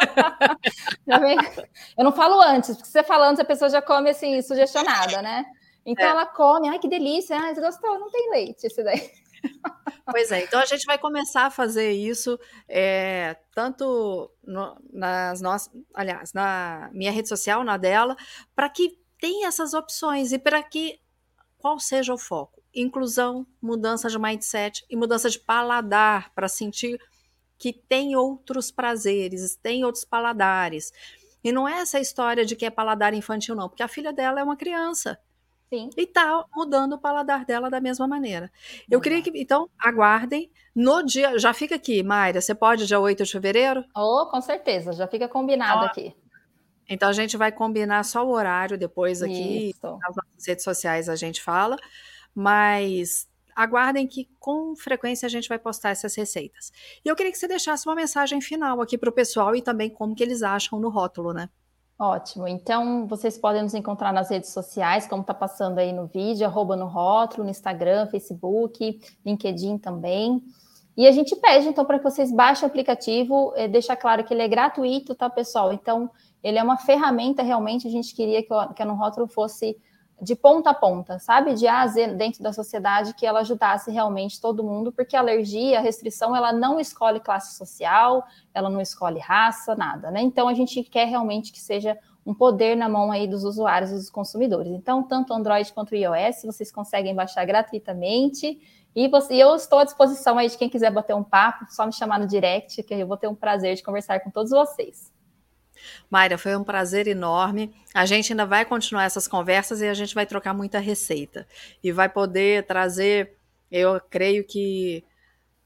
eu 1.98 2.02
não 2.02 2.12
falo 2.12 2.40
antes, 2.40 2.78
porque 2.78 2.88
você 2.88 3.02
fala 3.02 3.28
antes, 3.28 3.40
a 3.40 3.44
pessoa 3.44 3.68
já 3.68 3.82
come 3.82 4.08
assim, 4.08 4.40
sugestionada, 4.40 5.20
né? 5.20 5.44
Então 5.84 6.06
é. 6.06 6.08
ela 6.08 6.24
come, 6.24 6.70
ai, 6.70 6.78
que 6.78 6.88
delícia, 6.88 7.38
ai, 7.38 7.54
você 7.54 7.60
gostou, 7.60 7.98
não 7.98 8.10
tem 8.10 8.30
leite 8.30 8.66
esse 8.66 8.82
daí. 8.82 9.02
Pois 10.08 10.30
é, 10.30 10.44
então 10.44 10.60
a 10.60 10.66
gente 10.66 10.86
vai 10.86 10.98
começar 10.98 11.46
a 11.46 11.50
fazer 11.50 11.90
isso 11.90 12.38
é, 12.68 13.36
tanto 13.52 14.30
no, 14.44 14.80
nas 14.92 15.40
nossas, 15.40 15.72
aliás, 15.92 16.32
na 16.32 16.88
minha 16.92 17.10
rede 17.10 17.28
social, 17.28 17.64
na 17.64 17.76
dela, 17.76 18.16
para 18.54 18.68
que 18.68 18.98
tenha 19.20 19.48
essas 19.48 19.74
opções 19.74 20.32
e 20.32 20.38
para 20.38 20.62
que 20.62 21.00
qual 21.58 21.80
seja 21.80 22.14
o 22.14 22.18
foco? 22.18 22.62
Inclusão, 22.72 23.44
mudança 23.60 24.08
de 24.08 24.18
mindset 24.18 24.84
e 24.88 24.96
mudança 24.96 25.28
de 25.28 25.40
paladar 25.40 26.32
para 26.34 26.46
sentir 26.46 27.00
que 27.58 27.72
tem 27.72 28.14
outros 28.14 28.70
prazeres, 28.70 29.56
tem 29.56 29.84
outros 29.84 30.04
paladares. 30.04 30.92
E 31.42 31.50
não 31.50 31.66
é 31.66 31.80
essa 31.80 31.98
história 31.98 32.44
de 32.44 32.54
que 32.54 32.66
é 32.66 32.70
paladar 32.70 33.14
infantil, 33.14 33.54
não, 33.54 33.68
porque 33.68 33.82
a 33.82 33.88
filha 33.88 34.12
dela 34.12 34.40
é 34.40 34.44
uma 34.44 34.56
criança. 34.56 35.18
Sim. 35.68 35.90
E 35.96 36.06
tá 36.06 36.44
mudando 36.54 36.92
o 36.92 36.98
paladar 36.98 37.44
dela 37.44 37.68
da 37.68 37.80
mesma 37.80 38.06
maneira. 38.06 38.50
Eu 38.88 39.00
queria 39.00 39.20
que, 39.20 39.30
então, 39.34 39.68
aguardem. 39.78 40.50
No 40.74 41.02
dia, 41.02 41.38
já 41.38 41.52
fica 41.52 41.74
aqui, 41.74 42.02
Mayra, 42.02 42.40
você 42.40 42.54
pode 42.54 42.86
dia 42.86 43.00
8 43.00 43.24
de 43.24 43.32
fevereiro? 43.32 43.84
Oh, 43.96 44.26
com 44.30 44.40
certeza, 44.40 44.92
já 44.92 45.06
fica 45.08 45.28
combinado 45.28 45.84
ah, 45.84 45.86
aqui. 45.86 46.14
Então 46.88 47.08
a 47.08 47.12
gente 47.12 47.36
vai 47.36 47.50
combinar 47.50 48.04
só 48.04 48.24
o 48.24 48.30
horário 48.30 48.78
depois 48.78 49.22
aqui, 49.22 49.70
Isso. 49.70 49.98
nas 49.98 50.14
nossas 50.14 50.46
redes 50.46 50.62
sociais 50.62 51.08
a 51.08 51.16
gente 51.16 51.42
fala, 51.42 51.76
mas 52.34 53.28
aguardem 53.56 54.06
que 54.06 54.28
com 54.38 54.76
frequência 54.76 55.26
a 55.26 55.30
gente 55.30 55.48
vai 55.48 55.58
postar 55.58 55.90
essas 55.90 56.14
receitas. 56.14 56.70
E 57.04 57.08
eu 57.08 57.16
queria 57.16 57.32
que 57.32 57.38
você 57.38 57.48
deixasse 57.48 57.88
uma 57.88 57.94
mensagem 57.94 58.40
final 58.40 58.80
aqui 58.80 58.96
para 58.96 59.08
o 59.08 59.12
pessoal 59.12 59.56
e 59.56 59.62
também 59.62 59.90
como 59.90 60.14
que 60.14 60.22
eles 60.22 60.42
acham 60.42 60.78
no 60.78 60.90
rótulo, 60.90 61.32
né? 61.32 61.48
Ótimo. 61.98 62.46
Então, 62.46 63.06
vocês 63.06 63.38
podem 63.38 63.62
nos 63.62 63.72
encontrar 63.72 64.12
nas 64.12 64.28
redes 64.28 64.50
sociais, 64.50 65.06
como 65.06 65.22
está 65.22 65.32
passando 65.32 65.78
aí 65.78 65.94
no 65.94 66.06
vídeo, 66.06 66.46
arroba 66.46 66.76
no 66.76 66.86
rótulo, 66.86 67.44
no 67.44 67.50
Instagram, 67.50 68.06
Facebook, 68.08 69.00
LinkedIn 69.24 69.78
também. 69.78 70.42
E 70.94 71.06
a 71.06 71.12
gente 71.12 71.34
pede, 71.36 71.68
então, 71.68 71.86
para 71.86 71.98
que 71.98 72.04
vocês 72.04 72.30
baixem 72.30 72.64
o 72.64 72.70
aplicativo, 72.70 73.52
é, 73.56 73.66
deixa 73.66 73.96
claro 73.96 74.24
que 74.24 74.34
ele 74.34 74.42
é 74.42 74.48
gratuito, 74.48 75.14
tá, 75.14 75.30
pessoal? 75.30 75.72
Então, 75.72 76.10
ele 76.42 76.58
é 76.58 76.62
uma 76.62 76.76
ferramenta, 76.76 77.42
realmente, 77.42 77.88
a 77.88 77.90
gente 77.90 78.14
queria 78.14 78.42
que, 78.42 78.48
que 78.74 78.82
a 78.82 78.84
No 78.84 78.94
Rótulo 78.94 79.26
fosse 79.26 79.76
de 80.20 80.34
ponta 80.34 80.70
a 80.70 80.74
ponta, 80.74 81.18
sabe? 81.18 81.54
De 81.54 81.66
A 81.66 81.82
a 81.82 81.86
Z 81.86 82.14
dentro 82.14 82.42
da 82.42 82.52
sociedade, 82.52 83.14
que 83.14 83.26
ela 83.26 83.40
ajudasse 83.40 83.90
realmente 83.90 84.40
todo 84.40 84.64
mundo, 84.64 84.90
porque 84.90 85.14
a 85.14 85.20
alergia, 85.20 85.78
a 85.78 85.82
restrição, 85.82 86.34
ela 86.34 86.52
não 86.52 86.80
escolhe 86.80 87.20
classe 87.20 87.56
social, 87.56 88.24
ela 88.54 88.70
não 88.70 88.80
escolhe 88.80 89.18
raça, 89.18 89.74
nada, 89.74 90.10
né? 90.10 90.22
Então 90.22 90.48
a 90.48 90.54
gente 90.54 90.82
quer 90.84 91.04
realmente 91.06 91.52
que 91.52 91.60
seja 91.60 91.98
um 92.24 92.34
poder 92.34 92.76
na 92.76 92.88
mão 92.88 93.12
aí 93.12 93.28
dos 93.28 93.44
usuários 93.44 93.92
e 93.92 93.94
dos 93.94 94.10
consumidores. 94.10 94.72
Então, 94.72 95.02
tanto 95.02 95.32
Android 95.32 95.72
quanto 95.72 95.94
iOS, 95.94 96.42
vocês 96.44 96.72
conseguem 96.72 97.14
baixar 97.14 97.44
gratuitamente. 97.44 98.58
E 98.96 99.08
você, 99.08 99.34
eu 99.34 99.54
estou 99.54 99.78
à 99.78 99.84
disposição 99.84 100.36
aí 100.36 100.48
de 100.48 100.58
quem 100.58 100.68
quiser 100.68 100.90
bater 100.90 101.14
um 101.14 101.22
papo, 101.22 101.66
só 101.68 101.86
me 101.86 101.92
chamar 101.92 102.18
no 102.18 102.26
direct, 102.26 102.82
que 102.82 102.94
eu 102.94 103.06
vou 103.06 103.16
ter 103.16 103.28
um 103.28 103.34
prazer 103.34 103.76
de 103.76 103.82
conversar 103.82 104.20
com 104.20 104.30
todos 104.30 104.50
vocês. 104.50 105.12
Mayra, 106.10 106.38
foi 106.38 106.56
um 106.56 106.64
prazer 106.64 107.06
enorme. 107.06 107.74
A 107.94 108.06
gente 108.06 108.32
ainda 108.32 108.46
vai 108.46 108.64
continuar 108.64 109.04
essas 109.04 109.26
conversas 109.28 109.80
e 109.80 109.86
a 109.88 109.94
gente 109.94 110.14
vai 110.14 110.26
trocar 110.26 110.54
muita 110.54 110.78
receita. 110.78 111.46
E 111.82 111.92
vai 111.92 112.08
poder 112.08 112.64
trazer, 112.66 113.36
eu 113.70 114.00
creio 114.10 114.44
que, 114.44 115.04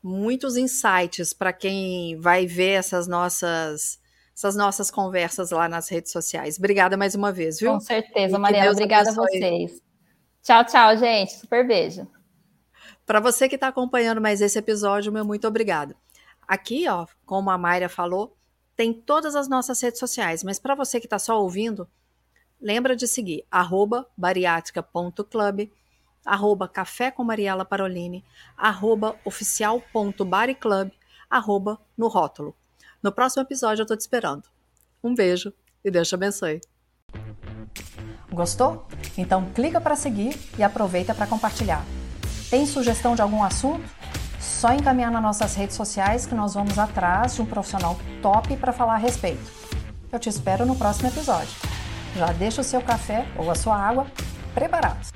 muitos 0.02 0.56
insights 0.56 1.32
para 1.32 1.52
quem 1.52 2.18
vai 2.18 2.46
ver 2.46 2.72
essas 2.72 3.06
nossas 3.06 4.00
essas 4.34 4.56
nossas 4.56 4.90
conversas 4.90 5.50
lá 5.50 5.68
nas 5.68 5.90
redes 5.90 6.12
sociais. 6.12 6.56
Obrigada 6.56 6.96
mais 6.96 7.14
uma 7.14 7.30
vez, 7.30 7.60
viu? 7.60 7.72
Com 7.72 7.80
certeza, 7.80 8.38
Mariana. 8.38 8.70
Obrigada 8.70 9.10
a 9.10 9.12
vocês. 9.12 9.82
Tchau, 10.42 10.64
tchau, 10.64 10.96
gente. 10.96 11.32
Super 11.34 11.66
beijo. 11.66 12.08
Para 13.04 13.20
você 13.20 13.50
que 13.50 13.56
está 13.56 13.68
acompanhando 13.68 14.18
mais 14.18 14.40
esse 14.40 14.58
episódio, 14.58 15.12
meu 15.12 15.26
muito 15.26 15.46
obrigado. 15.46 15.94
Aqui, 16.48 16.88
ó, 16.88 17.06
como 17.26 17.50
a 17.50 17.58
Mayra 17.58 17.90
falou, 17.90 18.34
tem 18.80 18.94
todas 18.94 19.36
as 19.36 19.46
nossas 19.46 19.78
redes 19.82 20.00
sociais, 20.00 20.42
mas 20.42 20.58
para 20.58 20.74
você 20.74 20.98
que 20.98 21.04
está 21.04 21.18
só 21.18 21.38
ouvindo, 21.38 21.86
lembra 22.58 22.96
de 22.96 23.06
seguir 23.06 23.44
arroba 23.50 24.06
bariátrica.club, 24.16 25.70
arroba 26.24 26.66
café 26.66 27.10
com 27.10 27.22
Mariela 27.22 27.62
Parolini, 27.62 28.24
arroba 28.56 29.16
oficial.bariclub, 29.22 30.90
arroba 31.28 31.78
no 31.94 32.08
rótulo. 32.08 32.56
No 33.02 33.12
próximo 33.12 33.42
episódio 33.42 33.82
eu 33.82 33.84
estou 33.84 33.98
te 33.98 34.00
esperando. 34.00 34.44
Um 35.04 35.14
beijo 35.14 35.52
e 35.84 35.90
Deus 35.90 36.08
te 36.08 36.14
abençoe. 36.14 36.62
Gostou? 38.32 38.88
Então 39.18 39.44
clica 39.52 39.78
para 39.78 39.94
seguir 39.94 40.34
e 40.58 40.62
aproveita 40.62 41.14
para 41.14 41.26
compartilhar. 41.26 41.84
Tem 42.48 42.64
sugestão 42.64 43.14
de 43.14 43.20
algum 43.20 43.42
assunto? 43.42 43.84
Só 44.40 44.72
encaminhar 44.72 45.12
nas 45.12 45.22
nossas 45.22 45.54
redes 45.54 45.76
sociais 45.76 46.24
que 46.24 46.34
nós 46.34 46.54
vamos 46.54 46.78
atrás 46.78 47.34
de 47.34 47.42
um 47.42 47.46
profissional 47.46 47.96
top 48.22 48.56
para 48.56 48.72
falar 48.72 48.94
a 48.94 48.98
respeito. 48.98 49.52
Eu 50.10 50.18
te 50.18 50.28
espero 50.28 50.64
no 50.64 50.74
próximo 50.74 51.08
episódio. 51.08 51.54
Já 52.16 52.32
deixa 52.32 52.62
o 52.62 52.64
seu 52.64 52.80
café 52.80 53.26
ou 53.36 53.50
a 53.50 53.54
sua 53.54 53.76
água 53.76 54.06
preparados. 54.54 55.12